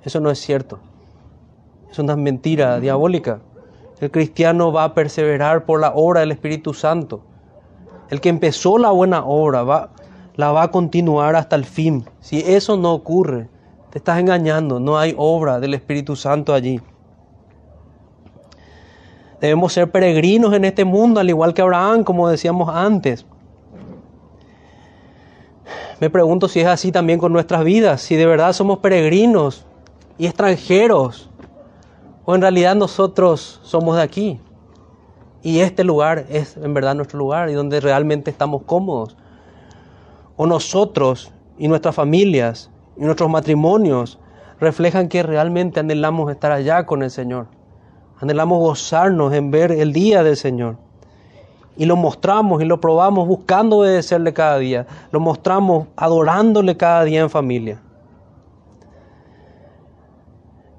Eso 0.05 0.21
no 0.21 0.31
es 0.31 0.39
cierto. 0.39 0.79
Es 1.91 1.99
una 1.99 2.17
mentira 2.17 2.81
diabólica. 2.81 3.41
El 4.01 4.11
cristiano 4.11 4.73
va 4.73 4.85
a 4.85 4.95
perseverar 4.95 5.65
por 5.65 5.81
la 5.81 5.93
obra 5.95 6.21
del 6.21 6.33
Espíritu 6.33 6.75
Santo. 6.75 7.23
El 8.11 8.21
que 8.21 8.29
empezó 8.29 8.79
la 8.79 8.91
buena 8.91 9.25
obra 9.25 9.63
va, 9.63 9.91
la 10.37 10.53
va 10.53 10.65
a 10.65 10.71
continuar 10.71 11.37
hasta 11.37 11.57
el 11.57 11.65
fin. 11.65 12.05
Si 12.21 12.41
eso 12.41 12.77
no 12.77 12.93
ocurre, 12.93 13.49
te 13.91 13.99
estás 13.99 14.19
engañando, 14.19 14.81
no 14.81 14.99
hay 14.99 15.15
obra 15.17 15.61
del 15.61 15.75
Espíritu 15.75 16.17
Santo 16.17 16.53
allí. 16.53 16.81
Debemos 19.41 19.73
ser 19.73 19.91
peregrinos 19.91 20.55
en 20.55 20.65
este 20.65 20.85
mundo, 20.85 21.21
al 21.21 21.29
igual 21.29 21.55
que 21.55 21.63
Abraham, 21.63 22.03
como 22.03 22.29
decíamos 22.29 22.75
antes. 22.75 23.27
Me 26.01 26.11
pregunto 26.11 26.49
si 26.49 26.61
es 26.61 26.67
así 26.67 26.93
también 26.93 27.19
con 27.19 27.33
nuestras 27.33 27.65
vidas, 27.65 28.03
si 28.03 28.17
de 28.17 28.27
verdad 28.27 28.53
somos 28.53 28.79
peregrinos 28.79 29.67
y 30.19 30.27
extranjeros, 30.27 31.31
o 32.25 32.35
en 32.35 32.41
realidad 32.41 32.75
nosotros 32.75 33.61
somos 33.63 33.97
de 33.97 34.03
aquí. 34.03 34.41
Y 35.45 35.61
este 35.61 35.85
lugar 35.85 36.25
es 36.31 36.57
en 36.57 36.73
verdad 36.73 36.95
nuestro 36.95 37.19
lugar 37.19 37.51
y 37.51 37.53
donde 37.53 37.79
realmente 37.79 38.31
estamos 38.31 38.63
cómodos. 38.63 39.15
O 40.37 40.47
nosotros 40.47 41.33
y 41.59 41.69
nuestras 41.69 41.95
familias 41.95 42.71
y 42.97 43.03
nuestros 43.03 43.29
matrimonios 43.29 44.19
reflejan 44.59 45.11
que 45.11 45.23
realmente 45.23 45.81
anhelamos 45.81 46.33
estar 46.33 46.51
allá 46.51 46.87
con 46.87 47.03
el 47.03 47.11
Señor. 47.11 47.49
Anhelamos 48.21 48.59
gozarnos 48.59 49.35
en 49.35 49.51
ver 49.51 49.71
el 49.71 49.93
día 49.93 50.23
del 50.23 50.39
Señor. 50.39 50.79
Y 51.77 51.85
lo 51.85 51.97
mostramos 51.97 52.63
y 52.63 52.65
lo 52.65 52.81
probamos 52.81 53.29
buscando 53.29 53.81
obedecerle 53.81 54.33
cada 54.33 54.57
día. 54.57 54.87
Lo 55.11 55.21
mostramos 55.21 55.89
adorándole 55.95 56.79
cada 56.79 57.05
día 57.05 57.21
en 57.21 57.29
familia. 57.29 57.83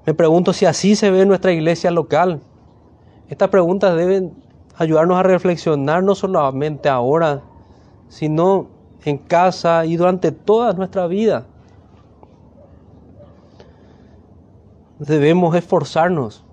Me 0.04 0.12
pregunto 0.12 0.52
si 0.52 0.66
así 0.66 0.96
se 0.96 1.12
ve 1.12 1.24
nuestra 1.24 1.52
iglesia 1.52 1.92
local. 1.92 2.40
Estas 3.28 3.48
preguntas 3.48 3.94
deben 3.94 4.45
ayudarnos 4.76 5.18
a 5.18 5.22
reflexionar 5.22 6.02
no 6.02 6.14
solamente 6.14 6.88
ahora, 6.88 7.42
sino 8.08 8.68
en 9.04 9.18
casa 9.18 9.84
y 9.86 9.96
durante 9.96 10.32
toda 10.32 10.72
nuestra 10.72 11.06
vida. 11.06 11.46
Debemos 14.98 15.54
esforzarnos. 15.54 16.44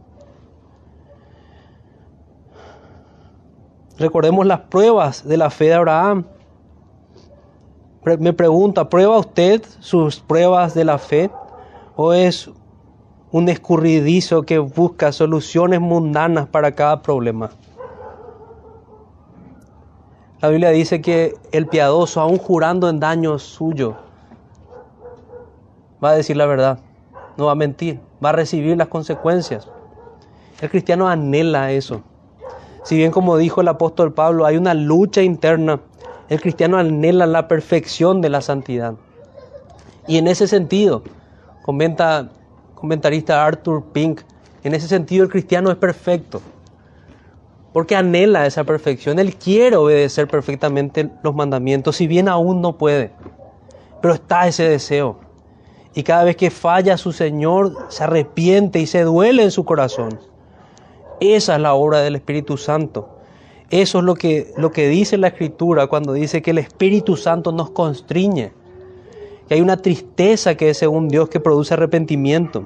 Recordemos 3.98 4.46
las 4.46 4.62
pruebas 4.62 5.26
de 5.28 5.38
la 5.38 5.50
fe 5.50 5.66
de 5.66 5.74
Abraham. 5.76 6.26
Me 8.20 8.34
pregunta, 8.34 8.90
¿prueba 8.90 9.18
usted 9.18 9.64
sus 9.80 10.20
pruebas 10.20 10.74
de 10.74 10.84
la 10.84 10.98
fe? 10.98 11.32
¿O 11.96 12.12
es 12.12 12.50
un 13.32 13.50
escurridizo 13.50 14.44
que 14.44 14.60
busca 14.60 15.12
soluciones 15.12 15.80
mundanas 15.80 16.48
para 16.48 16.74
cada 16.74 17.02
problema? 17.02 17.52
La 20.44 20.50
Biblia 20.50 20.72
dice 20.72 21.02
que 21.02 21.38
el 21.54 21.68
piadoso, 21.68 22.20
aun 22.20 22.38
jurando 22.38 22.90
en 22.90 23.00
daño 23.00 23.40
suyo, 23.40 23.96
va 26.04 26.10
a 26.10 26.16
decir 26.16 26.36
la 26.36 26.46
verdad, 26.46 26.80
no 27.38 27.46
va 27.46 27.54
a 27.54 27.56
mentir, 27.56 28.02
va 28.22 28.32
a 28.32 28.34
recibir 28.34 28.76
las 28.76 28.90
consecuencias. 28.90 29.70
El 30.60 30.70
cristiano 30.70 31.08
anhela 31.08 31.72
eso. 31.72 32.02
Si 32.84 32.98
bien 32.98 33.12
como 33.12 33.38
dijo 33.38 33.62
el 33.62 33.70
apóstol 33.70 34.14
Pablo, 34.14 34.46
hay 34.46 34.58
una 34.58 34.74
lucha 34.74 35.22
interna, 35.22 35.80
el 36.28 36.42
cristiano 36.42 36.78
anhela 36.78 37.26
la 37.26 37.48
perfección 37.48 38.20
de 38.20 38.28
la 38.28 38.42
santidad. 38.42 38.96
Y 40.08 40.18
en 40.18 40.28
ese 40.28 40.50
sentido, 40.50 41.04
comenta 41.62 42.32
comentarista 42.76 43.46
Arthur 43.46 43.82
Pink, 43.94 44.20
en 44.66 44.76
ese 44.76 44.90
sentido 44.90 45.24
el 45.24 45.32
cristiano 45.32 45.72
es 45.72 45.78
perfecto 45.78 46.42
porque 47.74 47.96
anhela 47.96 48.46
esa 48.46 48.64
perfección. 48.64 49.20
Él 49.20 49.36
quiere 49.36 49.76
obedecer 49.76 50.28
perfectamente 50.28 51.10
los 51.24 51.36
mandamientos, 51.36 51.96
si 51.98 52.08
bien 52.08 52.30
aún 52.30 52.62
no 52.62 52.78
puede. 52.78 53.12
Pero 54.02 54.14
está 54.14 54.48
ese 54.48 54.70
deseo. 54.70 55.20
Y 55.96 56.04
cada 56.04 56.24
vez 56.24 56.36
que 56.36 56.52
falla 56.52 56.98
su 56.98 57.12
Señor, 57.12 57.76
se 57.90 58.04
arrepiente 58.04 58.80
y 58.80 58.88
se 58.88 59.02
duele 59.02 59.44
en 59.44 59.52
su 59.52 59.66
corazón. 59.66 60.20
Esa 61.20 61.56
es 61.56 61.62
la 61.62 61.74
obra 61.74 62.02
del 62.02 62.16
Espíritu 62.16 62.58
Santo. 62.58 63.10
Eso 63.70 64.00
es 64.00 64.04
lo 64.04 64.16
que, 64.16 64.54
lo 64.56 64.72
que 64.72 64.88
dice 64.88 65.18
la 65.18 65.30
Escritura 65.30 65.88
cuando 65.88 66.14
dice 66.14 66.42
que 66.42 66.52
el 66.52 66.60
Espíritu 66.60 67.18
Santo 67.18 67.52
nos 67.52 67.72
constriñe. 67.72 68.54
Que 69.48 69.56
hay 69.56 69.62
una 69.62 69.78
tristeza 69.78 70.56
que 70.56 70.70
es 70.70 70.78
según 70.78 71.08
Dios 71.08 71.30
que 71.30 71.40
produce 71.40 71.74
arrepentimiento. 71.74 72.66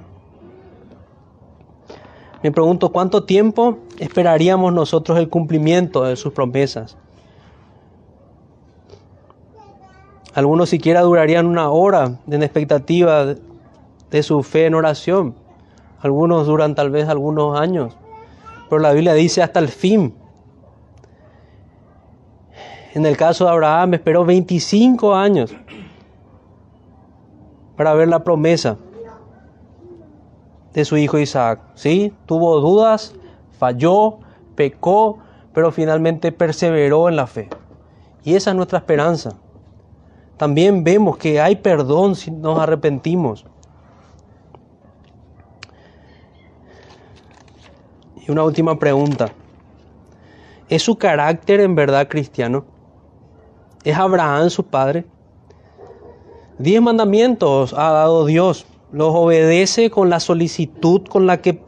Me 2.43 2.51
pregunto 2.51 2.89
cuánto 2.89 3.23
tiempo 3.23 3.79
esperaríamos 3.97 4.71
nosotros 4.73 5.17
el 5.17 5.29
cumplimiento 5.29 6.03
de 6.03 6.15
sus 6.15 6.33
promesas. 6.33 6.97
Algunos 10.33 10.69
siquiera 10.69 11.01
durarían 11.01 11.47
una 11.47 11.69
hora 11.71 12.19
en 12.29 12.43
expectativa 12.43 13.25
de 13.25 14.23
su 14.23 14.43
fe 14.43 14.67
en 14.67 14.75
oración. 14.75 15.33
Algunos 15.99 16.45
duran 16.45 16.75
tal 16.75 16.91
vez 16.91 17.09
algunos 17.09 17.59
años. 17.59 17.97
Pero 18.69 18.79
la 18.79 18.91
Biblia 18.91 19.15
dice 19.15 19.41
hasta 19.41 19.59
el 19.59 19.69
fin. 19.69 20.13
En 22.93 23.05
el 23.07 23.17
caso 23.17 23.45
de 23.45 23.51
Abraham 23.51 23.95
esperó 23.95 24.25
25 24.25 25.15
años 25.15 25.55
para 27.75 27.93
ver 27.95 28.07
la 28.07 28.23
promesa 28.23 28.77
de 30.77 30.85
su 30.85 30.95
hijo 30.95 31.17
Isaac. 31.17 31.59
¿sí? 31.73 32.13
Tuvo 32.27 32.59
dudas, 32.59 33.15
falló, 33.57 34.19
pecó, 34.53 35.17
pero 35.51 35.71
finalmente 35.71 36.31
perseveró 36.31 37.09
en 37.09 37.15
la 37.15 37.25
fe. 37.25 37.49
Y 38.23 38.35
esa 38.35 38.51
es 38.51 38.55
nuestra 38.55 38.77
esperanza. 38.77 39.31
También 40.37 40.83
vemos 40.83 41.17
que 41.17 41.41
hay 41.41 41.55
perdón 41.55 42.15
si 42.15 42.29
nos 42.29 42.59
arrepentimos. 42.59 43.43
Y 48.27 48.29
una 48.29 48.43
última 48.43 48.77
pregunta. 48.77 49.31
¿Es 50.69 50.83
su 50.83 50.95
carácter 50.95 51.59
en 51.59 51.73
verdad 51.73 52.07
cristiano? 52.07 52.65
¿Es 53.83 53.97
Abraham 53.97 54.51
su 54.51 54.63
padre? 54.63 55.07
Diez 56.59 56.79
mandamientos 56.83 57.73
ha 57.73 57.91
dado 57.93 58.25
Dios 58.25 58.67
los 58.97 59.13
obedece 59.13 59.91
con 59.91 60.09
la 60.09 60.19
solicitud 60.19 61.03
con 61.03 61.27
la 61.27 61.39
que, 61.39 61.61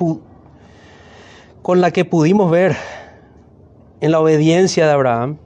con 1.61 1.79
la 1.79 1.91
que 1.91 2.03
pudimos 2.03 2.49
ver 2.49 2.75
en 4.01 4.11
la 4.11 4.19
obediencia 4.19 4.87
de 4.87 4.91
Abraham. 4.93 5.37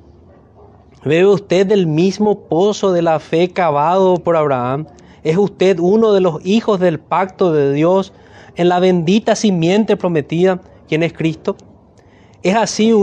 ¿Bebe 1.03 1.27
usted 1.27 1.67
del 1.67 1.85
mismo 1.85 2.47
pozo 2.47 2.93
de 2.93 3.01
la 3.01 3.19
fe 3.19 3.49
cavado 3.49 4.15
por 4.15 4.37
Abraham? 4.37 4.87
¿Es 5.23 5.35
usted 5.37 5.77
uno 5.79 6.13
de 6.13 6.21
los 6.21 6.45
hijos 6.45 6.79
del 6.79 7.01
pacto 7.01 7.51
de 7.51 7.73
Dios 7.73 8.13
en 8.55 8.69
la 8.69 8.79
bendita 8.79 9.35
simiente 9.35 9.97
prometida, 9.97 10.61
quien 10.87 11.03
es 11.03 11.11
Cristo? 11.11 11.57
¿Es 12.43 12.55
así 12.55 12.93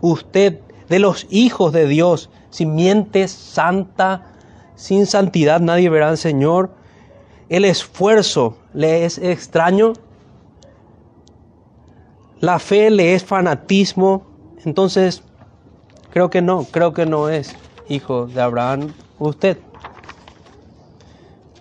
usted 0.00 0.60
de 0.88 0.98
los 0.98 1.26
hijos 1.28 1.74
de 1.74 1.86
Dios, 1.86 2.30
simiente 2.48 3.28
santa? 3.28 4.32
Sin 4.74 5.04
santidad 5.04 5.60
nadie 5.60 5.90
verá 5.90 6.08
al 6.08 6.18
Señor 6.18 6.70
el 7.48 7.64
esfuerzo 7.64 8.56
le 8.74 9.04
es 9.04 9.18
extraño, 9.18 9.92
la 12.40 12.58
fe 12.58 12.90
le 12.90 13.14
es 13.14 13.24
fanatismo, 13.24 14.26
entonces 14.64 15.22
creo 16.10 16.28
que 16.28 16.42
no, 16.42 16.64
creo 16.64 16.92
que 16.92 17.06
no 17.06 17.28
es 17.28 17.54
hijo 17.88 18.26
de 18.26 18.40
Abraham 18.40 18.92
usted. 19.18 19.58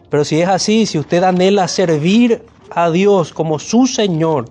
Pero 0.09 0.25
si 0.25 0.41
es 0.41 0.47
así, 0.47 0.85
si 0.85 0.97
usted 0.97 1.23
anhela 1.23 1.67
servir 1.67 2.45
a 2.71 2.89
Dios 2.89 3.33
como 3.33 3.59
su 3.59 3.85
Señor 3.85 4.45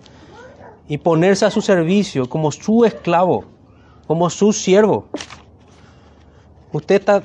y 0.89 0.99
ponerse 0.99 1.47
a 1.47 1.51
su 1.51 1.61
servicio 1.61 2.29
como 2.29 2.53
su 2.53 2.85
esclavo, 2.85 3.45
como 4.07 4.31
su 4.31 4.53
siervo, 4.53 5.07
usted 6.73 6.97
está 6.97 7.23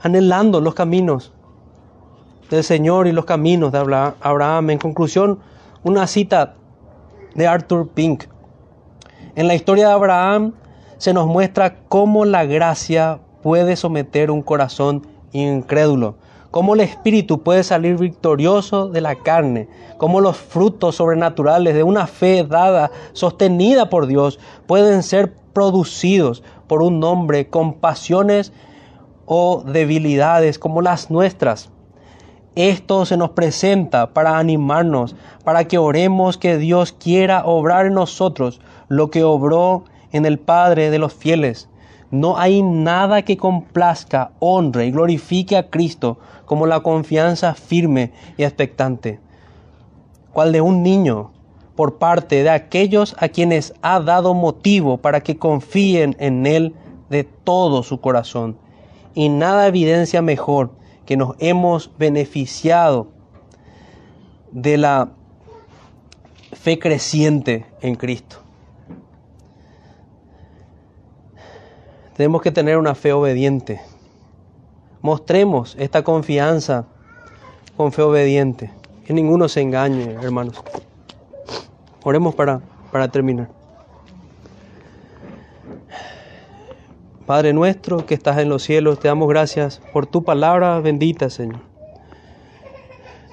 anhelando 0.00 0.60
los 0.60 0.74
caminos 0.74 1.32
del 2.50 2.64
Señor 2.64 3.06
y 3.06 3.12
los 3.12 3.24
caminos 3.24 3.72
de 3.72 3.78
Abraham. 4.20 4.70
En 4.70 4.78
conclusión, 4.78 5.38
una 5.82 6.06
cita 6.06 6.54
de 7.34 7.46
Arthur 7.46 7.88
Pink. 7.88 8.24
En 9.34 9.48
la 9.48 9.54
historia 9.54 9.88
de 9.88 9.92
Abraham 9.92 10.54
se 10.98 11.12
nos 11.12 11.26
muestra 11.26 11.76
cómo 11.88 12.24
la 12.24 12.44
gracia 12.44 13.20
puede 13.42 13.76
someter 13.76 14.30
un 14.30 14.42
corazón 14.42 15.06
incrédulo, 15.32 16.16
cómo 16.50 16.74
el 16.74 16.80
espíritu 16.80 17.42
puede 17.42 17.62
salir 17.62 17.98
victorioso 17.98 18.88
de 18.88 19.02
la 19.02 19.16
carne, 19.16 19.68
cómo 19.98 20.20
los 20.20 20.36
frutos 20.36 20.96
sobrenaturales 20.96 21.74
de 21.74 21.82
una 21.82 22.06
fe 22.06 22.44
dada, 22.44 22.90
sostenida 23.12 23.90
por 23.90 24.06
Dios, 24.06 24.38
pueden 24.66 25.02
ser 25.02 25.34
producidos 25.52 26.42
por 26.66 26.82
un 26.82 27.04
hombre 27.04 27.48
con 27.48 27.74
pasiones 27.74 28.52
o 29.26 29.62
debilidades 29.62 30.58
como 30.58 30.80
las 30.80 31.10
nuestras. 31.10 31.70
Esto 32.56 33.04
se 33.04 33.18
nos 33.18 33.32
presenta 33.32 34.14
para 34.14 34.38
animarnos, 34.38 35.14
para 35.44 35.68
que 35.68 35.76
oremos 35.76 36.38
que 36.38 36.56
Dios 36.56 36.92
quiera 36.92 37.44
obrar 37.44 37.84
en 37.84 37.92
nosotros 37.92 38.62
lo 38.88 39.10
que 39.10 39.22
obró 39.24 39.84
en 40.10 40.24
el 40.24 40.38
Padre 40.38 40.88
de 40.88 40.98
los 40.98 41.12
fieles. 41.12 41.68
No 42.10 42.38
hay 42.38 42.62
nada 42.62 43.20
que 43.20 43.36
complazca, 43.36 44.30
honre 44.38 44.86
y 44.86 44.90
glorifique 44.90 45.58
a 45.58 45.68
Cristo 45.68 46.16
como 46.46 46.66
la 46.66 46.80
confianza 46.80 47.52
firme 47.52 48.12
y 48.38 48.44
expectante, 48.44 49.20
cual 50.32 50.50
de 50.52 50.62
un 50.62 50.82
niño 50.82 51.32
por 51.74 51.98
parte 51.98 52.42
de 52.42 52.48
aquellos 52.48 53.16
a 53.18 53.28
quienes 53.28 53.74
ha 53.82 54.00
dado 54.00 54.32
motivo 54.32 54.96
para 54.96 55.20
que 55.20 55.36
confíen 55.36 56.16
en 56.18 56.46
Él 56.46 56.74
de 57.10 57.24
todo 57.24 57.82
su 57.82 58.00
corazón. 58.00 58.56
Y 59.12 59.28
nada 59.28 59.66
evidencia 59.66 60.22
mejor 60.22 60.70
que 61.06 61.16
nos 61.16 61.36
hemos 61.38 61.90
beneficiado 61.96 63.08
de 64.50 64.76
la 64.76 65.08
fe 66.52 66.78
creciente 66.78 67.64
en 67.80 67.94
Cristo. 67.94 68.38
Tenemos 72.16 72.42
que 72.42 72.50
tener 72.50 72.78
una 72.78 72.94
fe 72.94 73.12
obediente. 73.12 73.80
Mostremos 75.02 75.76
esta 75.78 76.02
confianza 76.02 76.86
con 77.76 77.92
fe 77.92 78.02
obediente. 78.02 78.70
Que 79.04 79.12
ninguno 79.12 79.48
se 79.48 79.60
engañe, 79.60 80.14
hermanos. 80.22 80.62
Oremos 82.02 82.34
para, 82.34 82.60
para 82.90 83.08
terminar. 83.08 83.48
Padre 87.26 87.52
nuestro 87.52 88.06
que 88.06 88.14
estás 88.14 88.38
en 88.38 88.48
los 88.48 88.62
cielos, 88.62 89.00
te 89.00 89.08
damos 89.08 89.28
gracias 89.28 89.82
por 89.92 90.06
tu 90.06 90.22
palabra 90.22 90.78
bendita, 90.78 91.28
Señor. 91.28 91.58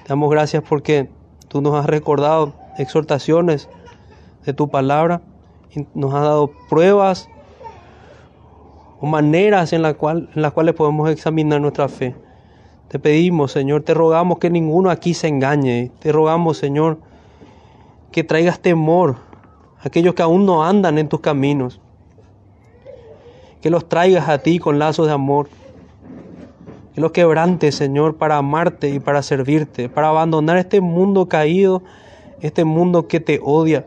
Te 0.02 0.08
damos 0.08 0.28
gracias 0.32 0.64
porque 0.68 1.08
tú 1.46 1.62
nos 1.62 1.76
has 1.76 1.86
recordado 1.86 2.54
exhortaciones 2.76 3.68
de 4.44 4.52
tu 4.52 4.68
palabra 4.68 5.22
y 5.72 5.86
nos 5.94 6.12
has 6.12 6.22
dado 6.22 6.50
pruebas 6.68 7.28
o 9.00 9.06
maneras 9.06 9.72
en, 9.72 9.84
en 9.84 10.42
las 10.42 10.52
cuales 10.52 10.74
podemos 10.74 11.08
examinar 11.08 11.60
nuestra 11.60 11.88
fe. 11.88 12.16
Te 12.88 12.98
pedimos, 12.98 13.52
Señor, 13.52 13.82
te 13.82 13.94
rogamos 13.94 14.38
que 14.40 14.50
ninguno 14.50 14.90
aquí 14.90 15.14
se 15.14 15.28
engañe. 15.28 15.92
Te 16.00 16.10
rogamos, 16.10 16.58
Señor, 16.58 16.98
que 18.10 18.24
traigas 18.24 18.58
temor 18.58 19.18
a 19.78 19.86
aquellos 19.86 20.14
que 20.14 20.22
aún 20.22 20.46
no 20.46 20.64
andan 20.64 20.98
en 20.98 21.08
tus 21.08 21.20
caminos. 21.20 21.80
Que 23.64 23.70
los 23.70 23.88
traigas 23.88 24.28
a 24.28 24.36
ti 24.36 24.58
con 24.58 24.78
lazos 24.78 25.06
de 25.06 25.14
amor. 25.14 25.48
Que 26.94 27.00
los 27.00 27.12
quebrantes, 27.12 27.74
Señor, 27.74 28.18
para 28.18 28.36
amarte 28.36 28.90
y 28.90 29.00
para 29.00 29.22
servirte, 29.22 29.88
para 29.88 30.10
abandonar 30.10 30.58
este 30.58 30.82
mundo 30.82 31.30
caído, 31.30 31.82
este 32.42 32.66
mundo 32.66 33.08
que 33.08 33.20
te 33.20 33.40
odia. 33.42 33.86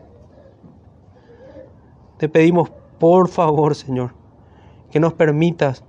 Te 2.16 2.28
pedimos, 2.28 2.72
por 2.98 3.28
favor, 3.28 3.76
Señor, 3.76 4.14
que 4.90 4.98
nos 4.98 5.12
permitas 5.12 5.84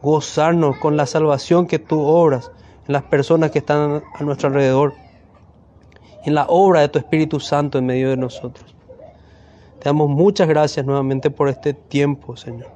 gozarnos 0.00 0.78
con 0.78 0.96
la 0.96 1.04
salvación 1.04 1.66
que 1.66 1.78
tú 1.78 2.00
obras 2.00 2.50
en 2.88 2.94
las 2.94 3.02
personas 3.02 3.50
que 3.50 3.58
están 3.58 4.02
a 4.18 4.24
nuestro 4.24 4.48
alrededor, 4.48 4.94
en 6.24 6.34
la 6.34 6.46
obra 6.48 6.80
de 6.80 6.88
tu 6.88 6.98
Espíritu 6.98 7.38
Santo 7.38 7.76
en 7.76 7.84
medio 7.84 8.08
de 8.08 8.16
nosotros. 8.16 8.74
Te 9.78 9.90
damos 9.90 10.08
muchas 10.08 10.48
gracias 10.48 10.86
nuevamente 10.86 11.30
por 11.30 11.50
este 11.50 11.74
tiempo, 11.74 12.34
Señor. 12.34 12.75